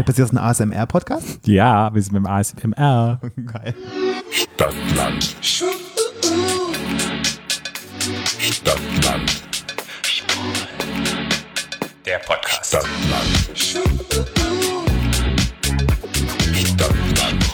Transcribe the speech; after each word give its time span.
Patrick, 0.00 0.06
bist 0.06 0.18
du 0.18 0.22
jetzt 0.22 0.32
ein 0.32 0.38
ASMR-Podcast? 0.38 1.46
Ja, 1.46 1.92
wir 1.92 2.00
sind 2.00 2.14
mit 2.14 2.22
dem 2.22 2.26
ASMR. 2.26 3.20
Geil. 3.52 3.74
Stadtland. 4.30 5.36
Stadtland. 8.40 9.42
Der 12.06 12.18
Podcast. 12.20 12.70
Stadtland. 12.70 13.50
Stadtland. 16.54 17.44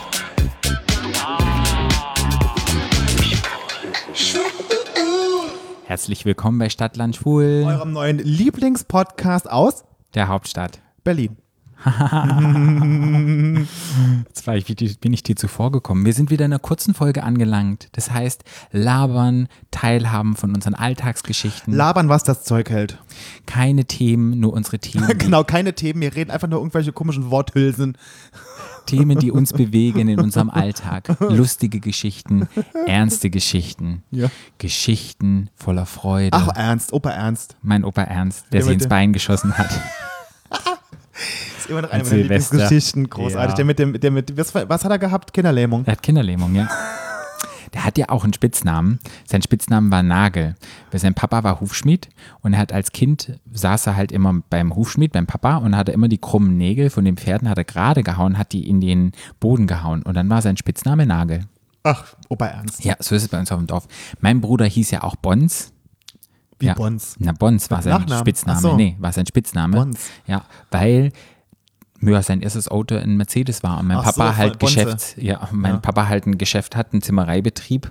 Herzlich 5.87 6.25
willkommen 6.25 6.59
bei 6.61 6.69
Stadtland 6.69 7.17
Schwul, 7.17 7.65
Eurem 7.67 7.93
neuen 7.93 8.19
Lieblingspodcast 8.19 9.51
aus 9.51 9.85
der 10.15 10.29
Hauptstadt. 10.29 10.81
Berlin. 11.03 11.39
Jetzt 14.27 14.47
war 14.47 14.57
ich, 14.57 14.67
bin 15.01 15.13
ich 15.13 15.23
dir 15.23 15.37
zuvor 15.37 15.71
gekommen. 15.71 16.05
Wir 16.05 16.13
sind 16.15 16.31
wieder 16.31 16.45
in 16.45 16.53
einer 16.53 16.59
kurzen 16.59 16.95
Folge 16.95 17.23
angelangt. 17.23 17.89
Das 17.93 18.11
heißt, 18.11 18.43
labern, 18.73 19.47
teilhaben 19.71 20.35
von 20.35 20.53
unseren 20.53 20.75
Alltagsgeschichten. 20.75 21.73
Labern, 21.73 22.09
was 22.09 22.25
das 22.25 22.43
Zeug 22.43 22.71
hält. 22.71 22.99
Keine 23.47 23.85
Themen, 23.85 24.41
nur 24.41 24.53
unsere 24.53 24.81
Themen. 24.81 25.17
genau, 25.19 25.45
keine 25.45 25.75
Themen. 25.75 26.01
Wir 26.01 26.17
reden 26.17 26.33
einfach 26.33 26.49
nur 26.49 26.59
irgendwelche 26.59 26.93
komischen 26.93 27.31
Worthülsen. 27.31 27.97
Themen, 28.87 29.19
die 29.21 29.31
uns 29.31 29.53
bewegen 29.57 30.09
in 30.09 30.19
unserem 30.19 30.51
Alltag. 30.51 31.17
Lustige 31.21 31.79
Geschichten, 31.79 32.49
ernste 32.87 33.31
Geschichten. 33.31 34.03
Ja. 34.11 34.29
Geschichten 34.59 35.51
voller 35.55 35.87
Freude. 35.87 36.31
Ach, 36.33 36.49
Ernst, 36.57 36.93
Opa 36.93 37.11
Ernst. 37.11 37.57
mein 37.63 37.85
Opa 37.85 38.03
Ernst, 38.03 38.47
der 38.53 38.61
Ja, 38.61 38.67
sie 38.67 38.73
ins. 38.75 38.89
Bein 38.89 39.13
geschossen 39.13 39.57
hat. 39.57 39.71
Ist 41.67 41.71
immer 41.71 41.83
noch 41.83 41.91
eine 41.91 42.05
meiner. 42.05 42.17
Lieblingsgeschichten. 42.17 43.11
Großartig. 43.11 43.51
Ja. 43.51 43.55
Der 43.57 43.65
mit 43.65 43.79
dem, 43.81 43.99
der 43.99 44.11
mit, 44.13 44.37
was, 44.37 44.55
was 44.55 44.85
hat 44.85 44.91
er 44.93 44.99
gehabt? 44.99 45.33
Kinderlähmung. 45.33 45.85
Er 45.85 45.93
hat 45.93 46.03
Kinderlähmung, 46.03 46.55
ja. 46.55 46.69
Der 47.75 47.85
hat 47.85 47.99
ja 47.99 48.09
auch 48.09 48.23
einen 48.23 48.33
Spitznamen. 48.33 49.01
Sein 49.29 49.43
Spitznamen 49.43 49.91
war 49.91 50.05
Nagel. 50.05 50.55
Weil 50.93 51.01
sein 51.01 51.15
Papa 51.15 51.43
war 51.43 51.61
Hufschmied 51.61 52.09
und 52.41 52.53
er 52.53 52.61
hat 52.61 52.73
als 52.73 52.93
Kind 52.93 53.41
saß 53.53 53.89
er 53.89 53.97
halt 53.97 54.13
immer 54.13 54.43
beim 54.49 54.77
Hufschmied, 54.77 55.13
beim 55.13 55.27
Papa 55.27 55.57
und 55.57 55.77
hat 55.77 55.89
er 55.89 55.95
immer 55.95 56.07
die 56.07 56.19
krummen 56.19 56.57
Nägel 56.57 56.89
von 56.89 57.05
den 57.05 57.17
Pferden 57.17 57.49
hat 57.49 57.59
er 57.59 57.65
gerade 57.65 58.05
gehauen, 58.05 58.39
hat 58.39 58.53
die 58.53 58.69
in 58.69 58.81
den 58.81 59.11
Boden 59.41 59.67
gehauen 59.67 60.03
und 60.05 60.15
dann 60.15 60.31
war 60.31 60.43
sein 60.43 60.57
Spitzname 60.57 61.05
Nagel. 61.05 61.47
Ach, 61.83 62.15
Opa 62.29 62.47
Ernst. 62.47 62.85
Ja, 62.85 62.95
so 63.01 63.17
ist 63.17 63.25
es 63.25 63.29
bei 63.29 63.41
uns 63.41 63.51
auf 63.51 63.59
dem 63.59 63.67
Dorf. 63.67 63.89
Mein 64.21 64.41
Bruder 64.41 64.67
hieß 64.67 64.93
ja 64.93 65.03
auch 65.03 65.17
Bons. 65.17 65.73
Wie 66.61 66.67
ja. 66.67 66.75
Bons. 66.75 67.17
Na, 67.19 67.33
Bons 67.33 67.71
war 67.71 67.83
sein 67.83 67.93
Nachnamen? 67.93 68.21
Spitzname. 68.21 68.61
So. 68.61 68.77
Nee, 68.77 68.97
war 68.99 69.13
sein 69.13 69.27
Spitzname. 69.27 69.77
Bons. 69.77 70.09
Ja, 70.27 70.45
weil 70.71 71.13
ja, 72.01 72.23
sein 72.23 72.41
erstes 72.43 72.69
Auto 72.69 72.97
ein 72.97 73.17
Mercedes 73.17 73.63
war 73.63 73.79
und 73.81 73.87
mein 73.89 73.97
Ach 73.99 74.05
Papa 74.05 74.33
so, 74.33 74.37
halt 74.37 74.59
Bonze. 74.59 74.75
Geschäfts, 74.85 75.15
ja, 75.19 75.49
mein 75.53 75.75
Ja. 75.75 75.79
Papa 75.81 76.09
halt 76.09 76.27
ein 76.27 76.39
Geschäft 76.39 76.77
hat, 76.77 76.93
einen 76.93 77.03
Zimmereibetrieb 77.03 77.91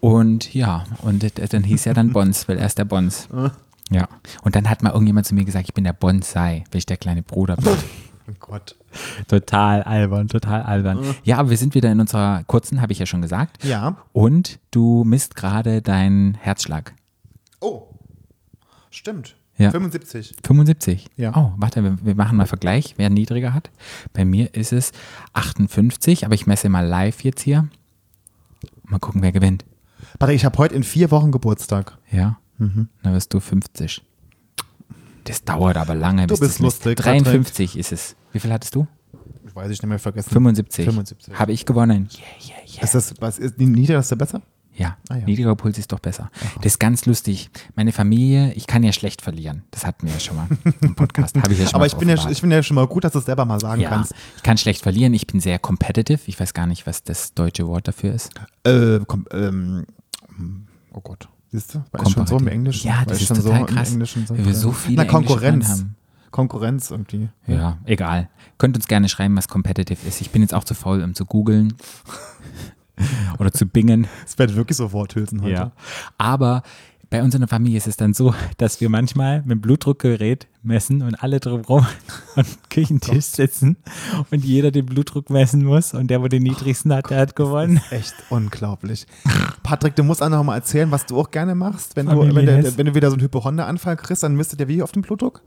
und 0.00 0.52
ja, 0.54 0.84
und 1.02 1.24
dann 1.52 1.62
hieß 1.64 1.86
er 1.86 1.94
dann 1.94 2.12
Bons, 2.12 2.48
weil 2.48 2.58
er 2.58 2.66
ist 2.66 2.78
der 2.78 2.84
Bons. 2.84 3.28
Ja, 3.90 4.08
und 4.42 4.56
dann 4.56 4.70
hat 4.70 4.82
mal 4.82 4.90
irgendjemand 4.92 5.26
zu 5.26 5.34
mir 5.34 5.44
gesagt, 5.44 5.66
ich 5.68 5.74
bin 5.74 5.84
der 5.84 5.92
Bonsai, 5.92 6.64
weil 6.70 6.78
ich 6.78 6.86
der 6.86 6.96
kleine 6.96 7.22
Bruder 7.22 7.56
bin. 7.56 7.76
Oh 8.30 8.34
Gott. 8.38 8.76
total 9.26 9.82
albern, 9.82 10.28
total 10.28 10.62
albern. 10.62 11.00
Ja, 11.24 11.38
aber 11.38 11.50
wir 11.50 11.56
sind 11.58 11.74
wieder 11.74 11.90
in 11.90 11.98
unserer 12.00 12.44
kurzen, 12.44 12.80
habe 12.80 12.92
ich 12.92 13.00
ja 13.00 13.04
schon 13.04 13.20
gesagt. 13.20 13.62
Ja. 13.64 13.96
Und 14.12 14.60
du 14.70 15.02
misst 15.04 15.34
gerade 15.34 15.82
deinen 15.82 16.34
Herzschlag. 16.34 16.94
Oh. 17.60 17.88
Stimmt. 18.90 19.34
Ja. 19.58 19.70
75. 19.70 20.34
75. 20.44 21.08
Ja. 21.16 21.36
Oh, 21.36 21.52
warte, 21.56 21.82
wir, 21.82 21.98
wir 22.02 22.14
machen 22.14 22.36
mal 22.36 22.46
Vergleich, 22.46 22.94
wer 22.96 23.10
niedriger 23.10 23.54
hat. 23.54 23.70
Bei 24.12 24.24
mir 24.24 24.54
ist 24.54 24.72
es 24.72 24.92
58, 25.34 26.24
aber 26.24 26.34
ich 26.34 26.46
messe 26.46 26.68
mal 26.68 26.86
live 26.86 27.22
jetzt 27.22 27.42
hier. 27.42 27.68
Mal 28.84 28.98
gucken, 28.98 29.22
wer 29.22 29.32
gewinnt. 29.32 29.64
Patrick, 30.18 30.36
ich 30.36 30.44
habe 30.44 30.58
heute 30.58 30.74
in 30.74 30.82
vier 30.82 31.10
Wochen 31.10 31.30
Geburtstag. 31.30 31.98
Ja. 32.10 32.38
Mhm. 32.58 32.88
Dann 33.02 33.12
wirst 33.12 33.32
du 33.34 33.40
50. 33.40 34.02
Das 35.24 35.44
dauert 35.44 35.76
aber 35.76 35.94
lange. 35.94 36.26
bis 36.26 36.40
bist 36.40 36.58
lustig, 36.58 36.96
53 36.96 37.76
ist 37.76 37.92
es. 37.92 38.16
Wie 38.32 38.40
viel 38.40 38.52
hattest 38.52 38.74
du? 38.74 38.86
Ich 39.46 39.54
weiß 39.54 39.70
ich 39.70 39.82
nicht 39.82 39.88
mehr 39.88 39.98
vergessen. 39.98 40.30
75. 40.30 40.84
75. 40.84 41.34
Habe 41.38 41.52
ich 41.52 41.66
gewonnen. 41.66 42.08
Yeah, 42.12 42.56
yeah, 42.56 42.74
yeah. 42.74 42.84
Ist 42.84 42.94
das, 42.94 43.14
was 43.20 43.38
ist 43.38 43.60
die 43.60 43.66
niedrigste 43.66 44.16
besser? 44.16 44.42
Ja, 44.74 44.96
Ah, 45.10 45.16
ja. 45.18 45.24
niedriger 45.26 45.54
Puls 45.54 45.76
ist 45.76 45.92
doch 45.92 45.98
besser. 46.00 46.30
Das 46.56 46.66
ist 46.72 46.78
ganz 46.80 47.04
lustig. 47.04 47.50
Meine 47.74 47.92
Familie, 47.92 48.52
ich 48.54 48.66
kann 48.66 48.82
ja 48.82 48.92
schlecht 48.92 49.20
verlieren. 49.20 49.64
Das 49.70 49.84
hatten 49.84 50.06
wir 50.06 50.14
ja 50.14 50.20
schon 50.20 50.36
mal 50.36 50.48
im 50.80 50.94
Podcast. 50.94 51.36
Habe 51.36 51.52
ich 51.52 51.58
ja 51.58 51.66
schon 51.66 51.74
Aber 51.74 51.80
mal 51.82 51.86
ich 51.88 51.94
bin 51.96 52.08
ja, 52.08 52.30
ich 52.30 52.40
finde 52.40 52.56
ja 52.56 52.62
schon 52.62 52.76
mal 52.76 52.86
gut, 52.86 53.04
dass 53.04 53.12
du 53.12 53.18
es 53.18 53.26
selber 53.26 53.44
mal 53.44 53.60
sagen 53.60 53.82
Ja, 53.82 53.90
kannst. 53.90 54.14
ich 54.36 54.42
kann 54.42 54.56
schlecht 54.56 54.82
verlieren. 54.82 55.12
Ich 55.12 55.26
bin 55.26 55.40
sehr 55.40 55.58
competitive. 55.58 56.20
Ich 56.26 56.40
weiß 56.40 56.54
gar 56.54 56.66
nicht, 56.66 56.86
was 56.86 57.02
das 57.02 57.34
deutsche 57.34 57.66
Wort 57.66 57.86
dafür 57.86 58.14
ist. 58.14 58.30
Äh, 58.64 59.00
komm, 59.06 59.26
ähm, 59.30 59.84
oh 60.92 61.00
Gott. 61.02 61.28
Siehst 61.50 61.74
du? 61.74 61.84
War 61.92 62.06
ich 62.06 62.12
schon 62.12 62.26
so 62.26 62.38
im. 62.38 62.48
Englischen? 62.48 62.86
Ja, 62.88 63.04
das 63.06 63.20
ist 63.20 63.28
schon 63.28 63.36
total 63.36 63.60
so 63.60 63.66
krass, 63.66 63.88
Im 63.88 63.92
Englischen 63.94 64.28
weil 64.30 64.46
wir 64.46 64.54
so 64.54 64.72
viele 64.72 64.96
Na, 64.96 65.04
Konkurrenz. 65.04 65.68
Haben. 65.68 65.96
Konkurrenz 66.30 66.90
irgendwie. 66.90 67.28
Ja, 67.46 67.76
egal. 67.84 68.30
Könnt 68.56 68.74
uns 68.74 68.88
gerne 68.88 69.10
schreiben, 69.10 69.36
was 69.36 69.48
competitive 69.48 70.08
ist. 70.08 70.22
Ich 70.22 70.30
bin 70.30 70.40
jetzt 70.40 70.54
auch 70.54 70.64
zu 70.64 70.72
faul, 70.72 71.02
um 71.02 71.14
zu 71.14 71.26
googeln 71.26 71.74
oder 73.38 73.52
zu 73.52 73.66
bingen. 73.66 74.06
Es 74.26 74.38
wird 74.38 74.54
wirklich 74.56 74.76
so 74.76 74.92
Worthülsen 74.92 75.42
heute. 75.42 75.72
Aber 76.18 76.62
bei 77.12 77.22
uns 77.22 77.34
in 77.34 77.42
der 77.42 77.48
Familie 77.48 77.76
ist 77.76 77.86
es 77.86 77.98
dann 77.98 78.14
so, 78.14 78.34
dass 78.56 78.80
wir 78.80 78.88
manchmal 78.88 79.42
mit 79.44 79.60
Blutdruckgerät 79.60 80.48
messen 80.62 81.02
und 81.02 81.22
alle 81.22 81.40
drumherum 81.40 81.86
am 82.36 82.46
Küchentisch 82.70 83.26
sitzen 83.26 83.76
und 84.30 84.42
jeder 84.42 84.70
den 84.70 84.86
Blutdruck 84.86 85.28
messen 85.28 85.62
muss 85.62 85.92
und 85.92 86.06
der, 86.08 86.22
wo 86.22 86.28
den 86.28 86.42
niedrigsten 86.42 86.90
hat, 86.90 87.10
der 87.10 87.20
hat 87.20 87.36
gewonnen. 87.36 87.82
Echt 87.90 88.14
unglaublich. 88.30 89.06
Patrick, 89.62 89.94
du 89.94 90.04
musst 90.04 90.22
auch 90.22 90.30
noch 90.30 90.42
mal 90.42 90.54
erzählen, 90.54 90.90
was 90.90 91.04
du 91.04 91.20
auch 91.20 91.30
gerne 91.30 91.54
machst. 91.54 91.96
Wenn, 91.96 92.06
du, 92.06 92.34
wenn, 92.34 92.46
der, 92.46 92.78
wenn 92.78 92.86
du 92.86 92.94
wieder 92.94 93.10
so 93.10 93.16
einen 93.16 93.22
Hypochonder-Anfall 93.22 93.96
kriegst, 93.96 94.22
dann 94.22 94.34
misst 94.34 94.58
ihr 94.58 94.68
wie 94.68 94.82
auf 94.82 94.92
den 94.92 95.02
Blutdruck? 95.02 95.42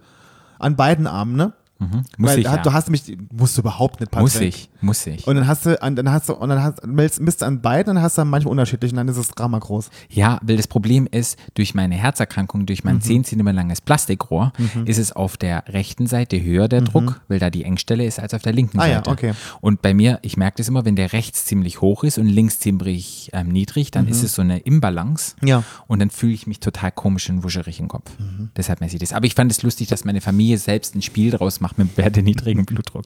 An 0.59 0.75
beiden 0.75 1.07
Armen, 1.07 1.35
ne? 1.35 1.53
Muss 1.77 2.31
Weil 2.31 2.39
ich, 2.39 2.45
ja. 2.45 2.57
Du 2.57 2.71
hast 2.71 2.89
mich, 2.89 3.17
musst 3.33 3.57
du 3.57 3.61
überhaupt 3.61 3.99
nicht, 3.99 4.09
Patrick. 4.09 4.23
muss 4.23 4.35
ich, 4.39 4.69
muss 4.79 5.05
ich. 5.07 5.27
Und 5.27 5.35
dann 5.35 5.45
hast 5.45 5.65
du, 5.65 5.81
an- 5.81 5.95
dann 5.97 6.09
hast 6.09 6.29
du, 6.29 6.33
und 6.33 6.47
dann 6.49 6.63
hast, 6.63 6.85
misst 7.19 7.41
du 7.41 7.45
an 7.45 7.61
beiden, 7.61 7.95
dann 7.95 8.01
hast 8.03 8.17
du 8.17 8.23
manchmal 8.23 8.51
unterschiedlich 8.51 8.91
und 8.93 8.97
dann 8.97 9.07
ist 9.09 9.17
das 9.19 9.27
Drama 9.29 9.59
groß. 9.59 9.89
Ja, 10.09 10.39
weil 10.41 10.55
das 10.55 10.67
Problem 10.67 11.05
ist, 11.11 11.37
durch 11.53 11.75
meine 11.75 11.95
Herzerkrankung, 11.95 12.65
durch 12.65 12.83
Mhm. 12.85 12.91
mein 12.91 13.01
10 13.01 13.25
cm 13.25 13.47
langes 13.47 13.81
Plastikrohr, 13.81 14.53
ist 14.85 14.97
es 14.97 15.11
auf 15.11 15.35
der 15.35 15.65
rechten 15.67 16.07
Seite 16.07 16.41
höher 16.41 16.69
der 16.69 16.79
Druck, 16.81 17.19
weil 17.27 17.39
da 17.39 17.49
die 17.49 17.63
Engstelle 17.65 18.05
ist, 18.05 18.19
als 18.19 18.33
auf 18.33 18.41
der 18.41 18.53
linken 18.53 18.77
Mhm. 18.77 18.81
Ah 18.83 18.87
ja, 18.87 18.95
Seite. 18.99 19.09
okay. 19.11 19.33
Und 19.59 19.81
bei 19.81 19.93
mir, 19.93 20.19
ich 20.21 20.37
merke 20.37 20.57
das 20.57 20.69
immer, 20.69 20.85
wenn 20.85 20.95
der 20.95 21.11
rechts 21.11 21.43
ziemlich 21.45 21.81
hoch 21.81 22.05
ist 22.05 22.17
und 22.17 22.27
links 22.27 22.59
ziemlich 22.59 23.29
ähm, 23.33 23.49
niedrig, 23.49 23.91
dann 23.91 24.07
ist 24.07 24.23
es 24.23 24.33
so 24.33 24.41
eine 24.41 24.59
Imbalance. 24.59 25.35
Mhm. 25.41 25.47
Ja. 25.47 25.59
Mhm. 25.59 25.63
Und 25.87 25.99
dann 25.99 26.09
fühle 26.09 26.33
ich 26.33 26.47
mich 26.47 26.61
total 26.61 26.91
komisch 26.93 27.29
und 27.29 27.43
wuscherig 27.43 27.79
im 27.81 27.89
Kopf. 27.89 28.11
Deshalb 28.55 28.79
messe 28.79 28.95
ich 28.95 29.01
das. 29.01 29.11
Aber 29.11 29.25
ich 29.25 29.35
fand 29.35 29.51
es 29.51 29.61
lustig, 29.61 29.87
dass 29.89 30.05
meine 30.05 30.21
Familie 30.21 30.57
selbst 30.57 30.95
ein 30.95 31.01
Spiel 31.01 31.31
draus 31.31 31.59
macht 31.59 31.64
mit 31.77 31.89
wer 31.95 32.05
hat 32.05 32.15
den 32.15 32.25
niedrigen 32.25 32.65
Blutdruck. 32.65 33.05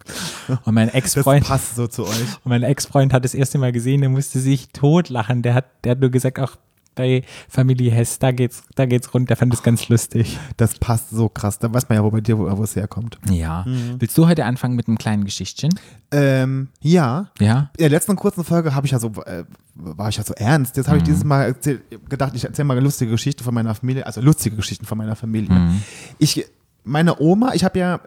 Und 0.65 0.73
mein 0.73 0.89
Ex-Freund 0.89 1.45
passt 1.45 1.75
so 1.75 1.87
zu 1.87 2.05
euch. 2.05 2.21
und 2.43 2.45
mein 2.45 2.63
Ex-Freund 2.63 3.13
hat 3.13 3.23
das 3.23 3.33
erste 3.33 3.57
Mal 3.57 3.71
gesehen, 3.71 4.01
der 4.01 4.09
musste 4.09 4.39
sich 4.39 4.69
totlachen. 4.69 5.41
Der 5.41 5.53
hat, 5.53 5.65
der 5.83 5.91
hat 5.91 5.99
nur 5.99 6.09
gesagt, 6.09 6.39
auch 6.39 6.57
bei 6.99 7.23
Familie 7.47 7.91
Hess, 7.91 8.19
da 8.19 8.31
geht's, 8.31 8.63
da 8.75 8.85
geht's 8.85 9.13
rund. 9.13 9.29
Der 9.29 9.37
fand 9.37 9.53
das 9.53 9.63
ganz 9.63 9.87
lustig. 9.87 10.37
Das 10.57 10.77
passt 10.77 11.11
so 11.11 11.29
krass. 11.29 11.57
Da 11.57 11.73
weiß 11.73 11.87
man 11.87 11.97
ja, 11.97 12.03
wo 12.03 12.11
bei 12.11 12.19
dir, 12.19 12.37
wo, 12.37 12.57
wo 12.57 12.63
es 12.63 12.75
herkommt. 12.75 13.17
Ja. 13.29 13.63
Mhm. 13.65 13.95
Willst 13.99 14.17
du 14.17 14.27
heute 14.27 14.43
anfangen 14.43 14.75
mit 14.75 14.89
einem 14.89 14.97
kleinen 14.97 15.23
Geschichtchen? 15.23 15.69
Ähm, 16.11 16.67
ja. 16.81 17.29
Ja. 17.39 17.69
In 17.77 17.83
der 17.83 17.89
letzten 17.89 18.17
kurzen 18.17 18.43
Folge 18.43 18.75
habe 18.75 18.85
ich 18.85 18.91
ja 18.91 18.99
so, 18.99 19.13
äh, 19.25 19.45
war 19.75 20.09
ich 20.09 20.17
ja 20.17 20.23
so 20.23 20.33
ernst. 20.33 20.75
Jetzt 20.75 20.87
habe 20.89 20.97
ich 20.97 21.03
dieses 21.03 21.23
Mal 21.23 21.45
erzählt, 21.45 21.83
gedacht, 22.09 22.33
ich 22.35 22.43
erzähle 22.43 22.65
mal 22.65 22.73
eine 22.73 22.83
lustige 22.83 23.11
Geschichte 23.11 23.45
von 23.45 23.53
meiner 23.53 23.73
Familie, 23.75 24.05
also 24.05 24.19
lustige 24.19 24.57
Geschichten 24.57 24.85
von 24.85 24.97
meiner 24.97 25.15
Familie. 25.15 25.71
Ich, 26.17 26.45
meine 26.83 27.21
Oma, 27.21 27.53
ich 27.53 27.63
habe 27.63 27.79
ja 27.79 28.01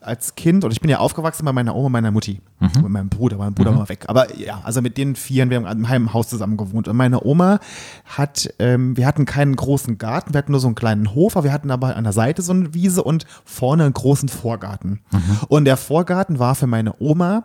als 0.00 0.34
Kind, 0.34 0.64
und 0.64 0.70
ich 0.70 0.80
bin 0.80 0.90
ja 0.90 0.98
aufgewachsen 0.98 1.44
bei 1.44 1.52
meiner 1.52 1.74
Oma 1.74 1.88
meiner 1.88 2.10
Mutti. 2.10 2.40
Mit 2.60 2.88
meinem 2.88 3.08
Bruder, 3.08 3.36
mein 3.36 3.54
Bruder 3.54 3.76
war 3.76 3.88
weg. 3.88 4.04
Aber 4.08 4.36
ja, 4.36 4.60
also 4.64 4.82
mit 4.82 4.96
den 4.96 5.14
Vieren, 5.16 5.50
wir 5.50 5.62
haben 5.64 5.84
im 5.84 6.12
Haus 6.12 6.28
zusammen 6.28 6.56
gewohnt. 6.56 6.88
Und 6.88 6.96
meine 6.96 7.24
Oma 7.24 7.60
hat, 8.04 8.52
ähm, 8.58 8.96
wir 8.96 9.06
hatten 9.06 9.24
keinen 9.26 9.54
großen 9.56 9.98
Garten, 9.98 10.34
wir 10.34 10.38
hatten 10.38 10.52
nur 10.52 10.60
so 10.60 10.68
einen 10.68 10.74
kleinen 10.74 11.14
Hof, 11.14 11.36
aber 11.36 11.44
wir 11.44 11.52
hatten 11.52 11.70
aber 11.70 11.96
an 11.96 12.04
der 12.04 12.12
Seite 12.12 12.42
so 12.42 12.52
eine 12.52 12.74
Wiese 12.74 13.02
und 13.02 13.26
vorne 13.44 13.84
einen 13.84 13.94
großen 13.94 14.28
Vorgarten. 14.28 15.00
Und 15.48 15.64
der 15.66 15.76
Vorgarten 15.76 16.38
war 16.38 16.54
für 16.54 16.66
meine 16.66 16.94
Oma 17.00 17.44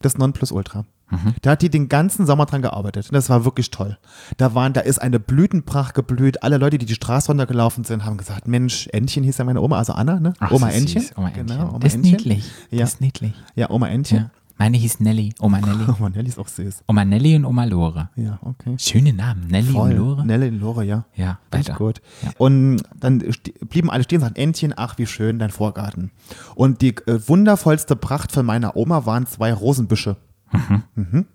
das 0.00 0.18
Nonplusultra. 0.18 0.84
Da 1.42 1.52
hat 1.52 1.62
die 1.62 1.68
den 1.70 1.88
ganzen 1.88 2.26
Sommer 2.26 2.46
dran 2.46 2.62
gearbeitet. 2.62 3.06
Und 3.08 3.14
das 3.14 3.30
war 3.30 3.44
wirklich 3.44 3.70
toll. 3.70 3.98
Da 4.36 4.54
waren, 4.54 4.72
da 4.72 4.80
ist 4.80 4.98
eine 5.00 5.20
Blütenpracht 5.20 5.94
geblüht. 5.94 6.42
Alle 6.42 6.56
Leute, 6.58 6.78
die 6.78 6.86
die 6.86 6.94
Straße 6.94 7.28
runtergelaufen 7.28 7.84
sind, 7.84 8.04
haben 8.04 8.16
gesagt, 8.16 8.48
Mensch, 8.48 8.88
Entchen 8.92 9.22
hieß 9.22 9.38
ja 9.38 9.44
meine 9.44 9.60
Oma, 9.60 9.78
also 9.78 9.92
Anna, 9.92 10.18
ne? 10.18 10.32
Ach, 10.40 10.50
Oma 10.50 10.70
so 10.70 10.76
Entchen. 10.76 11.02
süß. 11.02 11.12
Oma 11.16 11.28
Entchen. 11.28 11.46
Genau, 11.46 11.68
Oma 11.68 11.78
das 11.78 11.88
ist 11.90 11.94
Entchen. 11.96 12.12
niedlich. 12.12 12.50
Ja. 12.70 12.80
Das 12.80 12.94
ist 12.94 13.00
niedlich. 13.00 13.32
Ja, 13.54 13.70
Oma 13.70 13.88
Entchen. 13.88 14.18
Ja. 14.18 14.30
Meine 14.56 14.76
hieß 14.76 15.00
Nelly, 15.00 15.34
Oma 15.40 15.60
Nelly. 15.60 15.84
Oh, 16.00 16.08
Nelly 16.08 16.28
ist 16.28 16.38
auch 16.38 16.46
süß. 16.48 16.84
Oma 16.86 17.04
Nelly 17.04 17.34
und 17.36 17.44
Oma 17.44 17.64
Lore. 17.64 18.08
Ja, 18.14 18.38
okay. 18.42 18.76
Schöne 18.78 19.12
Namen, 19.12 19.48
Nelly 19.48 19.72
Voll. 19.72 19.90
und 19.90 19.96
Lore. 19.96 20.26
Nelly 20.26 20.48
und 20.48 20.60
Lore, 20.60 20.84
ja. 20.84 21.04
Ja, 21.16 21.38
weiter. 21.50 21.74
gut. 21.74 22.00
Ja. 22.22 22.30
Und 22.38 22.82
dann 22.98 23.22
blieben 23.68 23.90
alle 23.90 24.04
stehen 24.04 24.18
und 24.18 24.22
sagten, 24.26 24.40
Entchen, 24.40 24.72
ach, 24.76 24.96
wie 24.98 25.06
schön 25.06 25.40
dein 25.40 25.50
Vorgarten. 25.50 26.12
Und 26.54 26.82
die 26.82 26.96
äh, 27.06 27.20
wundervollste 27.28 27.96
Pracht 27.96 28.30
von 28.30 28.46
meiner 28.46 28.76
Oma 28.76 29.06
waren 29.06 29.26
zwei 29.26 29.52
Rosenbüsche. 29.52 30.16
Mhm. 30.94 31.26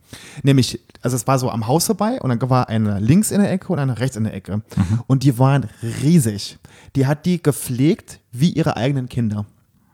Nämlich, 0.43 0.79
also 1.01 1.15
es 1.15 1.27
war 1.27 1.39
so 1.39 1.49
am 1.49 1.67
Haus 1.67 1.85
vorbei 1.85 2.19
und 2.21 2.29
dann 2.29 2.49
war 2.49 2.69
eine 2.69 2.99
links 2.99 3.31
in 3.31 3.41
der 3.41 3.51
Ecke 3.51 3.71
und 3.73 3.79
eine 3.79 3.99
rechts 3.99 4.15
in 4.15 4.23
der 4.23 4.33
Ecke. 4.33 4.57
Mhm. 4.57 5.03
Und 5.07 5.23
die 5.23 5.37
waren 5.37 5.67
riesig. 6.01 6.57
Die 6.95 7.05
hat 7.05 7.25
die 7.25 7.41
gepflegt 7.41 8.19
wie 8.31 8.51
ihre 8.51 8.77
eigenen 8.77 9.09
Kinder. 9.09 9.45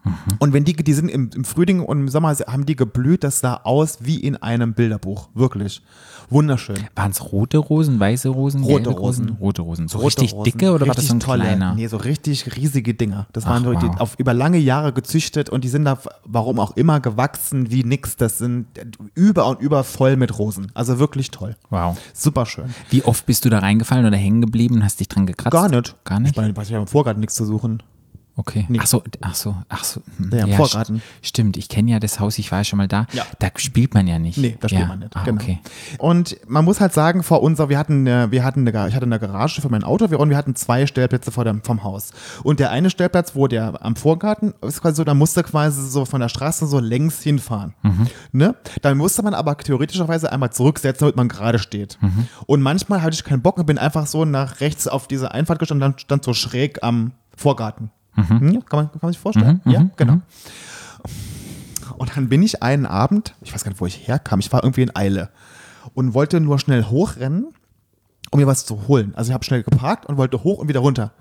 Mhm. 0.05 0.11
Und 0.39 0.53
wenn 0.53 0.63
die, 0.63 0.73
die 0.73 0.93
sind 0.93 1.09
im, 1.09 1.29
im 1.35 1.43
Frühling 1.43 1.81
und 1.81 1.99
im 1.99 2.09
Sommer 2.09 2.35
haben 2.35 2.65
die 2.65 2.75
geblüht, 2.75 3.23
das 3.23 3.39
sah 3.39 3.55
aus 3.63 3.99
wie 4.01 4.19
in 4.19 4.37
einem 4.37 4.73
Bilderbuch. 4.73 5.29
Wirklich. 5.33 5.81
Wunderschön. 6.29 6.77
Waren 6.95 7.11
es 7.11 7.31
rote 7.31 7.57
Rosen, 7.57 7.99
weiße 7.99 8.29
Rosen, 8.29 8.63
Rote 8.63 8.83
gelbe 8.83 8.99
Rosen. 8.99 9.29
Rote 9.39 9.61
Rosen. 9.61 9.87
So 9.87 9.99
Rote 9.99 10.21
richtig 10.21 10.33
Rosen, 10.33 10.43
dicke 10.43 10.71
oder 10.71 10.87
war 10.87 10.95
das 10.95 11.05
so 11.05 11.13
ein 11.13 11.17
richtig 11.17 11.27
tolle, 11.27 11.43
kleiner? 11.43 11.75
Nee, 11.75 11.87
so 11.87 11.97
richtig 11.97 12.55
riesige 12.55 12.93
Dinger. 12.93 13.27
Das 13.33 13.45
Ach, 13.45 13.49
waren 13.49 13.63
so 13.63 13.73
die, 13.73 13.87
wow. 13.87 14.01
auf 14.01 14.15
über 14.17 14.33
lange 14.33 14.57
Jahre 14.57 14.93
gezüchtet 14.93 15.49
und 15.49 15.63
die 15.63 15.69
sind 15.69 15.85
da, 15.85 15.99
warum 16.23 16.59
auch 16.59 16.75
immer, 16.77 16.99
gewachsen 16.99 17.71
wie 17.71 17.83
nix. 17.83 18.15
Das 18.17 18.37
sind 18.37 18.67
über 19.13 19.47
und 19.47 19.61
über 19.61 19.83
voll 19.83 20.15
mit 20.15 20.37
Rosen. 20.37 20.71
Also 20.73 20.99
wirklich 20.99 21.31
toll. 21.31 21.55
Wow. 21.69 21.97
Super 22.13 22.45
schön. 22.45 22.73
Wie 22.89 23.03
oft 23.03 23.25
bist 23.25 23.45
du 23.45 23.49
da 23.49 23.59
reingefallen 23.59 24.05
oder 24.05 24.17
hängen 24.17 24.41
geblieben 24.41 24.75
und 24.75 24.83
hast 24.83 24.99
dich 24.99 25.09
dran 25.09 25.27
gekratzt? 25.27 25.51
Gar 25.51 25.69
nicht. 25.69 25.95
Gar 26.05 26.19
nicht? 26.19 26.31
Ich 26.31 26.37
meine, 26.37 26.51
ich 26.51 26.73
habe 26.73 26.81
im 26.81 26.87
Vorgarten 26.87 27.19
nichts 27.19 27.35
zu 27.35 27.45
suchen. 27.45 27.83
Okay. 28.37 28.65
Nee. 28.67 28.79
Ach 28.81 28.85
so, 28.87 29.01
ach 29.21 29.33
so, 29.35 29.55
ach 29.69 29.83
so. 29.85 30.01
Hm. 30.17 30.29
Ja, 30.37 30.45
im 30.45 30.53
Vorgarten. 30.53 30.97
st- 30.97 31.01
Stimmt, 31.27 31.55
ich 31.57 31.69
kenne 31.69 31.91
ja 31.91 31.99
das 31.99 32.19
Haus, 32.19 32.37
ich 32.37 32.51
war 32.51 32.59
ja 32.59 32.63
schon 32.65 32.75
mal 32.77 32.87
da. 32.89 33.07
Ja. 33.13 33.25
Da 33.39 33.47
spielt 33.55 33.93
man 33.93 34.07
ja 34.07 34.19
nicht. 34.19 34.37
Nee, 34.37 34.57
da 34.59 34.67
spielt 34.67 34.81
ja. 34.81 34.87
man 34.87 34.99
nicht. 34.99 35.15
Ah, 35.15 35.23
genau. 35.23 35.41
okay. 35.41 35.59
Und 35.99 36.35
man 36.47 36.65
muss 36.65 36.81
halt 36.81 36.93
sagen, 36.93 37.23
vor 37.23 37.41
unser, 37.41 37.69
wir 37.69 37.77
hatten, 37.77 38.05
eine, 38.07 38.31
wir 38.31 38.43
hatten 38.43 38.67
eine, 38.67 38.87
ich 38.89 38.93
hatte 38.95 39.05
eine 39.05 39.19
Garage 39.19 39.61
für 39.61 39.69
mein 39.69 39.85
Auto 39.85 40.11
wir- 40.11 40.19
und 40.19 40.29
wir 40.29 40.35
hatten 40.37 40.53
zwei 40.55 40.85
Stellplätze 40.85 41.31
vor 41.31 41.45
dem, 41.45 41.61
vom 41.63 41.83
Haus. 41.83 42.11
Und 42.43 42.59
der 42.59 42.71
eine 42.71 42.89
Stellplatz, 42.89 43.35
wo 43.35 43.47
der 43.47 43.81
am 43.83 43.95
Vorgarten 43.95 44.53
ist 44.61 44.81
quasi 44.81 44.97
so, 44.97 45.03
da 45.05 45.13
musste 45.13 45.41
quasi 45.43 45.87
so 45.89 46.03
von 46.03 46.19
der 46.19 46.27
Straße 46.29 46.67
so 46.67 46.79
längs 46.79 47.21
hinfahren. 47.21 47.73
Ne? 48.33 48.55
Dann 48.81 48.97
musste 48.97 49.23
man 49.23 49.33
aber 49.33 49.57
theoretischerweise 49.57 50.31
einmal 50.31 50.51
zurücksetzen, 50.51 50.99
damit 51.05 51.15
man 51.15 51.29
gerade 51.29 51.57
steht. 51.59 51.97
Und 52.47 52.61
manchmal 52.61 53.01
hatte 53.01 53.13
ich 53.13 53.23
keinen 53.23 53.41
Bock 53.41 53.57
und 53.59 53.65
bin 53.65 53.77
einfach 53.77 54.07
so 54.07 54.25
nach 54.25 54.59
rechts 54.59 54.87
auf 54.89 55.07
diese 55.07 55.31
Einfahrt 55.31 55.59
gestanden 55.59 55.85
und 55.85 55.91
dann 55.93 55.99
stand 55.99 56.25
so 56.25 56.33
schräg 56.33 56.83
am 56.83 57.13
Vorgarten. 57.37 57.91
Hm? 58.15 58.65
Kann, 58.65 58.79
man, 58.79 58.91
kann 58.91 58.99
man 59.01 59.11
sich 59.11 59.19
vorstellen? 59.19 59.61
ja, 59.65 59.87
genau. 59.97 60.19
Und 61.97 62.15
dann 62.17 62.29
bin 62.29 62.43
ich 62.43 62.61
einen 62.63 62.85
Abend, 62.85 63.35
ich 63.41 63.53
weiß 63.53 63.63
gar 63.63 63.71
nicht, 63.71 63.79
wo 63.81 63.85
ich 63.85 64.07
herkam, 64.07 64.39
ich 64.39 64.51
war 64.51 64.63
irgendwie 64.63 64.81
in 64.81 64.95
Eile 64.95 65.29
und 65.93 66.13
wollte 66.13 66.39
nur 66.41 66.59
schnell 66.59 66.83
hochrennen, 66.85 67.47
um 68.31 68.39
mir 68.39 68.47
was 68.47 68.65
zu 68.65 68.87
holen. 68.87 69.13
Also 69.15 69.29
ich 69.29 69.33
habe 69.33 69.45
schnell 69.45 69.63
geparkt 69.63 70.05
und 70.07 70.17
wollte 70.17 70.43
hoch 70.43 70.57
und 70.57 70.67
wieder 70.67 70.79
runter. 70.81 71.11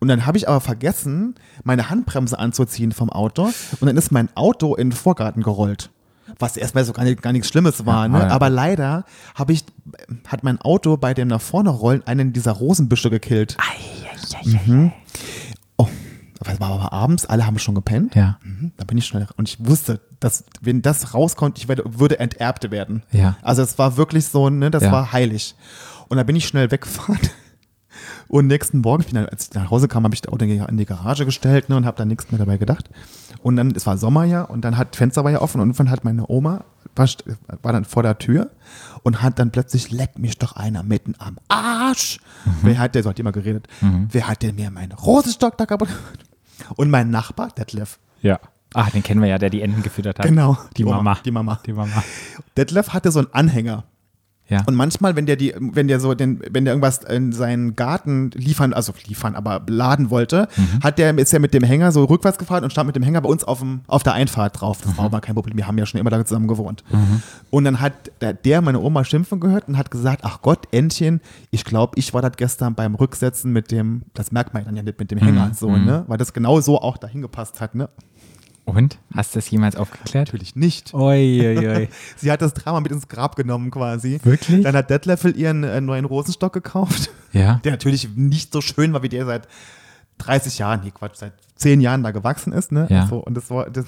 Und 0.00 0.08
dann 0.08 0.26
habe 0.26 0.38
ich 0.38 0.48
aber 0.48 0.60
vergessen, 0.60 1.34
meine 1.62 1.90
Handbremse 1.90 2.38
anzuziehen 2.38 2.92
vom 2.92 3.10
Auto 3.10 3.44
und 3.80 3.86
dann 3.86 3.96
ist 3.96 4.10
mein 4.10 4.28
Auto 4.34 4.74
in 4.74 4.90
den 4.90 4.96
Vorgarten 4.96 5.42
gerollt. 5.42 5.90
Was 6.38 6.56
erstmal 6.56 6.84
so 6.84 6.92
gar, 6.92 7.04
nicht, 7.04 7.22
gar 7.22 7.32
nichts 7.32 7.48
Schlimmes 7.48 7.86
war, 7.86 8.04
Ja, 8.06 8.08
ne? 8.08 8.18
ja. 8.20 8.28
aber 8.28 8.50
leider 8.50 9.04
habe 9.34 9.52
ich, 9.52 9.64
hat 10.26 10.42
mein 10.42 10.60
Auto 10.60 10.96
bei 10.96 11.14
dem 11.14 11.28
nach 11.28 11.40
vorne 11.40 11.70
rollen 11.70 12.06
einen 12.06 12.32
dieser 12.32 12.52
Rosenbüsche 12.52 13.08
gekillt. 13.08 13.56
Oh, 15.76 15.88
das 16.40 16.60
war 16.60 16.70
aber 16.70 16.92
abends, 16.92 17.26
alle 17.26 17.46
haben 17.46 17.58
schon 17.58 17.74
gepennt. 17.74 18.14
Ja. 18.14 18.38
Mhm, 18.44 18.72
Da 18.76 18.84
bin 18.84 18.98
ich 18.98 19.06
schnell 19.06 19.26
und 19.36 19.48
ich 19.48 19.56
wusste, 19.66 20.00
dass 20.20 20.44
wenn 20.60 20.82
das 20.82 21.14
rauskommt, 21.14 21.58
ich 21.58 21.68
werde, 21.68 21.82
würde 21.86 22.18
Enterbte 22.20 22.70
werden. 22.70 23.02
Ja. 23.12 23.36
Also 23.42 23.62
es 23.62 23.78
war 23.78 23.96
wirklich 23.96 24.26
so, 24.26 24.48
ne, 24.50 24.70
das 24.70 24.82
Ja. 24.84 24.92
war 24.92 25.12
heilig. 25.12 25.54
Und 26.08 26.16
da 26.16 26.22
bin 26.22 26.36
ich 26.36 26.46
schnell 26.46 26.70
weggefahren. 26.70 27.18
Und 28.28 28.46
nächsten 28.46 28.80
Morgen, 28.80 29.00
ich 29.00 29.06
bin 29.06 29.16
dann, 29.16 29.26
als 29.26 29.48
ich 29.48 29.54
nach 29.54 29.70
Hause 29.70 29.88
kam, 29.88 30.04
habe 30.04 30.14
ich 30.14 30.20
das 30.20 30.30
Auto 30.32 30.44
in 30.44 30.76
die 30.76 30.84
Garage 30.84 31.24
gestellt 31.24 31.68
ne, 31.70 31.76
und 31.76 31.86
habe 31.86 31.96
da 31.96 32.04
nichts 32.04 32.30
mehr 32.30 32.38
dabei 32.38 32.58
gedacht. 32.58 32.90
Und 33.42 33.56
dann, 33.56 33.70
es 33.74 33.86
war 33.86 33.96
Sommer 33.96 34.24
ja 34.24 34.42
und 34.42 34.62
dann 34.64 34.76
hat 34.76 34.96
Fenster 34.96 35.24
war 35.24 35.30
ja 35.30 35.40
offen 35.40 35.60
und 35.60 35.68
irgendwann 35.68 35.90
hat 35.90 36.04
meine 36.04 36.28
Oma, 36.28 36.64
war, 36.94 37.08
war 37.62 37.72
dann 37.72 37.84
vor 37.86 38.02
der 38.02 38.18
Tür 38.18 38.50
und 39.02 39.22
hat 39.22 39.38
dann 39.38 39.50
plötzlich, 39.50 39.90
leck 39.90 40.18
mich 40.18 40.36
doch 40.38 40.52
einer 40.56 40.82
mitten 40.82 41.14
am 41.18 41.38
Arsch. 41.48 42.20
Mhm. 42.44 42.50
Wer 42.62 42.78
hat 42.78 42.94
der, 42.94 43.02
so 43.02 43.08
hat 43.10 43.16
die 43.18 43.22
immer 43.22 43.32
geredet, 43.32 43.66
wer 43.80 44.28
hat 44.28 44.42
denn 44.42 44.56
mir 44.56 44.70
meinen 44.70 44.92
Rosenstock 44.92 45.56
da 45.56 45.64
kaputt 45.66 45.88
gemacht? 45.88 46.24
Und 46.76 46.90
mein 46.90 47.10
Nachbar, 47.10 47.48
Detlef, 47.56 47.98
Ja. 48.22 48.38
Ach, 48.74 48.90
den 48.90 49.02
kennen 49.02 49.22
wir 49.22 49.28
ja, 49.28 49.38
der 49.38 49.48
die 49.48 49.62
Enten 49.62 49.82
gefüttert 49.82 50.18
hat. 50.18 50.26
Genau, 50.26 50.58
Die 50.76 50.84
Oma, 50.84 50.96
Mama. 50.96 51.18
die 51.24 51.30
Mama. 51.30 51.58
Die 51.64 51.72
Mama. 51.72 52.02
Detlef 52.56 52.90
hatte 52.92 53.10
so 53.10 53.20
einen 53.20 53.32
Anhänger. 53.32 53.84
Ja. 54.48 54.62
Und 54.66 54.74
manchmal, 54.74 55.14
wenn 55.14 55.26
der 55.26 55.36
die, 55.36 55.54
wenn 55.58 55.88
der 55.88 56.00
so 56.00 56.14
den, 56.14 56.40
wenn 56.50 56.64
der 56.64 56.72
irgendwas 56.72 56.98
in 57.04 57.32
seinen 57.32 57.76
Garten 57.76 58.30
liefern, 58.34 58.72
also 58.72 58.94
liefern, 59.06 59.34
aber 59.34 59.62
laden 59.68 60.08
wollte, 60.10 60.48
Mhm. 60.56 60.82
hat 60.82 60.98
der, 60.98 61.16
ist 61.18 61.34
er 61.34 61.40
mit 61.40 61.52
dem 61.52 61.62
Hänger 61.62 61.92
so 61.92 62.04
rückwärts 62.04 62.38
gefahren 62.38 62.64
und 62.64 62.70
stand 62.70 62.86
mit 62.86 62.96
dem 62.96 63.02
Hänger 63.02 63.20
bei 63.20 63.28
uns 63.28 63.44
auf, 63.44 63.58
dem, 63.58 63.80
auf 63.86 64.02
der 64.02 64.14
Einfahrt 64.14 64.60
drauf. 64.60 64.78
Das 64.82 64.96
war 64.96 65.04
Mhm. 65.04 65.06
aber 65.14 65.20
kein 65.20 65.34
Problem, 65.34 65.56
wir 65.58 65.66
haben 65.66 65.76
ja 65.76 65.84
schon 65.84 66.00
immer 66.00 66.08
da 66.10 66.24
zusammen 66.24 66.48
gewohnt. 66.48 66.82
Und 67.50 67.64
dann 67.64 67.80
hat 67.80 67.92
der, 68.44 68.62
meine 68.62 68.80
Oma 68.80 69.04
schimpfen 69.04 69.38
gehört 69.38 69.68
und 69.68 69.76
hat 69.76 69.90
gesagt, 69.90 70.20
ach 70.24 70.40
Gott, 70.40 70.66
Entchen, 70.72 71.20
ich 71.50 71.64
glaube, 71.64 71.92
ich 71.96 72.14
war 72.14 72.22
das 72.22 72.32
gestern 72.36 72.74
beim 72.74 72.94
Rücksetzen 72.94 73.52
mit 73.52 73.70
dem, 73.70 74.02
das 74.14 74.32
merkt 74.32 74.54
man 74.54 74.64
dann 74.64 74.76
ja 74.76 74.82
nicht 74.82 74.98
mit 74.98 75.10
dem 75.10 75.18
Hänger 75.18 75.48
Mhm. 75.48 75.52
so, 75.54 75.70
ne? 75.76 76.04
Weil 76.06 76.16
das 76.18 76.32
genau 76.32 76.60
so 76.60 76.80
auch 76.80 76.96
dahin 76.96 77.20
gepasst 77.22 77.60
hat, 77.60 77.74
ne? 77.74 77.88
Und? 78.68 78.98
Hast 79.14 79.34
du 79.34 79.38
das 79.38 79.50
jemals 79.50 79.76
aufgeklärt? 79.76 80.28
Natürlich 80.28 80.54
nicht. 80.54 80.92
Oi, 80.92 81.56
oi, 81.58 81.68
oi. 81.68 81.88
Sie 82.16 82.30
hat 82.30 82.42
das 82.42 82.52
Drama 82.54 82.80
mit 82.80 82.92
ins 82.92 83.08
Grab 83.08 83.34
genommen 83.36 83.70
quasi. 83.70 84.20
Wirklich? 84.22 84.62
Dann 84.62 84.76
hat 84.76 84.90
Detleffel 84.90 85.36
ihren 85.36 85.64
äh, 85.64 85.80
neuen 85.80 86.04
Rosenstock 86.04 86.52
gekauft, 86.52 87.10
Ja. 87.32 87.60
der 87.64 87.72
natürlich 87.72 88.08
nicht 88.14 88.52
so 88.52 88.60
schön 88.60 88.92
war, 88.92 89.02
wie 89.02 89.08
der 89.08 89.24
seit 89.24 89.48
30 90.18 90.58
Jahren, 90.58 90.80
nee 90.84 90.90
Quatsch, 90.90 91.16
seit 91.16 91.32
10 91.56 91.80
Jahren 91.80 92.02
da 92.02 92.10
gewachsen 92.10 92.52
ist. 92.52 92.70
Ne? 92.72 92.86
Ja. 92.90 93.06
So, 93.06 93.18
und 93.18 93.34
das 93.36 93.48
war 93.50 93.70
das, 93.70 93.86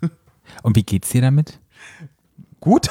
Und 0.62 0.76
wie 0.76 0.82
geht's 0.82 1.08
dir 1.10 1.22
damit? 1.22 1.58
gut. 2.60 2.88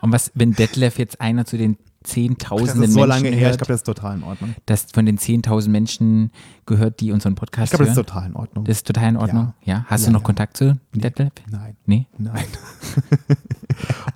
Und 0.00 0.12
was, 0.12 0.32
wenn 0.34 0.52
Detlef 0.54 0.98
jetzt 0.98 1.20
einer 1.20 1.44
zu 1.44 1.56
den 1.58 1.76
Das 2.04 2.12
Zehntausenden 2.12 2.82
ist 2.84 2.92
so 2.92 3.00
Menschen 3.00 3.08
lange 3.24 3.28
her, 3.36 3.50
ich 3.50 3.56
glaube, 3.56 3.72
das 3.72 3.80
ist 3.80 3.84
total 3.84 4.16
in 4.18 4.22
Ordnung. 4.22 4.54
dass 4.66 4.86
von 4.92 5.06
den 5.06 5.18
10.000 5.18 5.68
Menschen 5.70 6.30
gehört, 6.66 7.00
die 7.00 7.12
unseren 7.12 7.34
Podcast 7.34 7.72
Ich 7.72 7.78
glaube, 7.78 7.86
das 7.86 7.96
hören? 7.96 8.04
ist 8.04 8.08
total 8.08 8.26
in 8.28 8.36
Ordnung. 8.36 8.64
Das 8.64 8.76
ist 8.76 8.86
total 8.86 9.08
in 9.08 9.16
Ordnung. 9.16 9.54
Ja. 9.64 9.84
Hast 9.88 10.02
Ja, 10.02 10.06
du 10.08 10.12
noch 10.12 10.20
ja. 10.20 10.24
Kontakt 10.26 10.56
zu 10.56 10.78
Detlef? 10.94 11.32
Nein. 11.50 11.76
Nee? 11.86 12.06
Nein. 12.18 12.44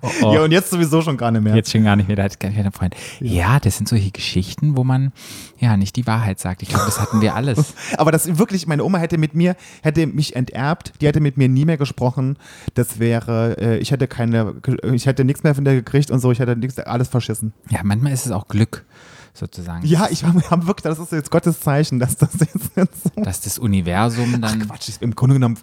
Oh. 0.01 0.07
Ja, 0.33 0.43
und 0.43 0.51
jetzt 0.51 0.69
sowieso 0.69 1.01
schon 1.01 1.17
gar 1.17 1.31
nicht 1.31 1.41
mehr. 1.43 1.53
Jetzt 1.55 1.71
schon 1.71 1.83
gar 1.83 1.95
nicht 1.97 2.07
mehr, 2.07 2.15
da 2.15 2.23
hat 2.23 2.39
gar 2.39 2.51
keiner 2.51 2.71
Freund. 2.71 2.95
Ja. 3.19 3.59
das 3.59 3.75
sind 3.77 3.89
solche 3.89 4.11
Geschichten, 4.11 4.77
wo 4.77 4.83
man 4.85 5.11
ja 5.59 5.75
nicht 5.75 5.95
die 5.97 6.07
Wahrheit 6.07 6.39
sagt. 6.39 6.61
Ich 6.61 6.69
glaube, 6.69 6.85
das 6.85 6.99
hatten 7.01 7.19
wir 7.21 7.35
alles. 7.35 7.73
Aber 7.97 8.11
das 8.11 8.37
wirklich, 8.37 8.67
meine 8.67 8.83
Oma 8.85 8.99
hätte 8.99 9.17
mit 9.17 9.35
mir, 9.35 9.55
hätte 9.81 10.07
mich 10.07 10.35
enterbt, 10.37 10.93
die 11.01 11.07
hätte 11.07 11.19
mit 11.19 11.37
mir 11.37 11.49
nie 11.49 11.65
mehr 11.65 11.77
gesprochen. 11.77 12.37
Das 12.75 12.99
wäre, 12.99 13.57
äh, 13.59 13.77
ich 13.79 13.91
hätte 13.91 14.07
keine, 14.07 14.55
ich 14.93 15.05
hätte 15.05 15.25
nichts 15.25 15.43
mehr 15.43 15.53
von 15.55 15.65
der 15.65 15.75
gekriegt 15.75 16.09
und 16.11 16.19
so, 16.19 16.31
ich 16.31 16.39
hätte 16.39 16.55
nichts, 16.55 16.79
alles 16.79 17.09
verschissen. 17.09 17.53
Ja, 17.69 17.78
manchmal 17.83 18.13
ist 18.13 18.25
es 18.25 18.31
auch 18.31 18.47
Glück, 18.47 18.85
sozusagen. 19.33 19.85
Ja, 19.85 20.07
ich 20.09 20.23
habe 20.23 20.41
hab 20.49 20.67
wirklich, 20.67 20.83
das 20.83 20.99
ist 20.99 21.11
jetzt 21.11 21.31
Gottes 21.31 21.59
Zeichen, 21.59 21.99
dass 21.99 22.15
das 22.17 22.31
jetzt 22.39 22.75
so. 23.15 23.21
Dass 23.21 23.41
das 23.41 23.57
Universum 23.57 24.41
dann. 24.41 24.67
Quatsch, 24.67 24.89
ich, 24.89 25.01
im 25.01 25.15
Grunde 25.15 25.35
genommen 25.35 25.57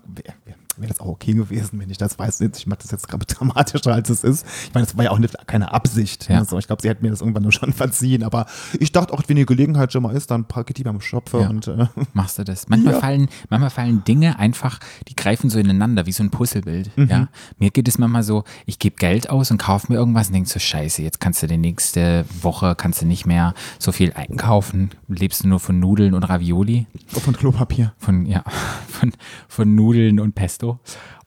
wäre 0.77 0.83
wär 0.83 0.89
das 0.89 1.01
auch 1.01 1.07
okay 1.07 1.33
gewesen, 1.33 1.79
wenn 1.81 1.91
ich 1.91 1.99
das 1.99 2.19
weiß. 2.19 2.41
Ich 2.41 2.67
mache 2.67 2.81
das 2.83 2.91
jetzt 2.91 3.09
gerade 3.09 3.25
dramatischer, 3.35 3.93
als 3.93 4.09
es 4.11 4.25
ist. 4.25 4.47
Ich 4.69 4.75
meine, 4.75 4.87
das 4.87 4.97
war 4.97 5.05
ja 5.05 5.11
auch 5.11 5.19
nicht, 5.19 5.35
keine 5.47 5.73
Absicht. 5.73 6.29
Ja. 6.29 6.41
Ne? 6.41 6.45
So, 6.45 6.59
ich 6.59 6.67
glaube, 6.67 6.83
sie 6.83 6.89
hätten 6.89 7.05
mir 7.05 7.11
das 7.11 7.21
irgendwann 7.21 7.43
nur 7.43 7.53
schon 7.53 7.73
verziehen. 7.75 8.23
Aber 8.23 8.47
ich 8.79 8.93
dachte 8.93 9.13
auch, 9.13 9.23
wenn 9.27 9.37
die 9.37 9.47
Gelegenheit 9.47 9.93
schon 9.93 10.03
mal 10.03 10.15
ist, 10.15 10.31
dann 10.31 10.45
packe 10.47 10.71
ich 10.71 10.75
die 10.75 10.85
beim 10.85 11.01
Schopfe 11.01 11.41
Ja. 11.41 11.49
und 11.49 11.67
äh, 11.69 11.87
machst 12.13 12.39
du 12.39 12.45
das. 12.45 12.69
Manchmal, 12.69 12.95
Ja. 12.95 13.01
fallen, 13.01 13.29
manchmal 13.49 13.71
fallen 13.71 14.05
Dinge 14.05 14.39
einfach, 14.39 14.79
die 15.09 15.17
greifen 15.17 15.51
so 15.51 15.59
ineinander, 15.59 16.07
wie 16.07 16.13
so 16.13 16.23
ein 16.23 16.31
Puzzlebild. 16.31 16.97
Mhm. 16.97 17.09
Ja? 17.09 17.29
Mir 17.59 17.71
geht 17.71 17.89
es 17.89 17.99
manchmal 17.99 18.23
so, 18.23 18.45
ich 18.67 18.79
gebe 18.79 18.97
Geld 18.97 19.31
aus 19.31 19.51
und 19.51 19.59
kaufe 19.59 19.93
mir 19.93 19.99
irgendwas 19.99 20.29
und 20.29 20.35
denke 20.35 20.49
so, 20.49 20.59
scheiße, 20.59 21.03
jetzt 21.03 21.21
kannst 21.21 21.43
du 21.43 21.47
die 21.47 21.59
nächste 21.59 22.25
Woche, 22.43 22.75
kannst 22.77 23.03
du 23.03 23.07
nicht 23.07 23.27
mehr 23.27 23.55
so 23.79 23.93
viel 23.93 24.13
einkaufen, 24.13 24.91
lebst 25.09 25.45
du 25.45 25.49
nur 25.49 25.61
von 25.61 25.79
Nudeln 25.81 26.15
und 26.15 26.23
Ravioli, 26.25 26.87
von 27.09 27.35
Klopapier. 27.37 27.93
von, 27.99 28.27
ja, 28.27 28.43
von, 28.89 29.13
von 29.49 29.75
Nudeln 29.75 30.21
und 30.21 30.35
Pesto. 30.35 30.66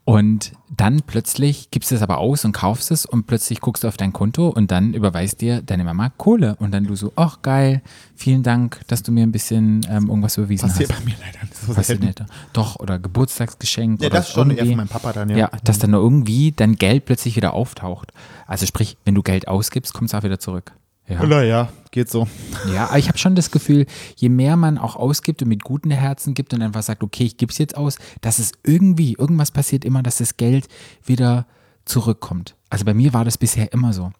Und 0.10 0.54
dann 0.76 1.04
plötzlich 1.06 1.70
gibst 1.70 1.92
du 1.92 1.96
es 1.96 2.02
aber 2.02 2.18
aus 2.18 2.44
und 2.44 2.52
kaufst 2.52 2.90
es 2.90 3.06
und 3.06 3.28
plötzlich 3.28 3.62
guckst 3.62 3.84
du 3.84 3.88
auf 3.88 3.96
dein 3.96 4.12
Konto 4.12 4.50
und 4.50 4.72
dann 4.72 4.96
überweist 4.96 5.40
dir 5.40 5.62
deine 5.62 5.84
Mama 5.84 6.10
Kohle. 6.18 6.56
Und 6.56 6.72
dann 6.72 6.86
du 6.86 6.96
so, 6.96 7.14
ach 7.16 7.44
geil, 7.44 7.84
vielen 8.16 8.42
Dank, 8.42 8.82
dass 8.88 9.04
du 9.04 9.12
mir 9.12 9.22
ein 9.22 9.32
bisschen 9.32 9.86
ähm, 9.88 10.08
irgendwas 10.08 10.36
überwiesen 10.38 10.68
Passiert 10.68 10.92
hast. 10.92 11.00
bei 11.00 11.06
mir 11.06 11.16
leider 11.24 11.44
nicht 11.44 11.56
so 11.56 11.74
Passiert 11.76 12.00
nicht. 12.00 12.24
Doch, 12.54 12.78
oder 12.78 12.98
Geburtstagsgeschenk. 12.98 14.02
Ja, 14.02 14.08
oder 14.08 14.18
das 14.18 14.32
schon 14.32 14.50
eher 14.50 14.66
von 14.66 14.78
meinem 14.78 14.88
Papa 14.88 15.14
dann, 15.14 15.30
ja. 15.30 15.38
Ja, 15.38 15.52
dass 15.64 15.78
dann 15.78 15.92
nur 15.92 16.02
irgendwie 16.02 16.54
dein 16.54 16.74
Geld 16.74 17.06
plötzlich 17.06 17.36
wieder 17.36 17.54
auftaucht. 17.54 18.12
Also 18.48 18.66
sprich, 18.66 18.98
wenn 19.06 19.14
du 19.14 19.22
Geld 19.22 19.48
ausgibst, 19.48 19.94
kommt 19.94 20.10
es 20.10 20.16
auch 20.16 20.24
wieder 20.24 20.40
zurück. 20.40 20.74
Ja. 21.10 21.26
Naja, 21.26 21.70
geht 21.92 22.10
so. 22.10 22.28
Ja, 22.72 22.86
aber 22.86 23.00
ich 23.00 23.08
habe 23.08 23.18
schon 23.18 23.34
das 23.34 23.50
Gefühl, 23.50 23.88
je 24.16 24.30
mehr 24.30 24.56
man 24.56 24.78
auch 24.78 24.96
ausgibt 24.96 25.42
und 25.42 25.48
mit 25.48 25.64
guten 25.64 25.90
Herzen 25.90 26.36
gibt 26.36 26.54
und 26.54 26.62
einfach 26.62 26.84
sagt, 26.84 27.04
okay, 27.04 27.24
ich 27.24 27.38
gebe 27.38 27.52
es 27.52 27.58
jetzt 27.58 27.76
aus, 27.76 27.98
dass 28.22 28.38
es 28.38 28.52
irgendwie, 28.64 29.14
irgendwas 29.14 29.50
passiert 29.50 29.84
immer, 29.84 30.04
dass 30.04 30.18
das 30.18 30.38
Geld 30.38 30.68
wieder 31.04 31.48
zurückkommt. 31.86 32.56
Also 32.70 32.86
bei 32.86 32.94
mir 32.94 33.14
war 33.14 33.26
das 33.26 33.40
bisher 33.40 33.74
immer 33.74 33.92
so. 33.92 34.12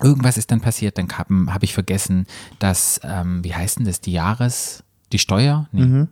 Irgendwas 0.00 0.38
ist 0.38 0.50
dann 0.52 0.60
passiert, 0.60 0.96
dann 0.96 1.08
habe 1.18 1.52
hab 1.52 1.62
ich 1.64 1.74
vergessen, 1.74 2.26
dass, 2.60 3.00
ähm, 3.02 3.42
wie 3.44 3.54
heißt 3.54 3.80
denn 3.80 3.86
das, 3.86 4.00
die 4.00 4.12
Jahres, 4.12 4.84
die 5.12 5.18
Steuer? 5.18 5.68
Nee. 5.72 5.80
Ja? 5.80 5.86
Mhm. 5.86 6.08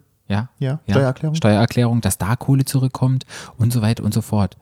Ja, 0.58 0.80
Steuererklärung. 0.90 1.34
Steuererklärung, 1.36 2.00
dass 2.02 2.18
da 2.18 2.36
Kohle 2.36 2.64
zurückkommt 2.64 3.24
und 3.56 3.72
so 3.72 3.80
weiter 3.80 4.04
und 4.04 4.12
so 4.12 4.20
fort. 4.20 4.58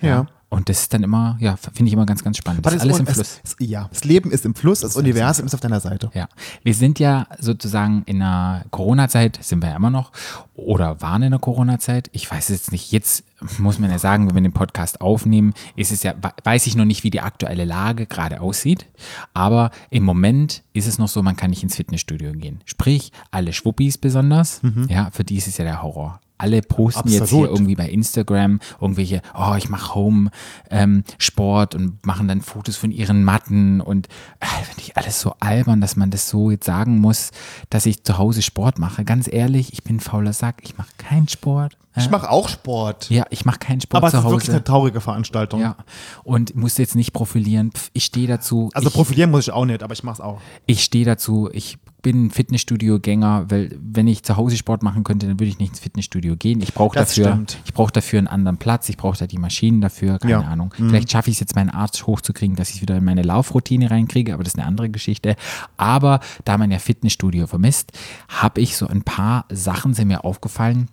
Ja. 0.00 0.26
Und 0.50 0.70
das 0.70 0.80
ist 0.80 0.94
dann 0.94 1.02
immer, 1.02 1.36
ja, 1.40 1.56
finde 1.56 1.88
ich 1.88 1.92
immer 1.92 2.06
ganz, 2.06 2.24
ganz 2.24 2.38
spannend. 2.38 2.64
Das 2.64 2.72
ist 2.72 2.80
alles 2.80 2.98
im 2.98 3.06
Fluss. 3.06 3.40
Es, 3.44 3.56
ja, 3.58 3.88
das 3.90 4.04
Leben 4.04 4.30
ist 4.30 4.46
im 4.46 4.54
Fluss, 4.54 4.80
das 4.80 4.96
Universum 4.96 5.44
ist 5.44 5.54
auf 5.54 5.60
deiner 5.60 5.80
Seite. 5.80 6.10
Ja, 6.14 6.28
wir 6.62 6.74
sind 6.74 6.98
ja 6.98 7.26
sozusagen 7.38 8.02
in 8.06 8.20
der 8.20 8.64
Corona-Zeit, 8.70 9.38
sind 9.42 9.62
wir 9.62 9.68
ja 9.70 9.76
immer 9.76 9.90
noch, 9.90 10.10
oder 10.54 11.02
waren 11.02 11.22
in 11.22 11.32
der 11.32 11.38
Corona-Zeit. 11.38 12.08
Ich 12.12 12.30
weiß 12.30 12.44
es 12.44 12.56
jetzt 12.56 12.72
nicht. 12.72 12.92
Jetzt 12.92 13.24
muss 13.58 13.78
man 13.78 13.90
ja 13.90 13.98
sagen, 13.98 14.26
wenn 14.26 14.34
wir 14.36 14.42
den 14.42 14.52
Podcast 14.52 15.02
aufnehmen, 15.02 15.52
ist 15.76 15.92
es 15.92 16.02
ja, 16.02 16.14
weiß 16.42 16.66
ich 16.66 16.76
noch 16.76 16.86
nicht, 16.86 17.04
wie 17.04 17.10
die 17.10 17.20
aktuelle 17.20 17.66
Lage 17.66 18.06
gerade 18.06 18.40
aussieht. 18.40 18.86
Aber 19.34 19.70
im 19.90 20.02
Moment 20.04 20.62
ist 20.72 20.86
es 20.86 20.98
noch 20.98 21.08
so, 21.08 21.22
man 21.22 21.36
kann 21.36 21.50
nicht 21.50 21.62
ins 21.62 21.76
Fitnessstudio 21.76 22.32
gehen. 22.32 22.62
Sprich, 22.64 23.12
alle 23.30 23.52
Schwuppis 23.52 23.98
besonders, 23.98 24.62
ja, 24.88 25.10
für 25.10 25.24
die 25.24 25.36
ist 25.36 25.46
es 25.46 25.58
ja 25.58 25.64
der 25.64 25.82
Horror. 25.82 26.20
Alle 26.38 26.62
posten 26.62 27.08
jetzt 27.08 27.14
hier 27.14 27.22
Absolut. 27.22 27.50
irgendwie 27.50 27.74
bei 27.74 27.88
Instagram 27.88 28.60
irgendwelche, 28.80 29.22
oh, 29.34 29.54
ich 29.56 29.68
mache 29.68 29.94
Home 29.94 30.30
ähm, 30.70 31.04
Sport 31.18 31.74
und 31.74 32.04
machen 32.06 32.28
dann 32.28 32.40
Fotos 32.40 32.76
von 32.76 32.90
ihren 32.90 33.24
Matten 33.24 33.80
und 33.80 34.08
äh, 34.40 34.46
finde 34.64 34.82
ich 34.82 34.96
alles 34.96 35.20
so 35.20 35.34
albern, 35.40 35.80
dass 35.80 35.96
man 35.96 36.10
das 36.10 36.28
so 36.28 36.50
jetzt 36.50 36.66
sagen 36.66 36.98
muss, 36.98 37.30
dass 37.70 37.86
ich 37.86 38.04
zu 38.04 38.18
Hause 38.18 38.42
Sport 38.42 38.78
mache. 38.78 39.04
Ganz 39.04 39.28
ehrlich, 39.30 39.72
ich 39.72 39.82
bin 39.82 39.96
ein 39.96 40.00
fauler 40.00 40.32
Sack, 40.32 40.60
ich 40.62 40.78
mache 40.78 40.90
keinen 40.98 41.28
Sport. 41.28 41.76
Ich 41.98 42.10
mache 42.10 42.30
auch 42.30 42.48
Sport. 42.48 43.10
ja, 43.10 43.24
ich 43.30 43.44
mache 43.44 43.58
keinen 43.58 43.80
Sport 43.80 43.98
aber 43.98 44.06
es 44.08 44.12
zu 44.12 44.18
ist 44.18 44.24
wirklich 44.24 44.42
Hause. 44.44 44.52
eine 44.52 44.64
traurige 44.64 45.00
Veranstaltung. 45.00 45.60
Ja, 45.60 45.76
und 46.24 46.54
muss 46.56 46.76
jetzt 46.78 46.94
nicht 46.96 47.12
profilieren. 47.12 47.72
Pff, 47.72 47.90
ich 47.92 48.04
stehe 48.04 48.26
dazu. 48.28 48.70
Also 48.74 48.88
ich, 48.88 48.94
profilieren 48.94 49.30
muss 49.30 49.48
ich 49.48 49.52
auch 49.52 49.64
nicht, 49.64 49.82
aber 49.82 49.92
ich 49.92 50.02
mache 50.02 50.14
es 50.14 50.20
auch. 50.20 50.40
ich 50.66 50.82
stehe 50.84 51.04
dazu. 51.04 51.48
Ich 51.52 51.78
bin 52.00 52.30
Fitnessstudio-Gänger, 52.30 53.46
weil 53.50 53.76
wenn 53.82 54.06
ich 54.06 54.22
zu 54.22 54.36
Hause 54.36 54.56
Sport 54.56 54.84
machen 54.84 55.02
könnte, 55.02 55.26
dann 55.26 55.40
würde 55.40 55.50
ich 55.50 55.58
nicht 55.58 55.70
ins 55.70 55.80
Fitnessstudio 55.80 56.36
gehen. 56.36 56.60
Ich 56.62 56.72
brauche 56.72 56.96
Das 56.96 57.08
dafür, 57.08 57.32
stimmt. 57.32 57.58
ich 57.64 57.74
brauche 57.74 57.90
dafür 57.92 58.18
einen 58.20 58.28
anderen 58.28 58.56
Platz. 58.58 58.88
Ich 58.88 58.96
brauche 58.96 59.18
da 59.18 59.26
die 59.26 59.36
Maschinen 59.38 59.80
dafür. 59.80 60.18
Keine 60.20 60.32
Ja. 60.32 60.42
Mhm. 60.42 60.46
Ahnung. 60.48 60.74
Vielleicht 60.76 61.10
schaffe 61.10 61.30
ich 61.30 61.36
es 61.36 61.40
jetzt, 61.40 61.56
meinen 61.56 61.70
Arzt 61.70 62.06
hochzukriegen, 62.06 62.54
dass 62.56 62.68
ich 62.70 62.76
es 62.76 62.82
wieder 62.82 62.96
in 62.96 63.04
meine 63.04 63.22
Laufroutine 63.22 63.90
reinkriege, 63.90 64.32
aber 64.32 64.44
das 64.44 64.52
ist 64.54 64.58
eine 64.58 64.66
andere 64.68 64.88
Geschichte. 64.90 65.34
Aber 65.76 66.20
da 66.44 66.56
man 66.56 66.70
ja 66.70 66.78
Fitnessstudio 66.78 67.46
vermisst, 67.48 67.90
habe 68.28 68.60
ich 68.60 68.76
so 68.76 68.86
ein 68.86 69.02
paar 69.02 69.44
Sachen 69.50 69.92
sind 69.94 70.08
mir 70.08 70.24
aufgefallen. 70.24 70.88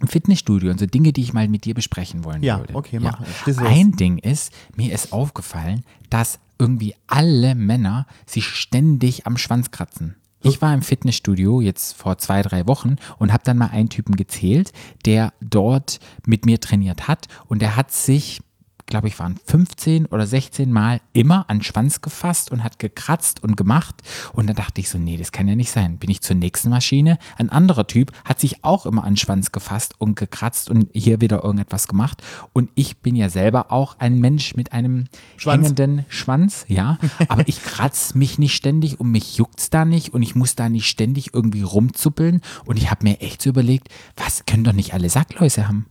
Im 0.00 0.08
Fitnessstudio 0.08 0.70
und 0.70 0.78
so 0.80 0.86
Dinge, 0.86 1.12
die 1.12 1.20
ich 1.22 1.32
mal 1.32 1.46
mit 1.48 1.64
dir 1.64 1.74
besprechen 1.74 2.24
wollen 2.24 2.42
Ja, 2.42 2.58
würde. 2.58 2.74
okay, 2.74 2.98
mach. 3.00 3.20
Schieß 3.44 3.58
los. 3.58 3.66
Ein 3.68 3.92
Ding 3.92 4.18
ist, 4.18 4.52
mir 4.76 4.92
ist 4.92 5.12
aufgefallen, 5.12 5.84
dass 6.08 6.38
irgendwie 6.58 6.94
alle 7.06 7.54
Männer 7.54 8.06
sich 8.26 8.46
ständig 8.46 9.26
am 9.26 9.36
Schwanz 9.36 9.70
kratzen. 9.70 10.16
Ich 10.42 10.62
war 10.62 10.72
im 10.72 10.80
Fitnessstudio 10.80 11.60
jetzt 11.60 11.92
vor 11.92 12.16
zwei, 12.16 12.40
drei 12.40 12.66
Wochen 12.66 12.96
und 13.18 13.30
habe 13.30 13.44
dann 13.44 13.58
mal 13.58 13.68
einen 13.68 13.90
Typen 13.90 14.16
gezählt, 14.16 14.72
der 15.04 15.34
dort 15.42 16.00
mit 16.24 16.46
mir 16.46 16.60
trainiert 16.60 17.08
hat 17.08 17.28
und 17.46 17.60
der 17.60 17.76
hat 17.76 17.92
sich, 17.92 18.40
glaube 18.86 19.08
ich, 19.08 19.18
waren 19.18 19.38
15 19.44 20.06
oder 20.06 20.26
16 20.26 20.72
Mal 20.72 21.00
immer 21.12 21.48
an 21.48 21.62
Schwanz 21.62 22.00
gefasst 22.00 22.50
und 22.50 22.64
hat 22.64 22.78
gekratzt 22.78 23.42
und 23.42 23.56
gemacht. 23.56 24.02
Und 24.32 24.48
dann 24.48 24.56
dachte 24.56 24.80
ich 24.80 24.88
so, 24.88 24.98
nee, 24.98 25.16
das 25.16 25.32
kann 25.32 25.48
ja 25.48 25.56
nicht 25.56 25.70
sein. 25.70 25.98
Bin 25.98 26.10
ich 26.10 26.20
zur 26.20 26.36
nächsten 26.36 26.70
Maschine. 26.70 27.18
Ein 27.36 27.50
anderer 27.50 27.86
Typ 27.86 28.12
hat 28.24 28.40
sich 28.40 28.64
auch 28.64 28.86
immer 28.86 29.04
an 29.04 29.16
Schwanz 29.16 29.52
gefasst 29.52 29.94
und 29.98 30.16
gekratzt 30.16 30.70
und 30.70 30.88
hier 30.92 31.20
wieder 31.20 31.42
irgendetwas 31.44 31.88
gemacht. 31.88 32.22
Und 32.52 32.70
ich 32.74 32.98
bin 32.98 33.16
ja 33.16 33.28
selber 33.28 33.72
auch 33.72 33.98
ein 33.98 34.18
Mensch 34.18 34.54
mit 34.56 34.72
einem 34.72 35.06
Schwanz. 35.36 35.64
hängenden 35.64 36.04
Schwanz, 36.08 36.64
ja. 36.68 36.98
Aber 37.28 37.46
ich 37.46 37.62
kratze 37.62 38.16
mich 38.16 38.38
nicht 38.38 38.54
ständig 38.54 39.00
und 39.00 39.10
mich 39.10 39.36
juckt's 39.36 39.70
da 39.70 39.84
nicht 39.84 40.12
und 40.14 40.22
ich 40.22 40.34
muss 40.34 40.54
da 40.56 40.68
nicht 40.68 40.86
ständig 40.86 41.34
irgendwie 41.34 41.62
rumzuppeln. 41.62 42.40
Und 42.64 42.76
ich 42.76 42.90
habe 42.90 43.04
mir 43.04 43.20
echt 43.20 43.42
so 43.42 43.50
überlegt, 43.50 43.88
was 44.16 44.44
können 44.46 44.64
doch 44.64 44.72
nicht 44.72 44.94
alle 44.94 45.08
Sackläuse 45.10 45.68
haben? 45.68 45.86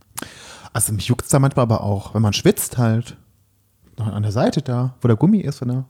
Also 0.72 0.92
mich 0.92 1.06
juckt 1.08 1.24
es 1.24 1.30
da 1.30 1.38
manchmal 1.38 1.64
aber 1.64 1.82
auch, 1.82 2.14
wenn 2.14 2.22
man 2.22 2.32
schwitzt 2.32 2.78
halt. 2.78 3.16
Noch 3.98 4.06
An 4.06 4.22
der 4.22 4.32
Seite 4.32 4.62
da, 4.62 4.94
wo 5.00 5.08
der 5.08 5.16
Gummi 5.16 5.38
ist. 5.40 5.60
Oder? 5.62 5.84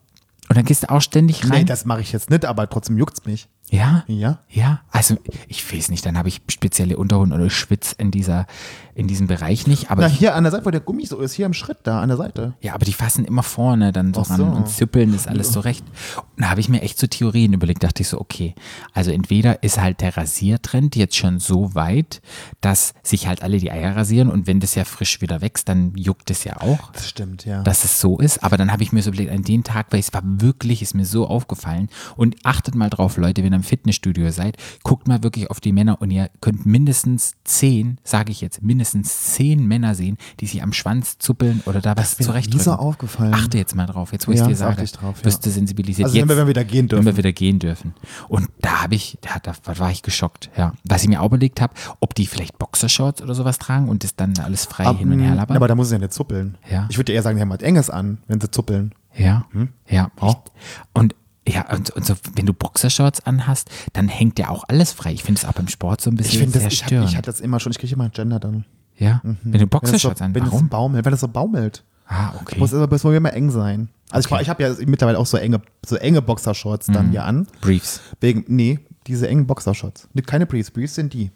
Und 0.48 0.56
dann 0.56 0.64
gehst 0.64 0.82
du 0.84 0.90
auch 0.90 1.00
ständig 1.02 1.44
Nee, 1.44 1.50
rein. 1.58 1.66
das 1.66 1.84
mache 1.84 2.00
ich 2.00 2.12
jetzt 2.12 2.30
nicht, 2.30 2.44
aber 2.44 2.68
trotzdem 2.68 2.98
juckt 2.98 3.18
es 3.18 3.24
mich. 3.24 3.48
Ja? 3.70 4.04
Ja. 4.08 4.38
Ja, 4.48 4.80
also 4.90 5.16
ich 5.48 5.72
weiß 5.72 5.90
nicht, 5.90 6.04
dann 6.04 6.18
habe 6.18 6.28
ich 6.28 6.42
spezielle 6.48 6.96
Unterhosen 6.96 7.32
oder 7.32 7.44
ich 7.44 7.54
schwitz 7.54 7.92
in 7.92 8.10
dieser, 8.10 8.46
in 8.94 9.06
diesem 9.06 9.28
Bereich 9.28 9.66
nicht, 9.66 9.90
aber 9.90 10.02
Na, 10.02 10.08
hier 10.08 10.34
an 10.34 10.42
der 10.44 10.50
Seite, 10.50 10.66
wo 10.66 10.70
der 10.70 10.80
Gummi 10.80 11.06
so 11.06 11.18
ist, 11.20 11.34
hier 11.34 11.46
im 11.46 11.54
Schritt 11.54 11.78
da, 11.84 12.00
an 12.00 12.08
der 12.08 12.16
Seite. 12.18 12.54
ja, 12.60 12.74
aber 12.74 12.84
die 12.84 12.92
fassen 12.92 13.24
immer 13.24 13.42
vorne 13.42 13.92
dann 13.92 14.12
so 14.12 14.22
Ach 14.22 14.30
ran 14.30 14.36
so. 14.38 14.44
und 14.44 14.68
züppeln 14.68 15.14
ist 15.14 15.28
alles 15.28 15.52
so 15.52 15.60
recht. 15.60 15.84
Und 16.16 16.42
da 16.42 16.50
habe 16.50 16.60
ich 16.60 16.68
mir 16.68 16.82
echt 16.82 16.98
so 16.98 17.06
Theorien 17.06 17.52
überlegt, 17.52 17.82
dachte 17.84 18.02
ich 18.02 18.08
so, 18.08 18.20
okay, 18.20 18.54
also 18.92 19.10
entweder 19.12 19.62
ist 19.62 19.80
halt 19.80 20.00
der 20.00 20.16
Rasiertrend 20.16 20.96
jetzt 20.96 21.16
schon 21.16 21.38
so 21.38 21.74
weit, 21.74 22.20
dass 22.60 22.92
sich 23.02 23.28
halt 23.28 23.42
alle 23.42 23.58
die 23.58 23.70
Eier 23.70 23.94
rasieren 23.96 24.28
und 24.28 24.46
wenn 24.46 24.58
das 24.58 24.74
ja 24.74 24.84
frisch 24.84 25.20
wieder 25.20 25.40
wächst, 25.40 25.68
dann 25.68 25.92
juckt 25.94 26.30
es 26.30 26.42
ja 26.44 26.60
auch. 26.60 26.90
Das 26.92 27.08
stimmt, 27.08 27.44
ja. 27.44 27.62
dass 27.62 27.84
es 27.84 28.00
so 28.00 28.18
ist. 28.18 28.42
Aber 28.42 28.56
dann 28.56 28.72
habe 28.72 28.82
ich 28.82 28.90
mir 28.92 29.02
so 29.02 29.10
überlegt, 29.10 29.30
an 29.30 29.42
den 29.42 29.62
Tag, 29.62 29.86
weil 29.90 30.00
es 30.00 30.12
war 30.12 30.22
wirklich, 30.24 30.82
ist 30.82 30.94
mir 30.94 31.06
so 31.06 31.26
aufgefallen. 31.26 31.88
Und 32.16 32.36
achtet 32.44 32.74
mal 32.74 32.90
drauf, 32.90 33.16
Leute, 33.16 33.44
wenn 33.44 33.54
ihr 33.54 33.59
im 33.60 33.64
Fitnessstudio 33.64 34.30
seid, 34.30 34.56
guckt 34.82 35.06
mal 35.08 35.22
wirklich 35.22 35.50
auf 35.50 35.60
die 35.60 35.72
Männer 35.72 36.00
und 36.00 36.10
ihr 36.10 36.30
könnt 36.40 36.64
mindestens 36.66 37.34
zehn, 37.44 37.98
sage 38.04 38.32
ich 38.32 38.40
jetzt, 38.40 38.62
mindestens 38.62 39.34
zehn 39.34 39.66
Männer 39.66 39.94
sehen, 39.94 40.16
die 40.40 40.46
sich 40.46 40.62
am 40.62 40.72
Schwanz 40.72 41.18
zuppeln 41.18 41.62
oder 41.66 41.80
da 41.80 41.96
was 41.96 42.12
noch 42.12 42.18
nie 42.20 42.24
zurechtdrücken. 42.24 42.64
so 42.64 42.72
aufgefallen. 42.72 43.34
Achte 43.34 43.58
jetzt 43.58 43.74
mal 43.76 43.86
drauf, 43.86 44.12
jetzt 44.12 44.26
wo 44.26 44.32
ich 44.32 44.38
Ja, 44.38 44.46
dir 44.46 44.52
das 44.52 44.62
achte 44.62 44.74
sage, 44.76 44.84
ich 44.84 44.92
drauf, 44.92 45.18
ja. 45.18 45.24
wirst 45.26 45.44
du 45.46 45.50
sensibilisiert. 45.50 46.06
Also 46.06 46.16
jetzt, 46.18 46.28
wenn 46.28 46.36
wir 46.36 46.48
wieder 46.48 46.64
gehen 46.64 46.88
dürfen. 46.88 47.04
Wenn 47.04 47.12
wir 47.14 47.18
wieder 47.18 47.32
gehen 47.32 47.58
dürfen. 47.58 47.94
Und 48.28 48.48
da 48.60 48.82
habe 48.82 48.94
ich, 48.94 49.18
da, 49.20 49.38
da, 49.40 49.54
war 49.78 49.90
ich 49.90 50.02
geschockt, 50.02 50.50
ja. 50.56 50.72
Was 50.84 51.02
ich 51.02 51.08
mir 51.08 51.20
auch 51.20 51.26
überlegt 51.26 51.60
habe, 51.60 51.74
ob 52.00 52.14
die 52.14 52.26
vielleicht 52.26 52.58
Boxershorts 52.58 53.22
oder 53.22 53.34
sowas 53.34 53.58
tragen 53.58 53.88
und 53.88 54.02
das 54.04 54.16
dann 54.16 54.36
alles 54.38 54.64
frei 54.64 54.86
Ab- 54.86 54.98
hin 54.98 55.12
und 55.12 55.20
her 55.20 55.30
Ja, 55.30 55.34
labern. 55.34 55.56
aber 55.56 55.68
da 55.68 55.74
muss 55.74 55.86
es 55.86 55.92
ja 55.92 55.98
nicht 55.98 56.12
zuppeln. 56.12 56.56
Ja. 56.70 56.86
Ich 56.90 56.96
würde 56.98 57.12
eher 57.12 57.22
sagen, 57.22 57.36
die 57.36 57.42
haben 57.42 57.50
was 57.50 57.60
Enges 57.60 57.90
an, 57.90 58.18
wenn 58.26 58.40
sie 58.40 58.50
zuppeln. 58.50 58.94
Ja, 59.16 59.44
ja. 59.88 60.10
Auch. 60.20 60.44
Ich, 60.44 60.52
und 61.00 61.14
ja, 61.48 61.70
und, 61.72 61.90
und 61.90 62.04
so, 62.04 62.14
wenn 62.34 62.46
du 62.46 62.52
Boxershorts 62.52 63.20
anhast, 63.26 63.70
dann 63.92 64.08
hängt 64.08 64.38
ja 64.38 64.50
auch 64.50 64.64
alles 64.68 64.92
frei. 64.92 65.12
Ich 65.12 65.22
finde 65.24 65.40
es 65.40 65.44
auch 65.48 65.52
beim 65.54 65.68
Sport 65.68 66.00
so 66.00 66.10
ein 66.10 66.16
bisschen 66.16 66.32
Ich 66.32 66.38
finde 66.38 66.52
das, 66.54 66.62
sehr 66.62 66.72
ich, 66.72 66.78
störend. 66.78 67.08
ich 67.10 67.16
hatte 67.16 67.26
das 67.30 67.40
immer 67.40 67.58
schon, 67.60 67.72
ich 67.72 67.78
kriege 67.78 67.94
immer 67.94 68.04
ein 68.04 68.10
Gender 68.12 68.38
dann. 68.38 68.64
ja, 68.98 69.20
wenn 69.24 69.38
du 69.42 69.50
das 69.52 69.60
so, 69.60 69.66
Boxershorts 69.66 70.22
an, 70.22 70.34
wenn 70.34 70.44
so 70.44 70.52
warum? 70.52 70.68
baumelt, 70.68 71.04
weil 71.04 71.10
das 71.12 71.20
so 71.20 71.28
baumelt. 71.28 71.82
Ah, 72.06 72.32
okay. 72.40 72.58
Muss 72.58 72.74
aber 72.74 72.88
muss 72.92 73.04
immer 73.04 73.32
eng 73.32 73.50
sein. 73.50 73.88
Also 74.10 74.34
ich, 74.34 74.42
ich 74.42 74.48
habe 74.48 74.62
ja 74.64 74.74
mittlerweile 74.84 75.18
auch 75.18 75.26
so 75.26 75.36
enge, 75.36 75.62
so 75.86 75.94
enge 75.96 76.20
Boxershorts 76.20 76.86
dann 76.86 77.06
Mhm. 77.06 77.10
hier 77.12 77.24
an. 77.24 77.46
Briefs. 77.60 78.00
Wegen, 78.20 78.44
nee, 78.48 78.80
diese 79.06 79.28
engen 79.28 79.46
Boxershorts. 79.46 80.08
Keine 80.26 80.46
Briefs, 80.46 80.70
Briefs 80.72 80.96
sind 80.96 81.14
die. 81.14 81.30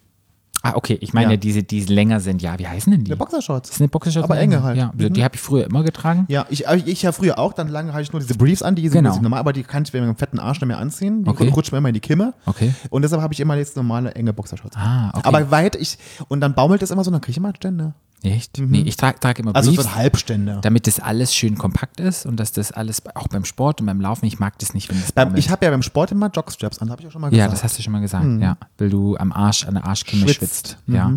Ah, 0.65 0.73
okay. 0.75 0.97
Ich 1.01 1.13
meine, 1.13 1.31
Ja. 1.33 1.37
diese, 1.37 1.61
die 1.63 1.81
länger 1.85 2.19
sind. 2.19 2.41
Ja, 2.41 2.57
wie 2.57 2.67
heißen 2.67 2.91
denn 2.91 3.03
die? 3.03 3.11
Ja, 3.11 3.15
Boxershorts. 3.15 3.69
Das 3.69 3.77
sind 3.77 3.91
Boxershorts. 3.91 4.23
Aber 4.29 4.39
enge 4.39 4.63
halt. 4.63 4.77
Ja, 4.77 4.91
also 4.97 5.09
die 5.09 5.23
habe 5.23 5.35
ich 5.35 5.41
früher 5.41 5.65
immer 5.65 5.83
getragen. 5.83 6.25
Ja, 6.27 6.45
ich, 6.49 6.65
ich, 6.85 7.01
ja 7.03 7.11
früher 7.11 7.37
auch, 7.37 7.53
dann 7.53 7.67
lange 7.67 7.93
hatte 7.93 8.01
ich 8.01 8.11
nur 8.11 8.19
diese 8.19 8.33
Briefs 8.35 8.63
an, 8.63 8.73
die 8.75 8.87
sind 8.89 9.03
Genau. 9.03 9.15
normal, 9.21 9.39
aber 9.39 9.53
die 9.53 9.63
kann 9.63 9.83
ich 9.83 9.93
wegen 9.93 10.05
einem 10.05 10.15
fetten 10.15 10.39
Arsch 10.39 10.59
nicht 10.61 10.67
mehr 10.67 10.79
anziehen. 10.79 11.23
Die 11.23 11.29
Okay. 11.29 11.49
rutschen 11.49 11.75
mir 11.75 11.79
immer 11.79 11.89
in 11.89 11.93
die 11.93 11.99
Kimme. 11.99 12.33
Okay. 12.47 12.73
Und 12.89 13.03
deshalb 13.03 13.21
habe 13.21 13.33
ich 13.33 13.39
immer 13.39 13.55
jetzt 13.55 13.75
normale 13.75 14.13
enge 14.15 14.33
Boxershorts. 14.33 14.75
Ah, 14.75 15.09
okay. 15.13 15.21
Aber 15.27 15.51
weit 15.51 15.75
ich, 15.75 15.97
und 16.29 16.41
dann 16.41 16.55
baumelt 16.55 16.81
es 16.81 16.89
immer 16.91 17.03
so, 17.03 17.11
dann 17.11 17.21
kriege 17.21 17.31
ich 17.31 17.37
immer 17.37 17.53
Stände. 17.55 17.93
Echt? 18.23 18.57
Nee, 18.57 18.81
ich 18.87 18.97
trage 18.97 19.19
trag 19.19 19.37
immer 19.37 19.55
Also 19.55 19.69
Briefs. 19.71 19.83
so 19.83 19.93
Halbstände. 19.93 20.57
damit 20.63 20.87
das 20.87 20.99
alles 20.99 21.35
schön 21.35 21.59
kompakt 21.59 21.99
ist 21.99 22.25
und 22.25 22.39
dass 22.39 22.51
das 22.51 22.71
alles, 22.71 23.03
auch 23.13 23.27
beim 23.27 23.45
Sport 23.45 23.81
und 23.81 23.85
beim 23.87 24.01
Laufen, 24.01 24.25
ich 24.25 24.39
mag 24.39 24.57
das 24.57 24.73
nicht, 24.73 24.89
wenn 24.89 24.99
das 24.99 25.11
baumelt. 25.11 25.37
ich 25.37 25.51
habe 25.51 25.63
ja 25.63 25.69
beim 25.69 25.83
Sport 25.83 26.11
immer 26.11 26.31
Jockstraps 26.33 26.79
an, 26.79 26.89
habe 26.89 27.01
ich 27.03 27.07
auch 27.07 27.11
schon 27.11 27.21
mal 27.21 27.27
Ja, 27.27 27.45
gesagt. 27.45 27.53
das 27.53 27.63
hast 27.65 27.77
du 27.77 27.83
schon 27.83 27.93
mal 27.93 27.99
gesagt, 28.01 28.25
ja. 28.41 28.57
Weil 28.79 28.89
du 28.89 29.15
am 29.17 29.31
Arsch, 29.31 29.67
an 29.67 29.75
der 29.75 29.85
Arschkimme 29.85 30.23
Schwitzt. 30.23 30.37
schwitzt. 30.39 30.54
Ja. 30.87 31.11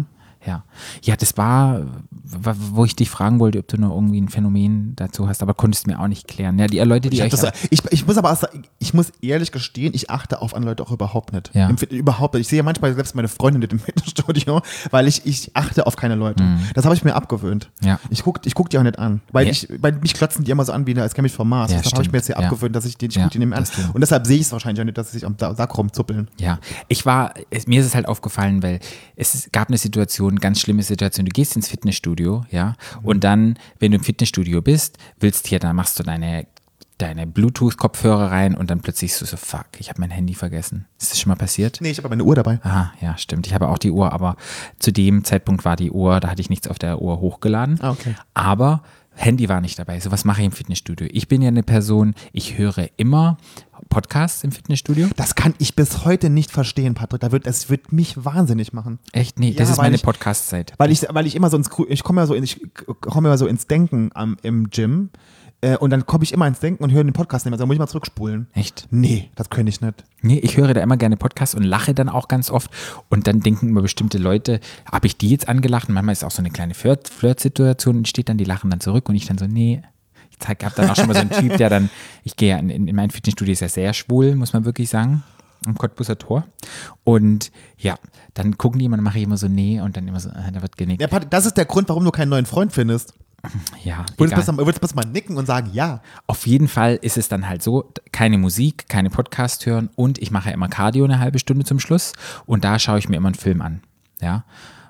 Ja. 0.47 0.65
Ja, 1.03 1.17
das 1.17 1.37
war, 1.37 1.83
wo 2.13 2.85
ich 2.85 2.95
dich 2.97 3.11
fragen 3.11 3.41
wollte, 3.41 3.59
ob 3.59 3.69
du 3.69 3.77
noch 3.79 3.95
irgendwie 3.95 4.21
ein 4.21 4.29
Phänomen 4.29 4.95
dazu 4.97 5.29
hast, 5.29 5.43
aber 5.43 5.55
konntest 5.55 5.87
mir 5.87 5.99
auch 6.01 6.07
nicht 6.09 6.29
klären. 6.29 6.59
Ja, 6.59 6.67
die 6.67 6.79
Leute, 6.79 7.11
die 7.11 7.21
Ich, 7.21 7.31
das, 7.31 7.45
ich, 7.71 7.83
ich 7.91 8.07
muss 8.07 8.17
aber 8.17 8.35
sagen, 8.37 8.63
ich 8.79 8.95
muss 8.95 9.13
ehrlich 9.21 9.53
gestehen, 9.53 9.93
ich 9.95 10.11
achte 10.11 10.41
auf 10.41 10.55
andere 10.55 10.71
Leute 10.73 10.83
auch 10.85 10.93
überhaupt 10.93 11.33
nicht. 11.33 11.51
Ja. 11.55 11.71
Überhaupt 11.91 12.35
nicht. 12.35 12.43
Ich 12.43 12.49
sehe 12.49 12.59
ja 12.59 12.63
manchmal 12.63 12.95
selbst 12.95 13.15
meine 13.15 13.29
Freundin 13.29 13.61
nicht 13.61 13.73
im 13.73 13.79
Fitnessstudio, 14.09 14.63
weil 14.91 15.09
ich, 15.09 15.27
ich 15.27 15.51
achte 15.55 15.87
auf 15.87 15.97
keine 15.97 16.15
Leute. 16.15 16.45
Das 16.75 16.85
habe 16.85 16.95
ich 16.95 17.05
mir 17.05 17.15
abgewöhnt. 17.15 17.71
Mhm. 17.81 17.89
Ja. 17.89 18.01
Ich 18.11 18.23
gucke 18.23 18.41
ich 18.45 18.55
guck 18.55 18.71
die 18.71 18.79
auch 18.79 18.83
nicht 18.83 18.99
an. 18.99 19.21
Weil 19.33 19.47
Ja. 19.47 19.53
ich, 19.53 19.69
weil 19.81 19.93
mich 19.93 20.15
klotzen 20.15 20.45
die 20.45 20.51
immer 20.51 20.65
so 20.65 20.73
an, 20.73 20.87
wie 20.87 20.99
als 20.99 21.15
käme 21.15 21.27
ich 21.27 21.33
vom 21.33 21.49
Mars. 21.49 21.71
Ja, 21.73 21.79
deshalb 21.79 21.95
habe 21.95 22.03
ich 22.05 22.13
mir 22.13 22.19
jetzt 22.19 22.27
hier 22.27 22.39
abgewöhnt, 22.39 22.75
dass 22.77 22.85
ich 22.85 22.97
den, 22.97 23.09
nicht 23.09 23.37
mehr 23.37 23.59
an. 23.59 23.65
das 23.65 23.73
stimmt. 23.73 23.95
Und 23.95 24.01
deshalb 24.01 24.27
sehe 24.27 24.37
ich 24.37 24.43
es 24.43 24.53
wahrscheinlich 24.53 24.81
auch 24.81 24.85
nicht, 24.85 24.99
dass 24.99 25.11
sie 25.11 25.19
sich 25.19 25.27
am 25.27 25.37
Sack 25.39 25.77
rumzuppeln. 25.77 26.29
Ja, 26.39 26.59
ich 26.89 27.05
war, 27.07 27.35
mir 27.67 27.81
ist 27.81 27.87
es 27.87 27.95
halt 27.95 28.07
aufgefallen, 28.07 28.63
weil 28.63 28.81
es 29.17 29.49
gab 29.53 29.69
eine 29.69 29.79
Situation, 29.79 30.28
ganz 30.37 30.61
schlimme 30.61 30.83
Situation. 30.83 31.27
Du 31.27 31.33
gehst 31.33 31.57
ins 31.57 31.69
Fitnessstudio, 31.69 32.45
ja, 32.51 32.75
und 33.03 33.25
dann, 33.25 33.59
wenn 33.79 33.93
du 33.93 33.99
im 33.99 34.05
Fitnessstudio 34.05 34.63
bist, 34.63 34.99
willst 35.21 35.47
hier, 35.47 35.59
dann 35.59 35.77
machst 35.77 35.99
du 35.99 36.03
deine, 36.03 36.47
deine 36.99 37.27
Bluetooth-Kopfhörer 37.27 38.31
rein 38.31 38.55
und 38.55 38.71
dann 38.71 38.81
plötzlich 38.81 39.15
so, 39.15 39.25
so 39.25 39.37
fuck, 39.37 39.67
ich 39.79 39.89
habe 39.89 40.01
mein 40.01 40.11
Handy 40.11 40.35
vergessen. 40.35 40.87
Ist 41.01 41.13
das 41.13 41.21
schon 41.21 41.31
mal 41.31 41.37
passiert? 41.37 41.79
Nee, 41.81 41.91
ich 41.91 41.99
habe 41.99 42.09
meine 42.09 42.25
Uhr 42.25 42.35
dabei. 42.35 42.61
Aha, 42.63 42.93
ja, 43.01 43.17
stimmt. 43.17 43.47
Ich 43.47 43.55
habe 43.55 43.69
auch 43.69 43.79
die 43.79 43.91
Uhr, 43.91 44.13
aber 44.13 44.37
zu 44.79 44.93
dem 44.93 45.25
Zeitpunkt 45.25 45.65
war 45.65 45.77
die 45.77 45.91
Uhr, 45.91 46.21
da 46.21 46.29
hatte 46.29 46.41
ich 46.41 46.51
nichts 46.51 46.69
auf 46.69 46.79
der 46.79 47.01
Uhr 47.01 47.21
hochgeladen. 47.21 47.79
Ah, 47.81 47.91
okay. 47.91 48.15
Aber 48.35 48.83
Handy 49.19 49.49
war 49.49 49.61
nicht 49.61 49.79
dabei. 49.79 49.99
So 50.01 50.11
was 50.11 50.25
mache 50.25 50.41
ich 50.41 50.47
im 50.47 50.53
Fitnessstudio. 50.53 51.09
Ich 51.11 51.29
bin 51.29 51.43
ja 51.43 51.49
eine 51.49 51.63
Person, 51.63 52.15
ich 52.33 52.57
höre 52.57 52.89
immer 52.97 53.37
Podcasts 53.89 54.45
im 54.45 54.53
Fitnessstudio. 54.53 55.09
Das 55.17 55.35
kann 55.35 55.55
ich 55.59 55.75
bis 55.75 56.05
heute 56.05 56.31
nicht 56.31 56.51
verstehen, 56.51 56.95
Patrick. 56.95 57.21
Da 57.21 57.33
wird, 57.33 57.47
das 57.47 57.69
wird 57.69 57.93
mich 57.93 58.25
wahnsinnig 58.25 58.73
machen. 58.73 58.99
Echt? 59.13 59.39
Nee, 59.39 59.51
Ja, 59.51 59.57
das 59.59 59.71
ist 59.71 59.79
meine 59.79 59.99
Podcast-Zeit. 59.99 60.75
Weil 60.79 60.91
ich, 60.91 61.03
weil 61.11 61.27
ich 61.27 61.35
immer 61.35 61.51
so 61.51 61.57
ins, 61.57 61.69
ich 61.89 62.03
komme 62.05 62.21
ja 62.21 62.27
so, 62.27 62.35
in, 62.35 62.45
ich 62.45 62.61
komme 63.01 63.29
ja 63.29 63.37
so 63.37 63.47
ins 63.47 63.67
Denken 63.67 64.11
am, 64.15 64.37
im 64.43 64.71
Gym. 64.71 65.11
Äh, 65.61 65.77
und 65.77 65.91
dann 65.91 66.07
komme 66.07 66.23
ich 66.23 66.33
immer 66.33 66.47
ins 66.47 66.61
Denken 66.61 66.85
und 66.85 66.93
höre 66.93 67.03
den 67.03 67.13
Podcast 67.13 67.45
nicht 67.45 67.51
mehr. 67.51 67.57
Also 67.57 67.67
muss 67.67 67.75
ich 67.75 67.81
mal 67.81 67.89
zurückspulen. 67.89 68.47
Echt? 68.53 68.87
Nee, 68.91 69.31
das 69.35 69.51
könnte 69.51 69.71
ich 69.71 69.81
nicht. 69.81 70.05
Nee, 70.23 70.39
ich 70.39 70.57
höre 70.57 70.73
da 70.73 70.81
immer 70.83 70.97
gerne 70.97 71.17
Podcasts 71.17 71.55
und 71.57 71.65
lache 71.65 71.95
dann 71.95 72.09
auch 72.09 72.29
ganz 72.29 72.51
oft. 72.51 72.71
Und 73.09 73.27
dann 73.27 73.41
denken 73.41 73.69
immer 73.69 73.83
bestimmte 73.83 74.19
Leute, 74.19 74.61
habe 74.91 75.07
ich 75.09 75.17
die 75.17 75.31
jetzt 75.31 75.49
angelacht? 75.49 75.89
Und 75.89 75.95
manchmal 75.95 76.13
ist 76.13 76.23
auch 76.25 76.31
so 76.31 76.43
eine 76.43 76.51
kleine 76.51 76.75
Flirt- 76.75 77.09
Flirt-Situation 77.09 77.97
und 77.97 78.09
steht 78.09 78.29
dann, 78.29 78.39
die 78.39 78.45
lachen 78.45 78.71
dann 78.71 78.79
zurück 78.81 79.09
und 79.09 79.17
ich 79.17 79.27
dann 79.27 79.37
so, 79.39 79.47
nee. 79.47 79.83
Ich 80.31 80.39
zeig- 80.39 80.65
hab 80.65 80.77
dann 80.77 80.89
auch 80.91 80.95
schon 80.97 81.09
mal 81.09 81.15
so 81.15 81.21
einen 81.23 81.31
Typ, 81.31 81.57
der 81.57 81.71
dann, 81.71 81.91
ich 82.23 82.37
gehe 82.37 82.51
ja 82.51 82.59
in, 82.59 82.71
in 82.71 82.95
mein 82.95 83.11
Fitnessstudio, 83.11 83.53
ist 83.53 83.61
ja 83.61 83.69
sehr 83.69 83.93
schwul, 83.95 84.37
muss 84.37 84.53
man 84.53 84.65
wirklich 84.65 84.89
sagen. 84.89 85.25
Am 85.67 85.77
Cottbuser 85.77 86.17
Tor. 86.17 86.45
Und 87.03 87.51
ja, 87.79 87.97
dann 88.35 88.57
gucken 88.59 88.79
die 88.79 88.85
immer, 88.85 88.97
dann 88.97 89.03
mache 89.05 89.19
ich 89.19 89.25
immer 89.25 89.37
so, 89.37 89.49
nee, 89.49 89.81
und 89.81 89.97
dann 89.97 90.07
immer 90.07 90.21
so, 90.21 90.29
äh, 90.29 90.53
da 90.53 90.63
wird 90.63 90.77
genickt. 90.77 91.03
Ja, 91.03 91.09
das 91.19 91.47
ist 91.47 91.57
der 91.57 91.65
Grund, 91.65 91.89
warum 91.89 92.05
du 92.05 92.13
keinen 92.13 92.29
neuen 92.29 92.47
Freund 92.47 92.73
findest. 92.73 93.15
Ja, 93.85 94.05
Würdest 94.17 94.49
du 94.49 94.57
würdest 94.59 94.93
du 94.93 94.97
mal 94.97 95.05
nicken 95.05 95.37
und 95.37 95.47
sagen, 95.47 95.71
ja. 95.73 96.01
Auf 96.27 96.47
jeden 96.47 96.69
Fall 96.69 96.99
ist 97.01 97.17
es 97.17 97.29
dann 97.29 97.49
halt 97.49 97.63
so, 97.63 97.93
keine 98.13 98.39
Musik, 98.39 98.89
keine 98.89 99.11
Podcast 99.11 99.67
hören 99.67 99.91
und 99.95 100.19
ich 100.19 100.31
mache 100.31 100.49
ja 100.49 100.55
immer 100.55 100.69
Cardio 100.69 101.05
eine 101.05 101.21
halbe 101.21 101.39
Stunde 101.39 101.65
zum 101.65 101.81
Schluss 101.81 102.13
und 102.47 102.65
da 102.65 102.79
schaue 102.79 102.99
ich 102.99 103.09
mir 103.09 103.17
immer 103.17 103.29
einen 103.29 103.35
Film 103.35 103.63
an. 103.63 103.83
Ja. 104.21 104.45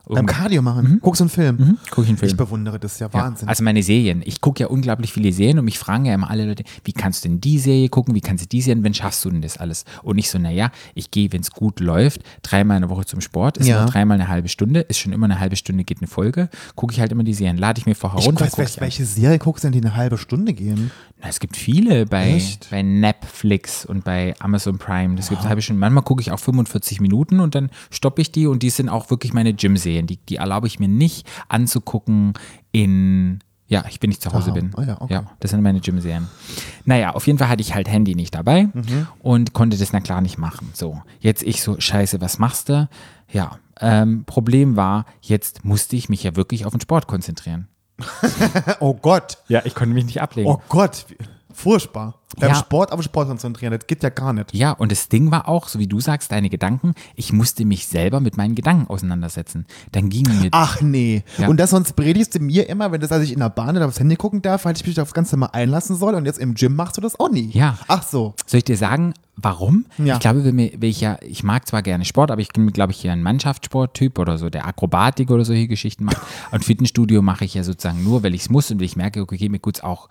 Beim 0.09 0.27
Cardio 0.27 0.63
machen. 0.63 0.99
Guckst 1.03 1.21
du 1.21 1.25
einen 1.25 1.31
Film? 1.31 1.79
Guck 1.91 2.05
ich 2.05 2.09
einen 2.09 2.19
Film. 2.19 2.31
Ich 2.31 2.37
bewundere 2.37 2.79
das 2.79 2.99
ja 2.99 3.09
Ja, 3.09 3.13
Wahnsinn. 3.15 3.49
also 3.49 3.63
meine 3.65 3.83
Serien. 3.83 4.23
Ich 4.25 4.41
gucke 4.41 4.61
ja 4.63 4.69
unglaublich 4.69 5.13
viele 5.13 5.33
Serien 5.33 5.59
und 5.59 5.65
mich 5.65 5.79
fragen 5.79 6.05
ja 6.07 6.15
immer 6.15 6.31
alle 6.31 6.47
Leute, 6.47 6.65
wie 6.85 6.93
kannst 6.93 7.25
du 7.25 7.29
denn 7.29 7.41
die 7.41 7.59
Serie 7.59 7.89
gucken, 7.89 8.15
wie 8.15 8.21
kannst 8.21 8.45
du 8.45 8.49
die 8.49 8.61
Serien, 8.63 8.85
wenn 8.85 8.95
schaffst 8.95 9.25
du 9.25 9.31
denn 9.31 9.43
das 9.43 9.57
alles? 9.59 9.85
Und 10.03 10.19
ich 10.19 10.31
so, 10.31 10.39
naja, 10.39 10.71
ich 10.95 11.11
gehe, 11.11 11.33
wenn 11.33 11.41
es 11.43 11.51
gut 11.51 11.81
läuft, 11.81 12.23
dreimal 12.43 12.77
in 12.77 12.83
der 12.83 12.91
Woche 12.91 13.05
zum 13.05 13.21
Sport, 13.21 13.59
ist 13.59 13.67
Ja. 13.67 13.83
nur 13.83 13.91
dreimal 13.91 14.17
eine 14.17 14.29
halbe 14.29 14.49
Stunde, 14.49 14.81
ist 14.81 14.99
schon 14.99 15.13
immer 15.13 15.27
eine 15.27 15.41
halbe 15.41 15.57
Stunde 15.57 15.85
geht 15.85 15.99
eine 15.99 16.09
Folge, 16.09 16.49
gucke 16.75 16.93
ich 16.93 17.01
halt 17.01 17.13
immer 17.13 17.25
die 17.25 17.35
Serien, 17.35 17.57
lade 17.59 17.79
ich 17.81 17.87
mir 17.87 17.95
vorher 17.95 18.19
ich 18.21 18.27
runter. 18.27 18.45
weiß, 18.45 18.53
guck 18.53 18.59
ich 18.65 18.65
welche, 18.65 18.81
welche 18.81 19.05
Serie 19.05 19.39
guckst 19.39 19.65
du 19.65 19.71
denn, 19.71 19.81
die 19.81 19.87
eine 19.87 19.97
halbe 19.97 20.19
Stunde 20.19 20.53
gehen? 20.55 20.91
Na, 21.21 21.29
es 21.29 21.41
gibt 21.41 21.57
viele 21.57 22.07
bei, 22.07 22.35
Echt? 22.35 22.69
bei 22.71 22.81
Netflix 22.83 23.85
und 23.85 24.05
bei 24.05 24.35
Amazon 24.39 24.79
Prime. 24.79 25.17
Das 25.17 25.29
gibt 25.31 25.41
es 25.43 25.49
halbe 25.49 25.63
Stunde. 25.63 25.81
Manchmal 25.81 26.05
gucke 26.05 26.21
ich 26.23 26.31
auch 26.31 26.39
45 26.39 27.01
Minuten 27.01 27.41
und 27.41 27.55
dann 27.57 27.71
stoppe 27.91 28.23
ich 28.23 28.31
die 28.31 28.47
und 28.47 28.63
die 28.63 28.71
sind 28.71 28.89
auch 28.89 29.11
wirklich 29.11 29.33
meine 29.33 29.53
Gym-Serien. 29.55 29.98
Die, 30.07 30.17
die 30.19 30.37
erlaube 30.37 30.67
ich 30.67 30.79
mir 30.79 30.89
nicht 30.89 31.27
anzugucken 31.49 32.35
in, 32.73 33.41
ja, 33.67 33.85
ich 33.91 34.01
bin 34.01 34.09
nicht 34.09 34.23
zu 34.23 34.33
Hause 34.33 34.51
Aha. 34.51 34.55
bin. 34.55 34.73
Ah 34.77 34.83
ja, 34.85 35.01
okay. 35.01 35.13
ja, 35.15 35.25
das 35.41 35.51
sind 35.51 35.63
meine 35.63 35.81
Gym-Serien. 35.81 36.29
Naja, 36.85 37.15
auf 37.15 37.27
jeden 37.27 37.39
Fall 37.39 37.49
hatte 37.49 37.61
ich 37.63 37.75
halt 37.75 37.89
Handy 37.89 38.15
nicht 38.15 38.35
dabei 38.35 38.69
Mhm. 38.73 39.07
und 39.21 39.53
konnte 39.53 39.77
das 39.77 39.93
na 39.93 40.01
klar 40.01 40.21
nicht 40.21 40.39
machen. 40.39 40.71
So, 40.75 41.03
jetzt 41.21 41.43
ich 41.43 41.63
so, 41.63 41.79
scheiße, 41.79 42.21
was 42.21 42.39
machst 42.39 42.69
du? 42.69 42.89
Ja, 43.31 43.59
ähm, 43.81 44.25
Problem 44.25 44.77
war, 44.77 45.05
jetzt 45.21 45.65
musste 45.65 45.97
ich 45.97 46.09
mich 46.09 46.23
ja 46.23 46.35
wirklich 46.37 46.65
auf 46.67 46.73
den 46.73 46.81
Sport 46.81 47.07
konzentrieren. 47.07 47.69
Oh 48.81 48.95
Gott. 48.95 49.39
Ja, 49.49 49.63
ich 49.65 49.75
konnte 49.75 49.93
mich 49.95 50.05
nicht 50.05 50.23
ablegen. 50.23 50.49
Oh 50.49 50.61
Gott. 50.69 51.07
Furchtbar. 51.53 52.15
Beim 52.39 52.51
Ja. 52.51 52.55
Sport 52.57 52.93
auf 52.93 53.03
Sport 53.03 53.29
konzentrieren, 53.29 53.73
das 53.73 53.87
geht 53.87 54.03
ja 54.03 54.11
gar 54.11 54.33
nicht. 54.35 54.55
Ja, 54.55 54.73
und 54.73 54.93
das 54.93 55.09
Ding 55.09 55.31
war 55.31 55.49
auch, 55.49 55.67
so 55.69 55.79
wie 55.79 55.87
du 55.87 55.99
sagst, 55.99 56.31
deine 56.31 56.51
Gedanken, 56.51 56.93
ich 57.17 57.33
musste 57.33 57.65
mich 57.65 57.87
selber 57.87 58.21
mit 58.21 58.37
meinen 58.37 58.55
Gedanken 58.55 58.87
auseinandersetzen. 58.89 59.67
Dann 59.93 60.11
ging 60.11 60.27
mir. 60.41 60.49
Ach 60.53 60.81
nee. 60.83 61.25
Ja. 61.39 61.49
Und 61.49 61.59
das 61.59 61.71
sonst 61.71 61.97
predigst 61.97 62.35
du 62.35 62.41
mir 62.41 62.69
immer, 62.69 62.93
wenn 62.93 63.01
das, 63.01 63.13
als 63.13 63.25
ich 63.25 63.33
in 63.33 63.41
der 63.41 63.49
Bahn 63.49 63.77
oder 63.77 63.87
aufs 63.87 63.99
Handy 63.99 64.17
gucken 64.17 64.43
darf, 64.43 64.67
weil 64.67 64.77
ich 64.77 64.87
mich 64.87 65.01
auf 65.01 65.09
das 65.09 65.15
Ganze 65.15 65.37
mal 65.39 65.47
einlassen 65.47 65.97
soll 65.97 66.15
und 66.15 66.27
jetzt 66.27 66.39
im 66.39 66.55
Gym 66.55 66.77
machst 66.77 66.99
du 66.99 67.01
das 67.01 67.19
auch 67.19 67.31
nie. 67.31 67.51
Ja. 67.53 67.79
Ach 67.89 68.03
so. 68.03 68.35
Soll 68.47 68.59
ich 68.59 68.65
dir 68.65 68.77
sagen, 68.77 69.15
warum? 69.37 69.87
Ja. 69.97 70.15
Ich 70.15 70.21
glaube, 70.21 70.45
wenn 70.45 70.59
ich 70.59 71.01
ja, 71.01 71.17
ich 71.23 71.43
mag 71.45 71.67
zwar 71.67 71.83
gerne 71.83 72.05
Sport, 72.05 72.31
aber 72.31 72.43
ich 72.43 72.49
bin, 72.51 72.71
glaube 72.73 72.93
ich, 72.93 73.01
hier 73.01 73.13
ein 73.13 73.23
Mannschaftssporttyp 73.23 74.19
oder 74.19 74.37
so, 74.37 74.51
der 74.51 74.67
Akrobatik 74.67 75.31
oder 75.31 75.47
solche 75.47 75.67
Geschichten 75.67 76.05
macht. 76.05 76.19
Und 76.51 76.65
Fitnessstudio 76.65 77.23
mache 77.23 77.47
ich 77.47 77.55
ja 77.55 77.63
sozusagen 77.65 78.05
nur, 78.05 78.23
weil 78.23 78.35
ich 78.35 78.43
es 78.43 78.51
muss 78.51 78.71
und 78.71 78.79
weil 78.79 78.85
ich 78.87 78.97
merke, 78.97 79.23
okay, 79.23 79.49
mir 79.49 79.61
tut's 79.63 79.83
auch 79.83 80.09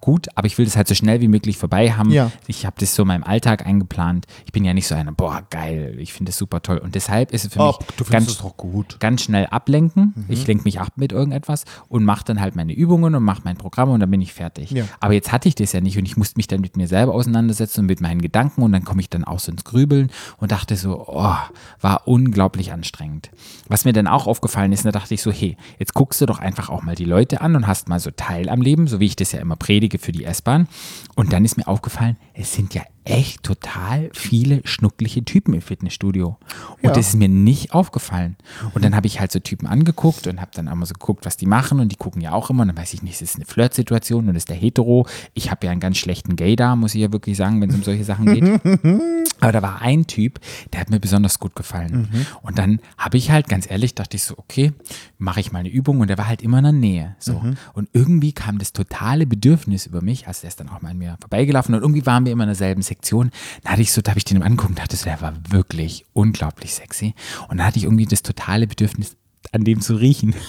gut, 0.00 0.28
aber 0.34 0.46
ich 0.46 0.56
will 0.58 0.64
das 0.64 0.76
halt 0.76 0.88
so 0.88 0.94
schnell 0.94 1.20
wie 1.20 1.28
möglich 1.28 1.56
vorbei 1.58 1.92
haben. 1.92 2.10
Ja. 2.10 2.30
Ich 2.46 2.66
habe 2.66 2.76
das 2.78 2.94
so 2.94 3.02
in 3.02 3.08
meinem 3.08 3.24
Alltag 3.24 3.66
eingeplant. 3.66 4.26
Ich 4.44 4.52
bin 4.52 4.64
ja 4.64 4.74
nicht 4.74 4.86
so 4.86 4.94
einer, 4.94 5.12
boah, 5.12 5.42
geil, 5.50 5.96
ich 5.98 6.12
finde 6.12 6.30
das 6.30 6.38
super 6.38 6.62
toll. 6.62 6.78
Und 6.78 6.94
deshalb 6.94 7.32
ist 7.32 7.44
es 7.44 7.52
für 7.52 7.60
Oh, 7.60 7.74
mich 7.98 8.08
ganz, 8.10 8.28
es 8.28 8.38
doch 8.38 8.56
gut. 8.56 8.98
ganz 9.00 9.22
schnell 9.22 9.46
ablenken. 9.46 10.26
Ich 10.28 10.46
lenke 10.46 10.64
mich 10.64 10.80
ab 10.80 10.92
mit 10.96 11.12
irgendetwas 11.12 11.64
und 11.88 12.04
mache 12.04 12.24
dann 12.24 12.40
halt 12.40 12.56
meine 12.56 12.72
Übungen 12.72 13.14
und 13.14 13.22
mache 13.22 13.42
mein 13.44 13.56
Programm 13.56 13.90
und 13.90 14.00
dann 14.00 14.10
bin 14.10 14.20
ich 14.20 14.32
fertig. 14.32 14.70
Ja. 14.70 14.84
Aber 15.00 15.14
jetzt 15.14 15.32
hatte 15.32 15.48
ich 15.48 15.54
das 15.54 15.72
ja 15.72 15.80
nicht 15.80 15.96
und 15.98 16.04
ich 16.04 16.16
musste 16.16 16.36
mich 16.38 16.46
dann 16.46 16.60
mit 16.60 16.76
mir 16.76 16.88
selber 16.88 17.14
auseinandersetzen 17.14 17.80
und 17.80 17.86
mit 17.86 18.00
meinen 18.00 18.20
Gedanken 18.22 18.62
und 18.62 18.72
dann 18.72 18.84
komme 18.84 19.00
ich 19.00 19.08
dann 19.10 19.24
auch 19.24 19.38
so 19.40 19.50
ins 19.50 19.64
Grübeln 19.64 20.10
und 20.38 20.52
dachte 20.52 20.76
so, 20.76 21.06
oh, 21.08 21.34
war 21.80 22.06
unglaublich 22.06 22.72
anstrengend. 22.72 23.30
Was 23.68 23.84
mir 23.84 23.92
dann 23.92 24.06
auch 24.06 24.26
aufgefallen 24.26 24.72
ist, 24.72 24.84
da 24.84 24.92
dachte 24.92 25.14
ich 25.14 25.22
so, 25.22 25.32
hey, 25.32 25.56
jetzt 25.78 25.94
guckst 25.94 26.20
du 26.20 26.26
doch 26.26 26.38
einfach 26.38 26.68
auch 26.68 26.82
mal 26.82 26.94
die 26.94 27.04
Leute 27.04 27.40
an 27.40 27.56
und 27.56 27.66
hast 27.66 27.88
mal 27.88 27.98
so 28.00 28.10
Teil 28.10 28.48
am 28.48 28.60
Leben, 28.60 28.86
so 28.88 29.00
wie 29.00 29.06
ich 29.06 29.16
das 29.16 29.32
ja 29.32 29.40
immer 29.40 29.56
predige 29.56 29.85
für 29.98 30.12
die 30.12 30.24
S-Bahn. 30.24 30.68
Und 31.14 31.32
dann 31.32 31.44
ist 31.44 31.56
mir 31.56 31.66
aufgefallen, 31.66 32.16
es 32.34 32.52
sind 32.52 32.74
ja 32.74 32.82
echt 33.04 33.44
total 33.44 34.10
viele 34.12 34.60
schnuckliche 34.64 35.24
Typen 35.24 35.54
im 35.54 35.62
Fitnessstudio. 35.62 36.36
Und 36.82 36.84
Ja. 36.88 36.90
das 36.90 37.08
ist 37.10 37.14
mir 37.14 37.28
nicht 37.28 37.72
aufgefallen. 37.72 38.36
Und 38.74 38.84
dann 38.84 38.96
habe 38.96 39.06
ich 39.06 39.20
halt 39.20 39.30
so 39.30 39.38
Typen 39.38 39.68
angeguckt 39.68 40.26
und 40.26 40.40
habe 40.40 40.50
dann 40.54 40.66
auch 40.68 40.74
mal 40.74 40.86
so 40.86 40.92
geguckt, 40.94 41.24
was 41.24 41.36
die 41.36 41.46
machen. 41.46 41.78
Und 41.78 41.92
die 41.92 41.96
gucken 41.96 42.20
ja 42.20 42.32
auch 42.32 42.50
immer. 42.50 42.62
Und 42.62 42.68
dann 42.68 42.76
weiß 42.76 42.94
ich 42.94 43.02
nicht, 43.02 43.14
es 43.14 43.22
ist 43.22 43.36
eine 43.36 43.44
Flirtsituation 43.44 44.28
und 44.28 44.34
ist 44.34 44.48
der 44.48 44.56
Hetero. 44.56 45.06
Ich 45.34 45.50
habe 45.52 45.66
ja 45.66 45.70
einen 45.72 45.80
ganz 45.80 45.98
schlechten 45.98 46.34
Gay 46.34 46.56
da, 46.56 46.74
muss 46.74 46.94
ich 46.96 47.00
ja 47.02 47.12
wirklich 47.12 47.36
sagen, 47.36 47.60
wenn 47.60 47.70
es 47.70 47.76
um 47.76 47.84
solche 47.84 48.02
Sachen 48.04 48.26
geht. 48.26 48.44
Aber 49.40 49.52
da 49.52 49.60
war 49.62 49.82
ein 49.82 50.06
Typ, 50.06 50.40
der 50.72 50.80
hat 50.80 50.88
mir 50.90 50.98
besonders 50.98 51.38
gut 51.38 51.54
gefallen. 51.54 52.08
Und 52.42 52.58
dann 52.58 52.80
habe 52.96 53.18
ich 53.18 53.30
halt, 53.30 53.48
ganz 53.48 53.70
ehrlich, 53.70 53.94
dachte 53.94 54.16
ich 54.16 54.24
so, 54.24 54.34
okay, 54.38 54.72
mache 55.18 55.40
ich 55.40 55.52
mal 55.52 55.58
eine 55.58 55.68
Übung 55.68 56.00
und 56.00 56.08
der 56.08 56.16
war 56.16 56.26
halt 56.26 56.40
immer 56.42 56.58
in 56.58 56.64
der 56.64 56.72
Nähe. 56.72 57.16
So. 57.18 57.42
Und 57.74 57.88
irgendwie 57.92 58.32
kam 58.32 58.58
das 58.58 58.72
totale 58.72 59.26
Bedürfnis 59.26 59.75
über 59.84 60.00
mich, 60.00 60.26
also 60.26 60.40
der 60.40 60.48
ist 60.48 60.60
dann 60.60 60.70
auch 60.70 60.80
mal 60.80 60.92
an 60.92 60.98
mir 60.98 61.18
vorbeigelaufen 61.20 61.74
und 61.74 61.82
irgendwie 61.82 62.06
waren 62.06 62.24
wir 62.24 62.32
immer 62.32 62.44
in 62.44 62.48
derselben 62.48 62.80
Sektion. 62.80 63.30
Da 63.64 63.72
hatte 63.72 63.82
ich 63.82 63.92
so, 63.92 64.00
da 64.00 64.12
habe 64.12 64.18
ich 64.18 64.24
den 64.24 64.42
angeguckt 64.42 64.70
und 64.70 64.78
dachte 64.78 64.96
so, 64.96 65.04
der 65.04 65.20
war 65.20 65.34
wirklich 65.50 66.06
unglaublich 66.14 66.72
sexy. 66.74 67.14
Und 67.48 67.58
da 67.58 67.64
hatte 67.64 67.78
ich 67.78 67.84
irgendwie 67.84 68.06
das 68.06 68.22
totale 68.22 68.66
Bedürfnis, 68.66 69.16
an 69.52 69.64
dem 69.64 69.80
zu 69.80 69.96
riechen. 69.96 70.34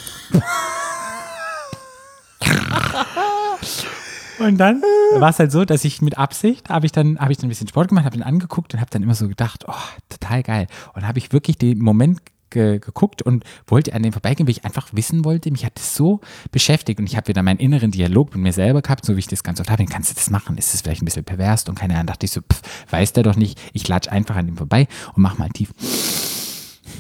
Und 4.40 4.58
dann 4.58 4.82
war 5.16 5.30
es 5.32 5.40
halt 5.40 5.52
so, 5.52 5.66
dass 5.66 5.84
ich 5.84 6.02
mit 6.02 6.18
Absicht 6.18 6.70
habe 6.70 6.86
ich 6.86 6.92
dann 6.92 7.18
habe 7.20 7.32
ich 7.32 7.38
dann 7.38 7.48
ein 7.48 7.50
bisschen 7.50 7.68
Sport 7.68 7.90
gemacht, 7.90 8.06
habe 8.06 8.16
ihn 8.16 8.24
angeguckt 8.24 8.74
und 8.74 8.80
habe 8.80 8.92
dann 8.92 9.02
immer 9.02 9.16
so 9.16 9.28
gedacht, 9.28 9.66
oh, 9.68 9.74
total 10.10 10.44
geil. 10.44 10.68
Und 10.94 11.08
habe 11.08 11.18
ich 11.18 11.34
wirklich 11.34 11.58
den 11.58 11.80
Moment 11.80 12.20
ge 12.50 12.80
geguckt 12.80 13.22
und 13.22 13.44
wollte 13.68 13.94
an 13.94 14.04
dem 14.04 14.14
vorbeigehen, 14.14 14.48
weil 14.48 14.52
ich 14.52 14.66
einfach 14.66 14.90
wissen 14.94 15.26
wollte, 15.26 15.52
mich 15.52 15.66
hat 15.66 15.76
das 15.78 15.96
so 15.96 16.22
beschäftigt 16.52 17.00
und 17.00 17.06
ich 17.08 17.16
habe 17.18 17.28
wieder 17.28 17.44
meinen 17.44 17.60
inneren 17.60 17.92
Dialog 17.92 18.34
mit 18.34 18.44
mir 18.44 18.54
selber 18.54 18.82
gehabt, 18.82 19.06
so 19.06 19.16
wie 19.16 19.20
ich 19.20 19.28
das 19.28 19.44
ganz 19.44 19.60
oft 19.60 19.70
habe, 19.70 19.86
kannst 19.86 20.12
du 20.12 20.16
das 20.16 20.30
machen? 20.30 20.58
Ist 20.58 20.74
das 20.74 20.82
vielleicht 20.82 21.02
ein 21.02 21.06
bisschen 21.06 21.24
pervers? 21.24 21.68
Und 21.68 21.76
keine 21.76 21.94
Ahnung, 21.96 22.08
dachte 22.08 22.26
ich 22.26 22.32
so, 22.32 22.42
pff, 22.42 22.62
weiß 22.92 23.14
der 23.14 23.24
doch 23.24 23.36
nicht, 23.36 23.60
ich 23.74 23.88
latsch 23.88 24.08
einfach 24.10 24.36
an 24.36 24.48
ihm 24.48 24.58
vorbei 24.58 24.88
und 25.14 25.22
mach 25.24 25.38
mal 25.38 25.50
tief 25.50 25.72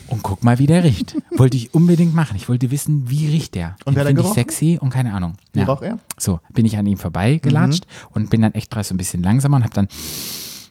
und 0.08 0.24
guck 0.24 0.44
mal, 0.44 0.58
wie 0.60 0.68
der 0.68 0.84
riecht. 0.84 1.16
wollte 1.38 1.58
ich 1.58 1.74
unbedingt 1.74 2.16
machen. 2.16 2.38
Ich 2.38 2.48
wollte 2.48 2.72
wissen, 2.72 3.10
wie 3.10 3.28
riecht 3.28 3.56
der. 3.56 3.76
Und 3.86 3.96
wer 3.96 4.02
hat 4.02 4.06
er 4.06 4.08
finde 4.08 4.22
ich 4.22 4.24
gerochen? 4.26 4.34
sexy 4.36 4.78
und 4.80 4.90
keine 4.90 5.14
Ahnung. 5.14 5.34
Wie 5.54 5.62
roch 5.62 5.82
er? 5.82 6.00
So, 6.18 6.40
bin 6.54 6.66
ich 6.66 6.78
an 6.78 6.86
ihm 6.86 6.98
vorbeigelatscht 6.98 7.86
Mhm. 7.86 8.08
und 8.14 8.30
bin 8.30 8.42
dann 8.42 8.54
echt 8.54 8.74
so 8.74 8.94
ein 8.94 8.98
bisschen 8.98 9.22
langsamer 9.24 9.58
und 9.58 9.64
habe 9.64 9.74
dann 9.74 9.88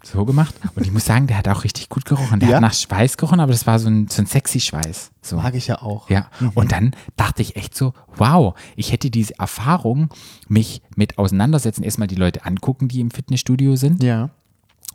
so 0.07 0.25
gemacht. 0.25 0.55
Und 0.75 0.87
ich 0.87 0.93
muss 0.93 1.05
sagen, 1.05 1.27
der 1.27 1.39
hat 1.39 1.49
auch 1.49 1.65
richtig 1.65 1.89
gut 1.89 2.05
gerochen. 2.05 2.41
Der 2.41 2.49
Ja? 2.49 2.55
hat 2.57 2.63
nach 2.63 2.75
Schweiß 2.75 3.17
gerochen, 3.17 3.41
aber 3.41 3.53
das 3.53 3.67
war 3.67 3.79
so 3.79 3.89
ein, 3.89 4.09
so 4.09 4.23
ein 4.23 4.27
sexy 4.27 4.61
Schweiß. 4.61 5.11
So. 5.23 5.37
Mag 5.37 5.55
ich 5.55 5.67
ja 5.67 5.83
auch. 5.83 6.09
Ja, 6.09 6.29
und 6.55 6.71
dann 6.73 6.93
dachte 7.17 7.43
ich 7.43 7.57
echt 7.57 7.75
so, 7.77 7.93
wow, 8.17 8.55
ich 8.77 8.93
hätte 8.93 9.11
diese 9.11 9.39
Erfahrung, 9.39 10.09
mich 10.49 10.83
mit 10.95 11.19
auseinandersetzen, 11.19 11.83
erstmal 11.83 12.09
die 12.09 12.15
Leute 12.15 12.45
angucken, 12.45 12.89
die 12.89 13.01
im 13.01 13.11
Fitnessstudio 13.11 13.77
sind, 13.77 14.03
Ja. 14.03 14.31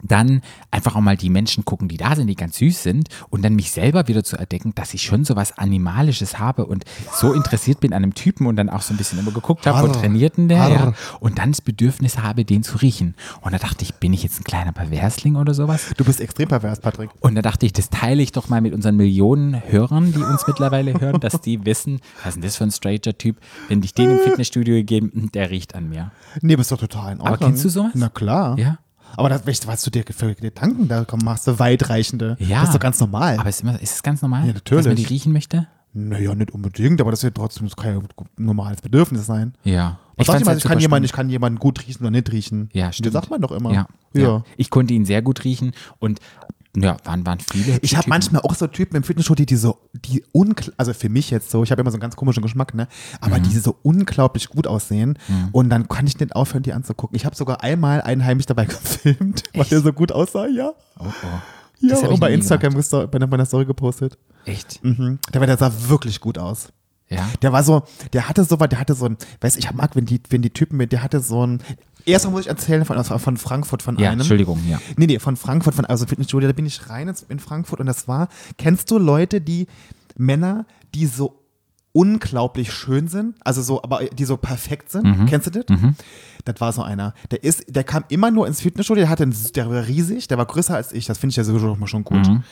Dann 0.04 0.41
einfach 0.71 0.95
auch 0.95 1.01
mal 1.01 1.17
die 1.17 1.30
Menschen 1.30 1.65
gucken, 1.65 1.88
die 1.88 1.97
da 1.97 2.15
sind, 2.15 2.27
die 2.27 2.36
ganz 2.36 2.58
süß 2.58 2.84
sind 2.84 3.10
und 3.30 3.43
dann 3.43 3.56
mich 3.56 3.71
selber 3.71 4.08
wieder 4.08 4.23
zu 4.23 4.38
erdecken, 4.38 4.73
dass 4.75 4.93
ich 4.93 5.04
schon 5.04 5.25
so 5.25 5.36
was 5.36 5.58
Animalisches 5.58 6.39
habe 6.39 6.65
und 6.65 6.86
so 7.13 7.34
interessiert 7.34 7.80
bin 7.80 7.93
an 7.93 8.04
einem 8.04 8.13
Typen 8.13 8.47
und 8.47 8.56
dann 8.56 8.69
auch 8.69 8.82
so 8.82 8.93
ein 8.93 8.97
bisschen 8.97 9.19
immer 9.19 9.32
geguckt 9.32 9.65
habe, 9.67 9.82
wo 9.82 9.91
Arr. 9.91 9.99
trainiert 9.99 10.38
denn 10.38 10.49
der? 10.49 10.69
Ja. 10.69 10.93
Und 11.19 11.38
dann 11.38 11.51
das 11.51 11.62
Bedürfnis 11.62 12.17
habe, 12.17 12.45
den 12.45 12.63
zu 12.63 12.77
riechen. 12.77 13.15
Und 13.41 13.54
da 13.54 13.58
dachte 13.58 13.84
ich, 13.84 13.95
bin 13.95 14.13
ich 14.13 14.23
jetzt 14.23 14.39
ein 14.39 14.43
kleiner 14.43 14.71
Perversling 14.71 15.36
oder 15.36 15.54
sowas? 15.54 15.91
Du 15.97 16.04
bist 16.04 16.19
extrem 16.21 16.47
pervers, 16.49 16.80
Patrick. 16.80 17.10
Und 17.19 17.36
da 17.36 17.41
dachte 17.41 17.65
ich, 17.65 17.73
das 17.73 17.89
teile 17.89 18.21
ich 18.21 18.32
doch 18.32 18.49
mal 18.49 18.62
mit 18.62 18.73
unseren 18.73 18.95
Millionen 18.95 19.62
Hörern, 19.69 20.13
die 20.13 20.23
uns 20.23 20.47
mittlerweile 20.47 20.99
hören, 20.99 21.19
dass 21.19 21.41
die 21.41 21.65
wissen, 21.65 21.99
was 22.23 22.30
ist 22.30 22.36
denn 22.36 22.43
das 22.43 22.56
für 22.56 22.63
ein 22.63 22.71
Stranger-Typ? 22.71 23.38
Wenn 23.67 23.84
ich 23.84 23.93
den 23.93 24.12
im 24.12 24.19
Fitnessstudio 24.19 24.75
gegeben, 24.75 25.30
der 25.34 25.49
riecht 25.49 25.75
an 25.75 25.89
mir. 25.89 26.12
Nee, 26.41 26.56
bist 26.56 26.71
doch 26.71 26.80
total 26.80 27.13
in 27.13 27.21
Ordnung. 27.21 27.49
kennst 27.49 27.65
du 27.65 27.69
sowas? 27.69 27.91
Na 27.93 28.10
klar. 28.10 28.58
Ja. 28.58 28.80
Aber 29.17 29.30
das, 29.30 29.67
was 29.67 29.82
du 29.84 29.91
dir 29.91 30.04
für 30.10 30.36
Gedanken 30.36 30.88
da 30.88 31.06
machst, 31.24 31.47
du 31.47 31.60
weitreichende. 31.60 32.38
Ja. 32.39 32.62
Das 32.62 32.69
ist 32.69 32.76
doch 32.76 32.80
ganz 32.80 33.00
normal. 33.00 33.38
Aber 33.39 33.50
ist, 33.50 33.62
immer, 33.62 33.82
ist 33.82 33.95
es 33.95 34.04
ganz 34.04 34.21
normal? 34.21 34.47
Ja, 34.47 34.54
natürlich. 34.54 34.86
Dass 34.86 34.89
man 34.89 34.95
die 34.97 35.06
riechen 35.06 35.34
möchte? 35.34 35.67
Naja, 35.93 36.34
nicht 36.36 36.52
unbedingt, 36.52 37.02
aber 37.02 37.12
das 37.12 37.21
wird 37.24 37.36
trotzdem 37.36 37.67
das 37.67 37.76
kann 37.76 37.93
ja 37.93 38.00
ein 38.00 38.08
normales 38.38 38.82
Bedürfnis 38.82 39.26
sein. 39.26 39.54
Ja. 39.63 40.00
Was 40.15 40.28
sagt 40.28 40.39
jemand, 40.39 40.47
halt 40.56 40.58
ich, 40.60 40.69
kann 40.69 40.80
jemanden, 40.80 41.06
ich 41.06 41.12
kann 41.12 41.30
jemanden 41.30 41.60
gut 41.60 41.86
riechen 41.86 42.02
oder 42.04 42.12
nicht 42.12 42.32
riechen. 42.32 42.69
Ja, 42.74 42.88
Das 42.88 42.95
stimmt. 42.97 43.13
sagt 43.13 43.30
man 43.30 43.41
doch 43.41 43.52
immer. 43.52 43.74
Ja, 43.74 43.88
ja. 44.13 44.21
ja. 44.21 44.43
Ich 44.56 44.69
konnte 44.69 44.93
ihn 44.93 45.06
sehr 45.06 45.21
gut 45.21 45.43
riechen 45.43 45.74
und 46.00 46.19
ja, 46.75 46.97
waren, 47.03 47.25
waren 47.25 47.39
viele. 47.39 47.79
Ich 47.81 47.97
habe 47.97 48.07
manchmal 48.10 48.41
auch 48.43 48.55
so 48.55 48.65
Typen 48.67 48.95
im 48.95 49.03
Fitnessstudio, 49.03 49.45
die, 49.45 49.53
die 49.53 49.57
so, 49.57 49.77
die 49.93 50.23
unklar, 50.31 50.73
also 50.77 50.93
für 50.93 51.10
mich 51.10 51.29
jetzt 51.29 51.49
so, 51.51 51.63
ich 51.63 51.71
habe 51.71 51.81
immer 51.81 51.91
so 51.91 51.95
einen 51.95 52.01
ganz 52.01 52.15
komischen 52.15 52.41
Geschmack, 52.43 52.73
ne? 52.73 52.88
Aber 53.19 53.38
Mhm. 53.39 53.43
die 53.43 53.57
so 53.57 53.75
unglaublich 53.84 54.47
gut 54.49 54.67
aussehen. 54.67 55.17
Und 55.51 55.69
dann 55.69 55.89
kann 55.89 56.07
ich 56.07 56.19
nicht 56.19 56.36
aufhören, 56.36 56.63
die 56.63 56.73
anzugucken. 56.73 57.15
Ich 57.15 57.25
habe 57.25 57.36
sogar 57.36 57.62
einmal 57.63 58.01
einen 58.01 58.23
heimlich 58.23 58.45
dabei 58.45 58.65
gefilmt, 58.67 59.43
weil 59.53 59.65
der 59.65 59.81
so 59.81 59.91
gut 59.93 60.12
aussah, 60.12 60.47
ja. 60.47 60.71
Oh, 60.99 61.05
oh. 61.05 61.12
Ja, 61.84 61.97
und 62.07 62.19
bei 62.19 62.31
Instagram 62.31 62.75
er- 62.77 63.07
bei 63.07 63.15
einer- 63.17 63.27
bei 63.27 63.36
einer 63.36 63.45
Story 63.45 63.65
gepostet. 63.65 64.17
Echt? 64.45 64.84
Mhm. 64.84 65.19
Der, 65.34 65.41
war- 65.41 65.47
der 65.47 65.57
sah 65.57 65.71
wirklich 65.88 66.19
gut 66.21 66.38
aus. 66.38 66.69
Ja. 67.12 67.30
Der 67.41 67.52
war 67.52 67.63
so, 67.63 67.84
der 68.13 68.30
hatte 68.30 68.43
so, 68.43 68.56
der 68.56 68.80
hatte 68.80 68.93
so 68.95 69.06
ein, 69.06 69.17
weiß 69.41 69.58
ich 69.58 69.71
mag, 69.74 69.95
wenn 69.95 70.06
die, 70.06 70.21
wenn 70.30 70.41
die 70.41 70.50
Typen 70.50 70.78
mit, 70.78 70.91
der 70.91 71.04
hatte 71.04 71.19
so 71.19 71.45
ein, 71.45 71.62
erstmal 72.06 72.32
muss 72.32 72.41
ich 72.41 72.47
erzählen 72.47 72.86
von, 72.86 73.04
von 73.04 73.38
Frankfurt 73.38 73.84
von 73.84 73.97
Ja, 74.00 74.10
einem. 74.10 74.21
Entschuldigung, 74.21 74.60
ja. 74.67 74.80
Nee, 74.95 75.08
nee, 75.08 75.19
von 75.19 75.36
Frankfurt, 75.36 75.76
von, 75.76 75.86
also 75.86 76.06
Fitnessstudio, 76.06 76.47
da 76.47 76.54
bin 76.54 76.65
ich 76.65 76.89
rein 76.89 77.13
in 77.30 77.39
Frankfurt 77.39 77.80
und 77.80 77.86
das 77.86 78.08
war, 78.08 78.30
kennst 78.58 78.89
du 78.91 78.97
Leute, 78.97 79.41
die, 79.41 79.67
Männer, 80.17 80.65
die 80.93 81.06
so 81.06 81.40
unglaublich 81.93 82.71
schön 82.71 83.08
sind, 83.08 83.36
also 83.43 83.62
so, 83.62 83.84
aber 83.84 84.06
die 84.06 84.25
so 84.25 84.38
perfekt 84.38 84.89
sind, 84.89 85.04
Mhm. 85.06 85.25
kennst 85.25 85.47
du 85.47 85.51
das? 85.51 85.65
Das 86.45 86.56
war 86.60 86.71
so 86.71 86.82
einer. 86.82 87.13
Der 87.32 87.43
ist, 87.43 87.65
der 87.67 87.84
kam 87.84 88.04
immer 88.10 88.32
nur 88.32 88.47
ins 88.47 88.62
Fitnessstudio, 88.62 89.01
der 89.04 89.10
hatte, 89.10 89.23
einen, 89.23 89.36
der 89.56 89.69
war 89.69 89.86
riesig, 89.88 90.27
der 90.27 90.38
war 90.38 90.45
größer 90.45 90.75
als 90.75 90.91
ich, 90.93 91.06
das 91.06 91.17
finde 91.17 91.32
ich 91.32 91.38
ja 91.38 91.43
sowieso 91.43 91.67
schon 91.67 91.80
mal 91.80 91.88
schon 91.88 92.04
gut. 92.04 92.27
Mhm. 92.27 92.43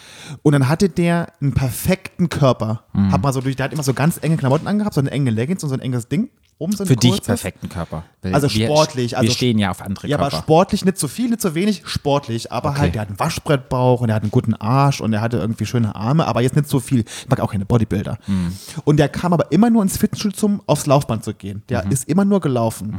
Und 0.44 0.54
dann 0.54 0.68
hatte 0.68 0.90
der 0.90 1.34
einen 1.42 1.54
perfekten 1.54 2.30
Körper. 2.30 2.84
Hat 2.94 3.22
mal 3.24 3.34
so 3.34 3.42
durch, 3.42 3.56
der 3.56 3.64
hat 3.66 3.74
immer 3.74 3.84
so 3.84 3.94
ganz 3.94 4.20
enge 4.22 4.38
Klamotten 4.38 4.68
angehabt, 4.68 4.94
so 4.94 5.02
eine 5.02 5.10
enge 5.12 5.32
Leggings 5.32 5.64
und 5.64 5.70
so 5.70 5.76
ein 5.76 5.82
enges 5.82 6.08
Ding. 6.10 6.30
Um 6.62 6.74
so 6.74 6.86
Für 6.86 6.98
dich 6.98 7.10
kurzes. 7.12 7.26
perfekten 7.26 7.70
Körper. 7.70 8.04
Weil 8.22 8.34
Also 8.36 8.54
wir, 8.54 8.66
sportlich, 8.68 9.16
also 9.18 9.30
wir 9.30 9.34
stehen 9.34 9.58
ja 9.60 9.72
auf 9.72 9.82
andere 9.82 10.08
Ja, 10.10 10.18
Körper. 10.18 10.34
aber 10.36 10.44
sportlich 10.44 10.84
nicht 10.84 10.98
zu 10.98 11.08
viel, 11.08 11.30
nicht 11.30 11.40
zu 11.42 11.56
wenig, 11.56 11.84
sportlich. 11.86 12.52
Aber 12.52 12.72
Okay. 12.72 12.80
halt, 12.80 12.96
der 12.96 13.02
hat 13.04 13.08
einen 13.08 13.18
Waschbrettbauch 13.20 14.02
und 14.02 14.10
er 14.10 14.16
hat 14.16 14.24
einen 14.24 14.32
guten 14.32 14.54
Arsch 14.56 15.00
und 15.00 15.14
er 15.14 15.22
hatte 15.22 15.38
irgendwie 15.38 15.66
schöne 15.66 15.96
Arme, 15.96 16.28
aber 16.28 16.42
jetzt 16.42 16.58
nicht 16.58 16.68
so 16.68 16.82
viel. 16.82 17.00
Ich 17.22 17.30
mag 17.30 17.40
auch 17.40 17.54
keine 17.54 17.66
Bodybuilder. 17.66 18.18
Mhm. 18.28 18.54
Und 18.84 18.98
der 18.98 19.08
kam 19.08 19.32
aber 19.32 19.54
immer 19.54 19.70
nur 19.70 19.82
ins 19.84 19.96
Fitnessstudio, 19.98 20.60
aufs 20.68 20.86
Laufband 20.86 21.24
zu 21.24 21.34
gehen. 21.34 21.64
Der 21.70 21.86
Mhm. 21.86 21.92
ist 21.92 22.10
immer 22.10 22.26
nur 22.26 22.42
gelaufen. 22.42 22.98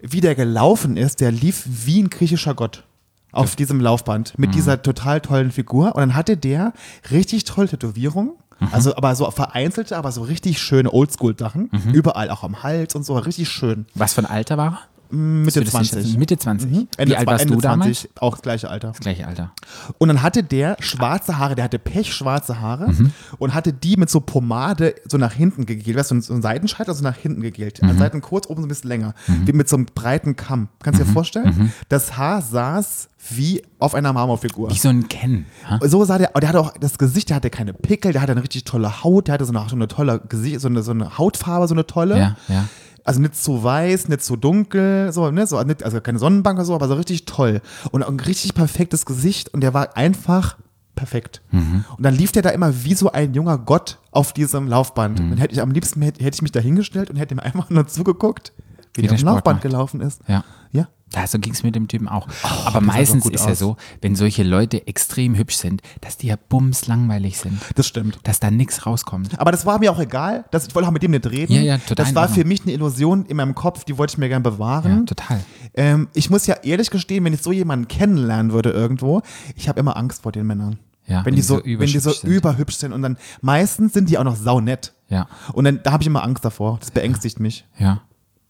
Wie 0.00 0.20
der 0.20 0.36
gelaufen 0.36 0.96
ist, 0.96 1.20
der 1.20 1.32
lief 1.32 1.64
wie 1.66 2.02
ein 2.02 2.08
griechischer 2.08 2.54
Gott. 2.54 2.84
Auf 3.32 3.56
diesem 3.56 3.80
Laufband 3.80 4.38
mit 4.38 4.50
Mhm. 4.50 4.54
dieser 4.54 4.80
total 4.80 5.20
tollen 5.20 5.50
Figur. 5.50 5.96
Und 5.96 6.00
dann 6.00 6.14
hatte 6.14 6.36
der 6.36 6.72
richtig 7.10 7.42
tolle 7.42 7.66
Tätowierungen. 7.68 8.30
Mhm. 8.60 8.68
Also, 8.72 8.96
aber 8.96 9.14
so 9.14 9.30
vereinzelte, 9.30 9.96
aber 9.96 10.12
so 10.12 10.22
richtig 10.22 10.60
schöne 10.60 10.92
Oldschool-Sachen. 10.92 11.70
Mhm. 11.72 11.92
Überall, 11.92 12.30
auch 12.30 12.42
am 12.42 12.62
Hals 12.62 12.94
und 12.94 13.04
so, 13.04 13.16
richtig 13.16 13.48
schön. 13.48 13.86
Was 13.94 14.14
für 14.14 14.22
ein 14.22 14.26
Alter 14.26 14.56
war 14.56 14.66
er? 14.66 14.93
Mitte 15.14 15.56
Würdest 15.56 15.56
du 15.56 15.60
das 15.60 15.70
20. 15.88 15.90
schätzen? 16.04 16.18
Mitte 16.18 16.38
20. 16.38 16.70
Ende 16.72 16.88
Wie 17.12 17.16
alt 17.16 17.26
warst 17.26 17.42
Ende 17.42 17.54
du 17.54 17.60
damals? 17.60 18.00
20, 18.00 18.10
auch 18.20 18.32
das 18.34 18.42
gleiche 18.42 18.68
Alter. 18.70 18.88
Das 18.88 19.00
gleiche 19.00 19.26
Alter. 19.26 19.52
Und 19.98 20.08
dann 20.08 20.22
hatte 20.22 20.42
der 20.42 20.76
schwarze 20.80 21.38
Haare, 21.38 21.54
der 21.54 21.64
hatte 21.64 21.78
pechschwarze 21.78 22.60
Haare 22.60 22.90
Mhm. 22.92 23.12
und 23.38 23.54
hatte 23.54 23.72
die 23.72 23.96
mit 23.96 24.10
so 24.10 24.20
Pomade 24.20 24.94
so 25.08 25.16
nach 25.18 25.32
hinten 25.32 25.66
gegelt. 25.66 25.96
Weißt 25.96 26.10
du, 26.10 26.20
so 26.20 26.34
ein 26.34 26.42
Seitenscheitel 26.42 26.94
so 26.94 27.02
nach 27.02 27.16
hinten 27.16 27.40
gegelt. 27.42 27.80
Mhm. 27.82 27.90
An 27.90 27.98
Seiten 27.98 28.20
kurz, 28.20 28.46
oben 28.46 28.60
so 28.62 28.66
ein 28.66 28.68
bisschen 28.68 28.88
länger. 28.88 29.14
Wie 29.26 29.52
mit 29.52 29.68
so 29.68 29.76
einem 29.76 29.86
breiten 29.94 30.36
Kamm. 30.36 30.68
Kannst 30.82 30.98
Mhm. 31.00 31.04
du 31.04 31.08
dir 31.08 31.12
vorstellen? 31.14 31.72
Das 31.88 32.16
Haar 32.16 32.42
saß 32.42 33.08
wie 33.30 33.62
auf 33.78 33.94
einer 33.94 34.12
Marmorfigur. 34.12 34.70
Wie 34.70 34.76
so 34.78 34.90
ein 34.90 35.08
Ken. 35.08 35.46
ha? 35.66 35.78
So 35.82 36.04
sah 36.04 36.18
der, 36.18 36.32
der 36.38 36.48
hatte 36.48 36.60
auch 36.60 36.74
das 36.78 36.98
Gesicht, 36.98 37.30
der 37.30 37.36
hatte 37.36 37.48
keine 37.48 37.72
Pickel, 37.72 38.12
der 38.12 38.20
hatte 38.20 38.32
eine 38.32 38.42
richtig 38.42 38.64
tolle 38.64 39.02
Haut, 39.02 39.28
der 39.28 39.34
hatte 39.34 39.46
so 39.46 39.52
eine, 39.54 39.66
so 39.68 39.76
eine 39.76 39.88
tolle 39.88 40.20
Gesicht, 40.28 40.60
so 40.60 40.68
eine, 40.68 40.82
so 40.82 40.90
eine 40.90 41.16
Hautfarbe, 41.16 41.66
so 41.66 41.74
eine 41.74 41.86
tolle. 41.86 42.18
Ja, 42.18 42.36
ja. 42.48 42.64
Also 43.04 43.20
nicht 43.20 43.36
zu 43.36 43.62
weiß, 43.62 44.08
nicht 44.08 44.22
zu 44.22 44.36
dunkel, 44.36 45.12
so, 45.12 45.30
ne, 45.30 45.46
so, 45.46 45.62
nicht, 45.62 45.82
also 45.82 46.00
keine 46.00 46.18
Sonnenbank 46.18 46.56
oder 46.58 46.64
so, 46.64 46.74
aber 46.74 46.88
so 46.88 46.94
richtig 46.94 47.26
toll. 47.26 47.60
Und 47.92 48.02
ein 48.02 48.18
richtig 48.18 48.54
perfektes 48.54 49.04
Gesicht 49.04 49.52
und 49.52 49.60
der 49.60 49.74
war 49.74 49.96
einfach 49.96 50.56
perfekt. 50.94 51.42
Mhm. 51.50 51.84
Und 51.96 52.02
dann 52.02 52.14
lief 52.14 52.32
der 52.32 52.42
da 52.42 52.50
immer 52.50 52.84
wie 52.84 52.94
so 52.94 53.12
ein 53.12 53.34
junger 53.34 53.58
Gott 53.58 53.98
auf 54.10 54.32
diesem 54.32 54.68
Laufband. 54.68 55.20
Mhm. 55.20 55.30
Dann 55.30 55.38
hätte 55.38 55.52
ich 55.54 55.60
am 55.60 55.70
liebsten 55.70 56.00
hätte, 56.02 56.24
hätte 56.24 56.36
ich 56.36 56.42
mich 56.42 56.52
da 56.52 56.60
hingestellt 56.60 57.10
und 57.10 57.16
hätte 57.16 57.34
ihm 57.34 57.40
einfach 57.40 57.68
nur 57.68 57.86
zugeguckt, 57.86 58.52
wie, 58.94 59.02
Wie 59.02 59.06
der 59.06 59.16
der 59.16 59.28
am 59.28 59.34
Laufband 59.34 59.56
macht. 59.56 59.62
gelaufen 59.62 60.00
ist. 60.00 60.20
Ja. 60.26 60.44
Ja. 60.72 60.88
Ja, 61.14 61.26
so 61.26 61.38
ging 61.38 61.52
es 61.52 61.62
mit 61.62 61.74
dem 61.76 61.86
Typen 61.88 62.08
auch. 62.08 62.26
Oh, 62.42 62.48
Aber 62.66 62.80
meistens 62.80 63.26
ist 63.26 63.44
ja 63.44 63.52
aus. 63.52 63.58
so, 63.58 63.76
wenn 64.00 64.16
solche 64.16 64.42
Leute 64.42 64.86
extrem 64.86 65.36
hübsch 65.36 65.56
sind, 65.56 65.80
dass 66.00 66.16
die 66.16 66.26
ja 66.26 66.36
bums 66.48 66.86
langweilig 66.86 67.38
sind. 67.38 67.60
Das 67.76 67.86
stimmt. 67.86 68.18
Dass 68.24 68.40
da 68.40 68.50
nichts 68.50 68.84
rauskommt. 68.86 69.38
Aber 69.38 69.52
das 69.52 69.64
war 69.66 69.78
mir 69.78 69.92
auch 69.92 70.00
egal. 70.00 70.44
Das, 70.50 70.66
ich 70.66 70.74
wollte 70.74 70.88
auch 70.88 70.92
mit 70.92 71.02
dem 71.02 71.12
nicht 71.12 71.26
reden. 71.30 71.52
Ja, 71.52 71.60
ja, 71.62 71.78
total 71.78 72.04
Das 72.04 72.14
war 72.14 72.22
Ordnung. 72.22 72.38
für 72.42 72.44
mich 72.48 72.62
eine 72.62 72.72
Illusion 72.72 73.26
in 73.26 73.36
meinem 73.36 73.54
Kopf, 73.54 73.84
die 73.84 73.96
wollte 73.96 74.12
ich 74.12 74.18
mir 74.18 74.28
gerne 74.28 74.42
bewahren. 74.42 74.98
Ja, 75.00 75.02
total. 75.04 75.40
Ähm, 75.74 76.08
ich 76.14 76.30
muss 76.30 76.46
ja 76.46 76.54
ehrlich 76.62 76.90
gestehen, 76.90 77.24
wenn 77.24 77.32
ich 77.32 77.42
so 77.42 77.52
jemanden 77.52 77.88
kennenlernen 77.88 78.52
würde 78.52 78.70
irgendwo, 78.70 79.22
ich 79.56 79.68
habe 79.68 79.78
immer 79.80 79.96
Angst 79.96 80.22
vor 80.22 80.32
den 80.32 80.46
Männern. 80.46 80.78
Ja, 81.06 81.24
wenn, 81.24 81.34
die 81.36 81.42
so, 81.42 81.60
wenn 81.64 81.78
die 81.86 81.98
so 81.98 82.10
überhübsch 82.10 82.20
sind. 82.22 82.30
überhübsch 82.32 82.76
sind 82.76 82.92
und 82.94 83.02
dann 83.02 83.18
meistens 83.42 83.92
sind 83.92 84.08
die 84.08 84.16
auch 84.18 84.24
noch 84.24 84.36
saunett. 84.36 84.94
Ja, 85.10 85.28
Und 85.52 85.64
dann 85.64 85.80
da 85.82 85.92
habe 85.92 86.02
ich 86.02 86.06
immer 86.06 86.24
Angst 86.24 86.44
davor. 86.44 86.78
Das 86.80 86.90
beängstigt 86.90 87.40
mich. 87.40 87.64
ja. 87.78 88.00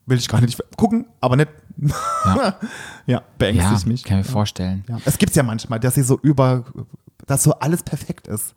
Will 0.06 0.18
ich 0.18 0.28
gar 0.28 0.40
nicht 0.40 0.62
gucken, 0.76 1.06
aber 1.20 1.36
nicht. 1.36 1.48
Ja. 2.24 2.54
ja, 3.06 3.22
beängstigt 3.38 3.82
Ja, 3.82 3.88
mich. 3.88 4.04
kann 4.04 4.20
ich 4.20 4.26
mir 4.26 4.32
vorstellen. 4.32 4.84
Ja. 4.88 4.98
Es 5.04 5.18
gibt's 5.18 5.34
ja 5.36 5.42
manchmal, 5.42 5.80
dass 5.80 5.94
sie 5.94 6.02
so 6.02 6.18
über, 6.22 6.64
dass 7.26 7.42
so 7.42 7.52
alles 7.54 7.82
perfekt 7.82 8.28
ist. 8.28 8.54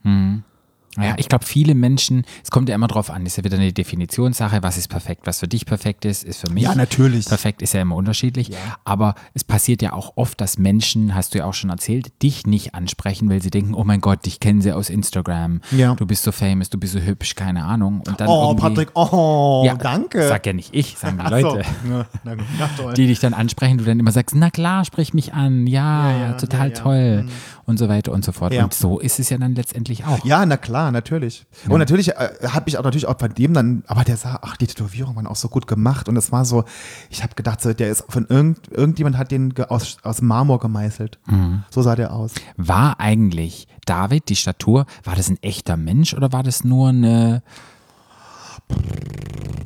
Ja, 0.98 1.16
ich 1.18 1.30
glaube, 1.30 1.46
viele 1.46 1.76
Menschen, 1.76 2.24
es 2.44 2.52
kommt 2.52 2.70
ja 2.70 2.76
immer 2.76 2.88
drauf 2.88 3.10
an, 3.10 3.26
ist 3.26 3.38
ja 3.38 3.44
wieder 3.44 3.58
eine 3.58 3.72
Definitionssache, 3.74 4.64
was 4.64 4.78
ist 4.78 4.88
perfekt, 4.88 5.22
was 5.26 5.40
für 5.40 5.48
dich 5.48 5.66
perfekt 5.66 6.06
ist, 6.06 6.24
ist 6.24 6.42
für 6.42 6.52
mich. 6.52 6.64
Ja, 6.64 6.76
natürlich. 6.76 7.26
Perfekt 7.28 7.62
ist 7.62 7.74
ja 7.74 7.82
immer 7.82 7.96
unterschiedlich. 7.96 8.52
Aber 8.84 9.16
es 9.34 9.44
passiert 9.44 9.82
ja 9.82 9.94
auch 9.94 10.14
oft, 10.16 10.40
dass 10.42 10.58
Menschen, 10.58 11.14
hast 11.16 11.34
du 11.34 11.40
ja 11.40 11.46
auch 11.46 11.54
schon 11.54 11.70
erzählt, 11.70 12.12
dich 12.24 12.46
nicht 12.48 12.74
ansprechen, 12.76 13.30
weil 13.30 13.42
sie 13.42 13.50
denken, 13.50 13.74
oh 13.74 13.84
mein 13.84 14.02
Gott, 14.02 14.26
dich 14.26 14.40
kennen 14.40 14.62
sie 14.62 14.72
aus 14.74 14.90
Instagram. 14.90 15.62
Ja. 15.72 15.96
Du 15.96 16.06
bist 16.06 16.24
so 16.24 16.32
famous, 16.32 16.70
du 16.70 16.78
bist 16.78 16.94
so 16.94 17.00
hübsch, 17.00 17.36
keine 17.36 17.64
Ahnung. 17.66 18.02
Und 18.08 18.20
dann 18.20 18.28
Oh, 18.28 18.54
Patrick, 18.56 18.90
oh, 18.96 19.64
ja, 19.66 19.76
danke. 19.76 20.28
Sag 20.28 20.46
ja 20.46 20.54
nicht 20.54 20.74
ich, 20.74 20.98
sagen 20.98 21.18
die 21.18 21.26
Ach 21.26 21.30
so. 21.30 21.36
Leute. 21.56 21.62
Ja, 21.90 22.06
na 22.24 22.36
gut, 22.36 22.46
na 22.60 22.70
toll. 22.76 22.94
Die 22.94 23.08
dich 23.08 23.20
dann 23.20 23.34
ansprechen, 23.34 23.78
du 23.78 23.84
dann 23.84 24.00
immer 24.00 24.12
sagst, 24.12 24.36
na 24.36 24.50
klar, 24.50 24.84
sprich 24.86 25.14
mich 25.14 25.34
an, 25.34 25.68
ja, 25.68 26.12
Ja, 26.12 26.18
ja, 26.20 26.34
total 26.34 26.70
ja, 26.70 26.76
ja. 26.76 26.82
toll 26.82 27.26
und 27.66 27.78
so 27.78 27.90
weiter 27.90 28.12
und 28.14 28.24
so 28.24 28.32
fort. 28.32 28.54
Ja. 28.54 28.64
Und 28.64 28.74
so 28.74 29.00
ist 29.00 29.20
es 29.20 29.30
ja 29.30 29.38
dann 29.38 29.54
letztendlich 29.56 30.06
auch. 30.06 30.24
Ja, 30.26 30.46
na 30.46 30.58
klar, 30.58 30.87
natürlich. 30.92 31.46
Und 31.68 31.80
natürlich 31.80 32.10
äh, 32.10 32.30
habe 32.48 32.70
ich 32.70 32.78
auch 32.78 32.84
natürlich 32.84 33.08
auch 33.08 33.16
bei 33.16 33.28
dem 33.28 33.54
dann, 33.54 33.84
aber 33.88 34.04
der 34.04 34.18
sah, 34.18 34.40
ach, 34.42 34.58
die 34.58 34.68
Tätowierungen 34.68 35.16
waren 35.16 35.28
auch 35.28 35.36
so 35.36 35.50
gut 35.50 35.68
gemacht 35.68 36.10
und 36.10 36.18
es 36.18 36.32
war 36.32 36.46
so, 36.46 36.66
ich 37.10 37.24
habe 37.24 37.36
gedacht, 37.36 37.62
so, 37.62 37.74
der 37.74 37.90
ist 37.90 38.06
von 38.10 38.26
irgend, 38.28 38.72
irgendjemand 38.72 39.18
hat 39.18 39.32
den 39.32 39.54
aus, 39.70 39.98
aus 40.04 40.22
Marmor 40.22 40.60
gemeißelt. 40.60 41.20
Mhm. 41.26 41.64
So 41.70 41.82
sah 41.82 41.96
der 41.96 42.14
aus. 42.14 42.34
War 42.56 43.00
eigentlich 43.00 43.68
David, 43.86 44.30
die 44.30 44.36
Statur, 44.36 44.86
war 45.04 45.16
das 45.16 45.30
ein 45.30 45.38
echter 45.42 45.78
Mensch 45.78 46.14
oder 46.14 46.32
war 46.32 46.44
das 46.44 46.64
nur 46.64 46.90
eine, 46.90 47.42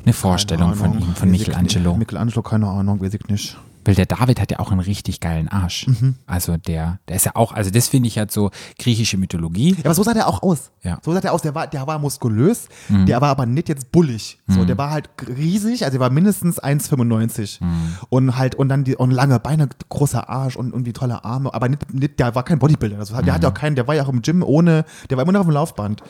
eine 0.04 0.12
Vorstellung 0.12 0.74
von 0.74 1.00
ihm, 1.00 1.14
von 1.14 1.30
Michelangelo? 1.30 1.96
Michelangelo, 1.96 2.42
keine 2.42 2.68
Ahnung, 2.68 3.00
weiß 3.00 3.14
ich 3.14 3.26
nicht. 3.28 3.56
Weil 3.84 3.94
der 3.94 4.06
David 4.06 4.40
hat 4.40 4.50
ja 4.50 4.58
auch 4.60 4.70
einen 4.70 4.80
richtig 4.80 5.20
geilen 5.20 5.48
Arsch. 5.48 5.86
Mhm. 5.88 6.14
Also 6.26 6.56
der, 6.56 6.98
der 7.08 7.16
ist 7.16 7.26
ja 7.26 7.32
auch, 7.34 7.52
also 7.52 7.70
das 7.70 7.88
finde 7.88 8.08
ich 8.08 8.18
halt 8.18 8.30
so 8.30 8.50
griechische 8.78 9.16
Mythologie. 9.16 9.74
Ja, 9.76 9.84
aber 9.86 9.94
so 9.94 10.02
sah 10.02 10.14
der 10.14 10.28
auch 10.28 10.42
aus. 10.42 10.70
Ja. 10.82 10.94
Mhm. 10.96 10.98
So 11.04 11.12
sah 11.12 11.20
der 11.20 11.32
aus. 11.32 11.42
Der 11.42 11.54
war, 11.54 11.66
der 11.66 11.86
war 11.86 11.98
muskulös, 11.98 12.68
der 12.88 13.20
war 13.20 13.30
aber 13.30 13.46
nicht 13.46 13.68
jetzt 13.68 13.90
bullig. 13.92 14.38
So, 14.48 14.64
der 14.64 14.76
war 14.78 14.90
halt 14.90 15.08
riesig, 15.26 15.84
also 15.84 15.92
der 15.92 16.00
war 16.00 16.10
mindestens 16.10 16.62
1,95 16.62 17.62
Mhm. 17.62 17.68
und 18.08 18.36
halt 18.36 18.54
und 18.54 18.68
dann 18.68 18.84
die 18.84 18.96
und 18.96 19.10
lange 19.10 19.38
Beine, 19.40 19.68
großer 19.88 20.28
Arsch 20.28 20.56
und 20.56 20.70
irgendwie 20.72 20.92
tolle 20.92 21.24
Arme, 21.24 21.52
aber 21.54 21.68
nicht, 21.68 21.92
nicht 21.92 22.18
der 22.18 22.34
war 22.34 22.42
kein 22.44 22.58
Bodybuilder. 22.58 22.98
Also, 22.98 23.14
der 23.14 23.22
Mhm. 23.24 23.32
hatte 23.32 23.48
auch 23.48 23.54
keinen, 23.54 23.76
der 23.76 23.86
war 23.88 23.94
ja 23.94 24.04
auch 24.04 24.08
im 24.08 24.22
Gym 24.22 24.42
ohne, 24.42 24.84
der 25.10 25.16
war 25.16 25.22
immer 25.24 25.32
noch 25.32 25.40
auf 25.40 25.46
dem 25.46 25.52
Laufband. 25.54 26.02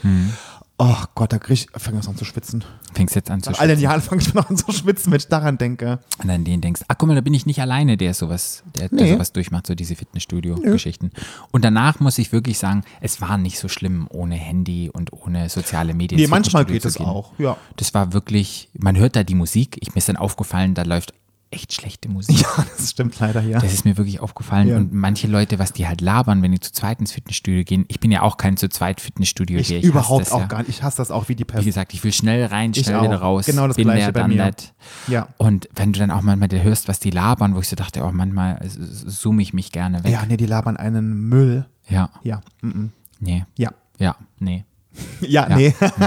Oh 0.84 0.96
Gott, 1.14 1.32
da 1.32 1.38
krieg 1.38 1.52
ich, 1.72 1.80
fängt 1.80 1.96
das 1.96 2.08
an 2.08 2.16
zu 2.16 2.24
schwitzen. 2.24 2.64
Fängst 2.92 3.14
jetzt 3.14 3.30
an 3.30 3.40
zu 3.40 3.52
Nach 3.52 3.60
all 3.60 3.68
den 3.68 3.76
schwitzen. 3.76 3.84
Jahren 3.84 4.00
fange 4.00 4.20
ich 4.22 4.34
noch 4.34 4.50
an 4.50 4.56
zu 4.56 4.72
schwitzen, 4.72 5.12
wenn 5.12 5.18
ich 5.18 5.28
daran 5.28 5.56
denke. 5.56 6.00
Und 6.18 6.26
dann 6.26 6.42
den 6.42 6.60
denkst, 6.60 6.80
ach 6.88 6.96
guck 6.98 7.06
mal, 7.06 7.14
da 7.14 7.20
bin 7.20 7.34
ich 7.34 7.46
nicht 7.46 7.60
alleine, 7.60 7.96
der 7.96 8.14
sowas, 8.14 8.64
der, 8.76 8.88
der 8.88 9.00
Nee. 9.06 9.12
sowas 9.12 9.32
durchmacht, 9.32 9.68
so 9.68 9.76
diese 9.76 9.94
Fitnessstudio-Geschichten. 9.94 11.12
Und 11.52 11.64
danach 11.64 12.00
muss 12.00 12.18
ich 12.18 12.32
wirklich 12.32 12.58
sagen, 12.58 12.82
es 13.00 13.20
war 13.20 13.38
nicht 13.38 13.60
so 13.60 13.68
schlimm 13.68 14.08
ohne 14.10 14.34
Handy 14.34 14.90
und 14.92 15.12
ohne 15.12 15.48
soziale 15.50 15.94
Medien. 15.94 16.20
Nee, 16.20 16.26
manchmal 16.26 16.64
geht 16.64 16.84
es 16.84 16.96
auch, 16.98 17.38
ja. 17.38 17.56
Das 17.76 17.94
war 17.94 18.12
wirklich, 18.12 18.68
man 18.76 18.96
hört 18.96 19.14
da 19.14 19.22
die 19.22 19.36
Musik. 19.36 19.76
Ich, 19.80 19.90
mir 19.94 19.98
ist 19.98 20.08
dann 20.08 20.16
aufgefallen, 20.16 20.74
da 20.74 20.82
läuft 20.82 21.14
echt 21.52 21.72
schlechte 21.72 22.08
Musik. 22.08 22.40
Ja, 22.40 22.66
das 22.76 22.90
stimmt 22.90 23.18
leider, 23.20 23.42
ja. 23.42 23.58
Das 23.60 23.72
ist 23.72 23.84
mir 23.84 23.96
wirklich 23.96 24.20
aufgefallen. 24.20 24.68
Ja. 24.68 24.76
Und 24.76 24.92
manche 24.92 25.26
Leute, 25.26 25.58
was 25.58 25.72
die 25.72 25.86
halt 25.86 26.00
labern, 26.00 26.42
wenn 26.42 26.52
die 26.52 26.60
zu 26.60 26.72
zweit 26.72 27.00
ins 27.00 27.12
Fitnessstudio 27.12 27.64
gehen. 27.64 27.84
Ich 27.88 28.00
bin 28.00 28.10
ja 28.10 28.22
auch 28.22 28.36
kein 28.36 28.56
zu 28.56 28.68
zweit 28.68 29.00
Fitnessstudio 29.00 29.58
Ich, 29.58 29.68
gehe. 29.68 29.80
überhaupt 29.80 30.22
das 30.26 30.32
auch 30.32 30.40
ja. 30.40 30.46
gar 30.46 30.58
nicht. 30.58 30.70
Ich 30.70 30.82
hasse 30.82 30.96
das 30.96 31.10
auch 31.10 31.28
wie 31.28 31.34
die 31.34 31.42
Wie 31.42 31.44
Pest. 31.46 31.64
gesagt, 31.64 31.94
ich 31.94 32.02
will 32.02 32.12
schnell 32.12 32.46
rein, 32.46 32.72
Ich 32.74 32.84
schnell 32.84 33.02
wieder 33.02 33.16
raus. 33.20 33.46
Genau 33.46 33.66
das 33.66 33.76
bin 33.76 33.84
Gleiche 33.84 34.12
der, 34.12 34.22
bei 34.22 34.28
mir. 34.28 34.38
that. 34.38 34.74
Ja. 35.08 35.28
Und 35.36 35.68
wenn 35.74 35.92
du 35.92 36.00
dann 36.00 36.10
auch 36.10 36.22
manchmal 36.22 36.48
hörst, 36.62 36.88
was 36.88 36.98
die 37.00 37.10
labern, 37.10 37.54
wo 37.54 37.60
ich 37.60 37.68
so 37.68 37.76
dachte, 37.76 38.02
oh 38.02 38.10
manchmal 38.12 38.60
zoome 38.68 39.42
ich 39.42 39.52
mich 39.52 39.72
gerne 39.72 40.02
weg. 40.04 40.12
Ja, 40.12 40.24
nee, 40.26 40.36
die 40.36 40.46
labern 40.46 40.76
einen 40.76 41.28
Müll. 41.28 41.66
Ja. 41.88 42.10
Ja, 42.22 42.40
mm 42.62 42.68
-mm. 42.68 42.88
Nee. 43.20 43.44
ja. 43.56 43.72
Ja, 43.98 44.16
nee. 44.40 44.64
Ja, 45.20 45.48
Ja, 45.48 45.56
nee. 45.56 45.74
nee, 45.80 46.06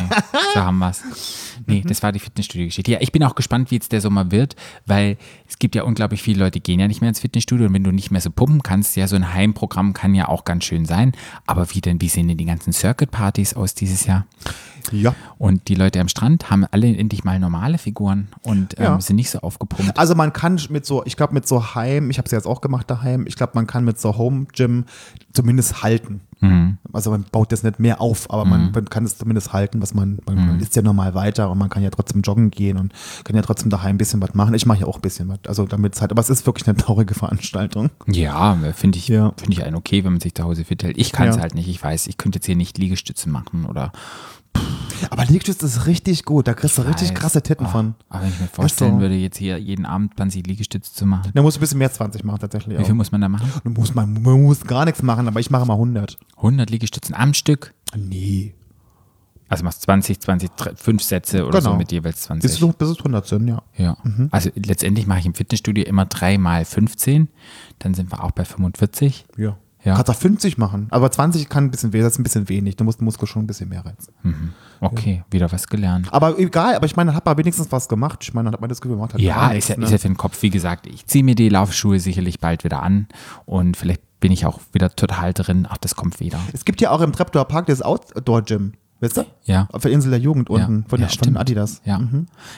so 0.54 0.60
haben 0.62 0.78
wir's. 0.80 1.02
Nee, 1.68 1.84
das 1.88 2.04
war 2.04 2.12
die 2.12 2.20
Fitnessstudio-Geschichte. 2.20 2.92
Ja, 2.92 2.98
ich 3.02 3.12
bin 3.12 3.24
auch 3.24 3.34
gespannt, 3.34 3.72
wie 3.72 3.76
jetzt 3.76 3.92
der 3.92 4.02
Sommer 4.02 4.30
wird, 4.32 4.56
weil 4.86 5.18
es 5.50 5.58
gibt 5.58 5.74
ja 5.74 5.84
unglaublich 5.84 6.22
viele 6.22 6.40
Leute, 6.40 6.60
die 6.60 6.64
gehen 6.64 6.80
ja 6.80 6.88
nicht 6.88 7.02
mehr 7.02 7.10
ins 7.10 7.22
Fitnessstudio 7.22 7.66
und 7.68 7.74
wenn 7.74 7.84
du 7.84 7.92
nicht 7.92 8.12
mehr 8.12 8.22
so 8.22 8.30
pumpen 8.30 8.62
kannst, 8.62 8.96
ja, 8.98 9.08
so 9.08 9.16
ein 9.16 9.34
Heimprogramm 9.34 9.94
kann 9.94 10.14
ja 10.14 10.28
auch 10.28 10.44
ganz 10.46 10.66
schön 10.66 10.86
sein. 10.86 11.14
Aber 11.48 11.68
wie 11.74 11.82
denn, 11.82 12.00
wie 12.02 12.10
sehen 12.10 12.28
denn 12.28 12.38
die 12.38 12.46
ganzen 12.46 12.74
Circuit-Partys 12.74 13.56
aus 13.56 13.74
dieses 13.74 14.06
Jahr? 14.06 14.28
Ja. 14.92 15.16
Und 15.40 15.68
die 15.68 15.74
Leute 15.76 16.00
am 16.00 16.08
Strand 16.10 16.52
haben 16.52 16.66
alle 16.70 16.96
endlich 16.96 17.24
mal 17.24 17.40
normale 17.40 17.80
Figuren 17.80 18.28
und 18.44 18.78
ähm, 18.78 18.84
Ja. 18.84 19.02
sind 19.02 19.16
nicht 19.16 19.32
so 19.32 19.40
aufgepumpt. 19.40 19.98
Also 19.98 20.14
man 20.14 20.32
kann 20.32 20.62
mit 20.70 20.86
so, 20.86 21.04
ich 21.06 21.18
glaube 21.18 21.34
mit 21.34 21.48
so 21.48 21.74
Heim, 21.74 22.12
ich 22.12 22.20
habe 22.20 22.28
es 22.28 22.32
jetzt 22.32 22.46
auch 22.46 22.62
gemacht 22.62 22.92
daheim, 22.92 23.26
ich 23.26 23.36
glaube 23.36 23.54
man 23.56 23.66
kann 23.66 23.84
mit 23.84 24.00
so 24.00 24.16
Home 24.18 24.46
Gym 24.54 24.86
zumindest 25.36 25.84
halten. 25.84 26.22
Mhm. 26.40 26.78
Also 26.94 27.12
man 27.12 27.26
baut 27.32 27.52
das 27.52 27.64
nicht 27.64 27.80
mehr 27.80 28.02
auf, 28.02 28.30
aber 28.32 28.46
man, 28.46 28.72
man 28.72 28.86
kann 28.90 29.06
es 29.06 29.18
zumindest 29.18 29.54
halten, 29.54 29.82
was 29.82 29.94
man, 29.94 30.20
man, 30.26 30.36
Mhm. 30.36 30.48
man 30.48 30.60
ist 30.60 30.76
ja 30.76 30.82
normal 30.82 31.14
weiter 31.14 31.50
und 31.52 31.58
man 31.58 31.70
kann 31.70 31.84
ja 31.84 31.90
trotzdem 31.90 32.22
joggen 32.22 32.52
gehen 32.52 32.78
und 32.78 32.94
kann 33.24 33.36
ja 33.36 33.42
trotzdem 33.42 33.70
daheim 33.70 33.96
ein 33.96 33.98
bisschen 33.98 34.22
was 34.22 34.34
machen. 34.34 34.54
Ich 34.54 34.66
mache 34.66 34.80
ja 34.82 34.88
auch 34.88 34.96
ein 34.98 35.02
bisschen 35.02 35.28
was, 35.30 35.40
also 35.48 35.66
damit 35.66 36.00
halt, 36.02 36.12
aber 36.12 36.22
es 36.22 36.30
ist 36.30 36.46
wirklich 36.46 36.68
eine 36.68 36.78
traurige 36.78 37.14
Veranstaltung. 37.14 37.90
Ja, 38.08 38.58
finde 38.74 38.98
ich, 38.98 39.08
Ja. 39.08 39.34
finde 39.38 39.54
ich 39.54 39.64
einen 39.64 39.76
okay, 39.76 40.04
wenn 40.04 40.14
man 40.14 40.22
sich 40.22 40.34
zu 40.36 40.44
Hause 40.44 40.66
fit 40.66 40.84
hält. 40.84 40.98
Ich 40.98 41.12
kann 41.12 41.28
es 41.28 41.36
Ja. 41.36 41.42
halt 41.42 41.56
nicht. 41.56 41.68
Ich 41.68 41.82
weiß, 41.84 42.08
ich 42.08 42.18
könnte 42.18 42.38
jetzt 42.38 42.46
hier 42.46 42.56
nicht 42.56 42.78
Liegestütze 42.78 43.30
machen 43.30 43.66
oder 43.66 43.92
Aber 45.10 45.26
Liegestütz 45.26 45.62
ist 45.62 45.86
richtig 45.88 46.24
gut, 46.26 46.48
da 46.48 46.54
kriegst 46.54 46.78
du 46.78 46.82
richtig 46.82 47.10
weiß. 47.10 47.16
krasse 47.16 47.42
Titten 47.42 47.66
Oh, 47.68 47.70
von. 47.70 47.96
Aber 48.10 48.24
wenn 48.24 48.30
ich 48.30 48.40
mir 48.40 48.48
vorstellen 48.48 48.96
so. 48.96 49.02
würde, 49.02 49.16
jetzt 49.16 49.38
hier 49.38 49.58
jeden 49.60 49.86
Abend 49.86 50.14
20 50.16 50.48
Liegestütze 50.48 50.94
zu 50.94 51.06
machen. 51.06 51.32
Da 51.34 51.42
musst 51.42 51.58
du 51.58 51.60
ein 51.60 51.62
bisschen 51.62 51.78
mehr 51.80 51.92
20 51.92 52.24
machen 52.24 52.40
tatsächlich. 52.40 52.78
Wie 52.78 52.82
Auch. 52.82 52.86
viel 52.86 52.96
muss 52.96 53.12
man 53.12 53.22
da 53.22 53.30
machen? 53.30 53.48
Du 53.64 53.70
musst, 53.72 53.94
man, 53.94 54.14
man 54.22 54.42
muss 54.44 54.62
gar 54.66 54.86
nichts 54.86 55.04
machen, 55.04 55.28
aber 55.28 55.40
ich 55.40 55.50
mache 55.52 55.66
mal 55.66 55.74
100. 55.74 56.18
100 56.38 56.70
Liegestützen 56.70 57.14
am 57.14 57.34
Stück. 57.34 57.74
Nee. 57.96 58.56
Also 59.48 59.64
machst 59.64 59.84
20, 59.84 60.20
20, 60.20 60.50
5 60.76 61.04
Sätze 61.04 61.46
oder 61.46 61.62
so 61.62 61.68
Genau. 61.70 61.78
mit 61.78 61.92
jeweils 61.92 62.16
Bis 62.16 62.24
20. 62.24 62.52
es, 62.70 62.76
bis 62.78 62.90
es 62.90 62.98
100 62.98 63.28
sind, 63.28 63.48
ja. 63.48 63.62
Ja. 63.78 63.98
Also 64.32 64.50
letztendlich 64.56 65.06
mache 65.06 65.20
ich 65.20 65.26
im 65.28 65.36
Fitnessstudio 65.36 65.84
immer 65.86 66.06
3 66.06 66.38
mal 66.40 66.66
15. 66.66 67.28
Dann 67.80 67.94
sind 67.94 68.12
wir 68.12 68.24
auch 68.24 68.32
bei 68.32 68.44
45. 68.44 69.26
Ja. 69.38 69.58
Ja. 69.86 69.96
Kannst 69.96 70.10
auch 70.10 70.16
50 70.16 70.58
machen, 70.58 70.88
aber 70.90 71.12
20 71.12 71.48
kann 71.48 71.66
ein 71.66 71.72
bisschen 71.72 71.94
weh, 71.94 72.02
das 72.02 72.14
ist 72.14 72.20
ein 72.20 72.24
bisschen 72.24 72.50
wenig. 72.50 72.76
Du 72.76 72.84
musst 72.84 73.00
den 73.00 73.06
Muskel 73.06 73.28
schon 73.28 73.44
ein 73.44 73.48
bisschen 73.48 73.70
mehr 73.70 73.86
reizen. 73.86 74.14
Okay, 74.82 75.24
wieder 75.30 75.52
was 75.52 75.68
gelernt. 75.68 76.12
Aber 76.12 76.38
egal, 76.40 76.76
aber 76.76 76.88
ich 76.88 76.96
meine, 76.96 77.10
dann 77.10 77.16
hat 77.16 77.26
man 77.26 77.38
wenigstens 77.38 77.72
was 77.72 77.88
gemacht. 77.88 78.20
Ich 78.24 78.34
meine, 78.34 78.46
dann 78.46 78.54
hat 78.54 78.62
man 78.62 78.70
das 78.70 78.82
Gefühl 78.82 78.98
gemacht. 78.98 79.14
Hat 79.14 79.22
Ja, 79.22 79.52
ist 79.52 79.70
ja, 79.70 79.78
ne? 79.78 79.86
ist 79.86 79.92
ja 79.92 80.00
für 80.00 80.08
den 80.08 80.18
Kopf, 80.18 80.42
wie 80.42 80.50
gesagt, 80.50 80.88
ich 80.88 81.06
ziehe 81.06 81.24
mir 81.24 81.36
die 81.36 81.50
Laufschuhe 81.50 82.00
sicherlich 82.00 82.40
bald 82.40 82.64
wieder 82.64 82.82
an 82.82 83.08
und 83.46 83.78
vielleicht 83.78 84.02
bin 84.20 84.32
ich 84.32 84.48
auch 84.48 84.60
wieder 84.72 84.90
total 84.96 85.34
drin. 85.34 85.68
Ach, 85.70 85.78
das 85.78 85.96
kommt 85.96 86.20
wieder. 86.20 86.40
Es 86.52 86.66
gibt 86.66 86.82
ja 86.82 86.90
auch 86.90 87.02
im 87.02 87.14
Treptower 87.14 87.46
Park 87.46 87.68
das 87.68 87.84
Outdoor-Gym. 87.84 88.74
Weißt 89.02 89.18
du? 89.18 89.26
Ja. 89.44 89.68
Auf 89.74 89.82
der 89.84 89.92
Insel 89.92 90.10
der 90.10 90.20
Jugend 90.20 90.50
unten 90.50 90.84
ja, 90.84 90.90
von, 90.90 91.00
ja, 91.00 91.06
der, 91.06 91.10
von 91.10 91.24
stimmt. 91.24 91.38
Adidas. 91.38 91.82
Ja. 91.84 92.02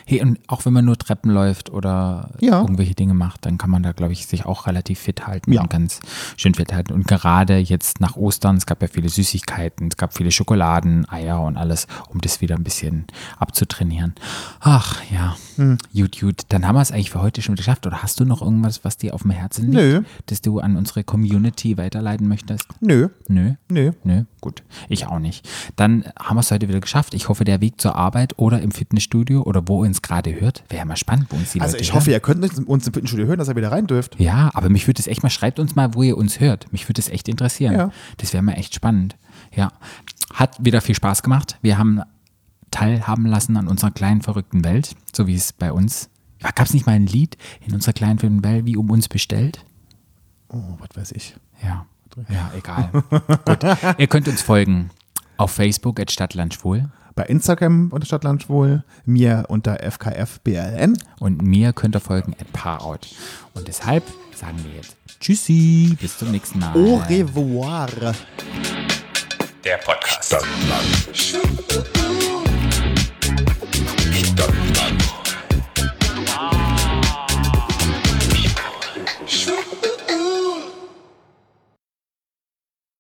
Hey, 0.06 0.22
und 0.22 0.40
auch 0.48 0.66
wenn 0.66 0.72
man 0.74 0.86
nur 0.86 0.98
Treppen 0.98 1.32
läuft 1.32 1.72
oder 1.72 2.30
Ja. 2.40 2.62
irgendwelche 2.62 2.94
Dinge 2.94 3.14
macht, 3.16 3.46
dann 3.46 3.58
kann 3.58 3.70
man 3.72 3.82
da, 3.84 3.92
glaube 3.92 4.14
ich, 4.14 4.28
sich 4.28 4.46
auch 4.46 4.68
relativ 4.68 5.00
fit 5.00 5.26
halten 5.26 5.52
Ja. 5.52 5.62
und 5.62 5.70
ganz 5.72 6.00
schön 6.38 6.54
fit 6.54 6.72
halten. 6.74 6.94
Und 6.94 7.08
gerade 7.08 7.58
jetzt 7.58 8.00
nach 8.02 8.16
Ostern, 8.16 8.56
es 8.58 8.66
gab 8.68 8.82
ja 8.84 8.88
viele 8.88 9.10
Süßigkeiten, 9.10 9.88
es 9.88 9.98
gab 9.98 10.14
viele 10.16 10.32
Schokoladen, 10.32 11.10
Eier 11.10 11.42
und 11.42 11.58
alles, 11.58 11.88
um 12.10 12.22
das 12.22 12.40
wieder 12.40 12.56
ein 12.56 12.64
bisschen 12.64 13.06
abzutrainieren. 13.40 14.14
Ach 14.60 15.02
ja, 15.12 15.36
Hm. 15.56 15.78
gut, 15.94 16.20
gut. 16.20 16.42
Dann 16.50 16.68
haben 16.68 16.76
wir 16.76 16.82
es 16.82 16.92
eigentlich 16.92 17.10
für 17.12 17.22
heute 17.22 17.42
schon 17.42 17.56
geschafft. 17.56 17.88
Oder 17.88 18.04
hast 18.04 18.20
du 18.20 18.26
noch 18.26 18.42
irgendwas, 18.44 18.84
was 18.86 18.98
dir 18.98 19.16
auf 19.16 19.24
dem 19.24 19.32
Herzen 19.32 19.72
liegt, 19.72 19.74
Nö. 19.76 20.02
das 20.28 20.42
du 20.42 20.60
an 20.60 20.76
unsere 20.76 21.04
Community 21.04 21.78
weiterleiten 21.78 22.28
möchtest? 22.28 22.68
Nö, 22.80 23.10
Nö. 23.28 23.54
nö. 23.70 23.92
Nö, 24.04 24.24
gut. 24.40 24.62
Ich 24.88 25.08
auch 25.08 25.18
nicht. 25.20 25.48
Dann 25.76 26.04
haben 26.28 26.36
wir 26.36 26.42
es 26.42 26.52
heute 26.52 26.68
wieder 26.68 26.80
geschafft. 26.82 27.14
Ich 27.14 27.30
hoffe, 27.30 27.44
der 27.46 27.62
Weg 27.62 27.80
zur 27.80 27.96
Arbeit 27.96 28.38
oder 28.38 28.62
im 28.62 28.72
Fitnessstudio 28.72 29.42
oder 29.44 29.68
wo 29.68 29.84
ihr 29.84 29.88
uns 29.88 30.02
gerade 30.02 30.40
hört, 30.40 30.64
wäre 30.70 30.86
mal 30.86 30.98
spannend, 30.98 31.28
wo 31.30 31.38
uns 31.38 31.54
die 31.54 31.62
Also 31.62 31.74
Leute 31.74 31.84
ich 31.84 31.90
hören. 31.90 31.96
hoffe, 32.02 32.12
ihr 32.12 32.20
könnt 32.20 32.44
uns 32.68 32.88
im 32.88 32.94
Fitnessstudio 32.94 33.28
hören, 33.28 33.40
dass 33.40 33.48
ihr 33.48 33.56
wieder 33.56 33.72
rein 33.72 33.88
dürft. 33.88 34.20
Ja, 34.20 34.52
aber 34.54 34.70
mich 34.70 34.88
würde 34.88 35.00
es 35.00 35.08
echt 35.08 35.24
mal, 35.24 35.30
schreibt 35.30 35.60
uns 35.60 35.76
mal, 35.76 35.94
wo 35.94 36.04
ihr 36.04 36.18
uns 36.18 36.40
hört. 36.40 36.72
Mich 36.72 36.88
würde 36.90 37.00
es 37.00 37.10
echt 37.10 37.28
interessieren. 37.30 37.74
Ja. 37.74 37.92
Das 38.18 38.34
wäre 38.34 38.44
mal 38.44 38.54
echt 38.54 38.76
spannend. 38.76 39.16
Ja. 39.56 39.72
Hat 40.34 40.58
wieder 40.64 40.82
viel 40.82 40.96
Spaß 40.96 41.24
gemacht. 41.24 41.58
Wir 41.62 41.78
haben 41.78 42.02
teilhaben 42.72 43.26
lassen 43.26 43.56
an 43.56 43.68
unserer 43.68 43.92
kleinen 43.92 44.22
verrückten 44.22 44.64
Welt, 44.66 44.96
so 45.16 45.28
wie 45.28 45.36
es 45.36 45.54
bei 45.54 45.72
uns. 45.72 46.10
Gab 46.40 46.60
es 46.68 46.74
nicht 46.74 46.86
mal 46.86 46.94
ein 46.94 47.08
Lied 47.08 47.38
in 47.66 47.74
unserer 47.74 47.94
kleinen 47.94 48.20
verrückten 48.20 48.44
Welt, 48.44 48.66
wie 48.66 48.76
um 48.76 48.90
uns 48.90 49.08
bestellt? 49.08 49.64
Oh, 50.50 50.62
was 50.80 50.90
weiß 50.96 51.12
ich. 51.14 51.36
Ja, 51.64 51.86
ja, 52.30 52.52
egal. 52.58 52.90
Gut. 53.46 53.64
Ihr 53.98 54.08
könnt 54.08 54.28
uns 54.28 54.42
folgen 54.42 54.90
auf 55.38 55.52
Facebook 55.52 56.00
at 56.00 56.12
Stadtlandschwul. 56.12 56.90
Bei 57.16 57.24
Instagram 57.24 57.90
unter 57.92 58.06
Stadtlandschwul, 58.06 58.84
mir 59.06 59.46
unter 59.48 59.78
FKFBLN. 59.80 60.98
Und 61.20 61.42
mir 61.42 61.74
könnt 61.74 61.96
ihr 61.96 62.00
folgen 62.00 62.36
at 62.40 62.52
Parout. 62.54 63.08
Und 63.54 63.68
deshalb 63.68 64.04
sagen 64.36 64.58
wir 64.64 64.76
jetzt 64.76 64.96
Tschüssi, 65.20 65.98
bis 66.00 66.18
zum 66.18 66.32
nächsten 66.32 66.60
Mal. 66.60 66.76
Au 66.76 66.98
revoir. 67.10 67.88
Der 69.64 69.78
Podcast. 69.78 70.26
Stadtland. 70.26 71.16
Stadtland. 73.94 74.67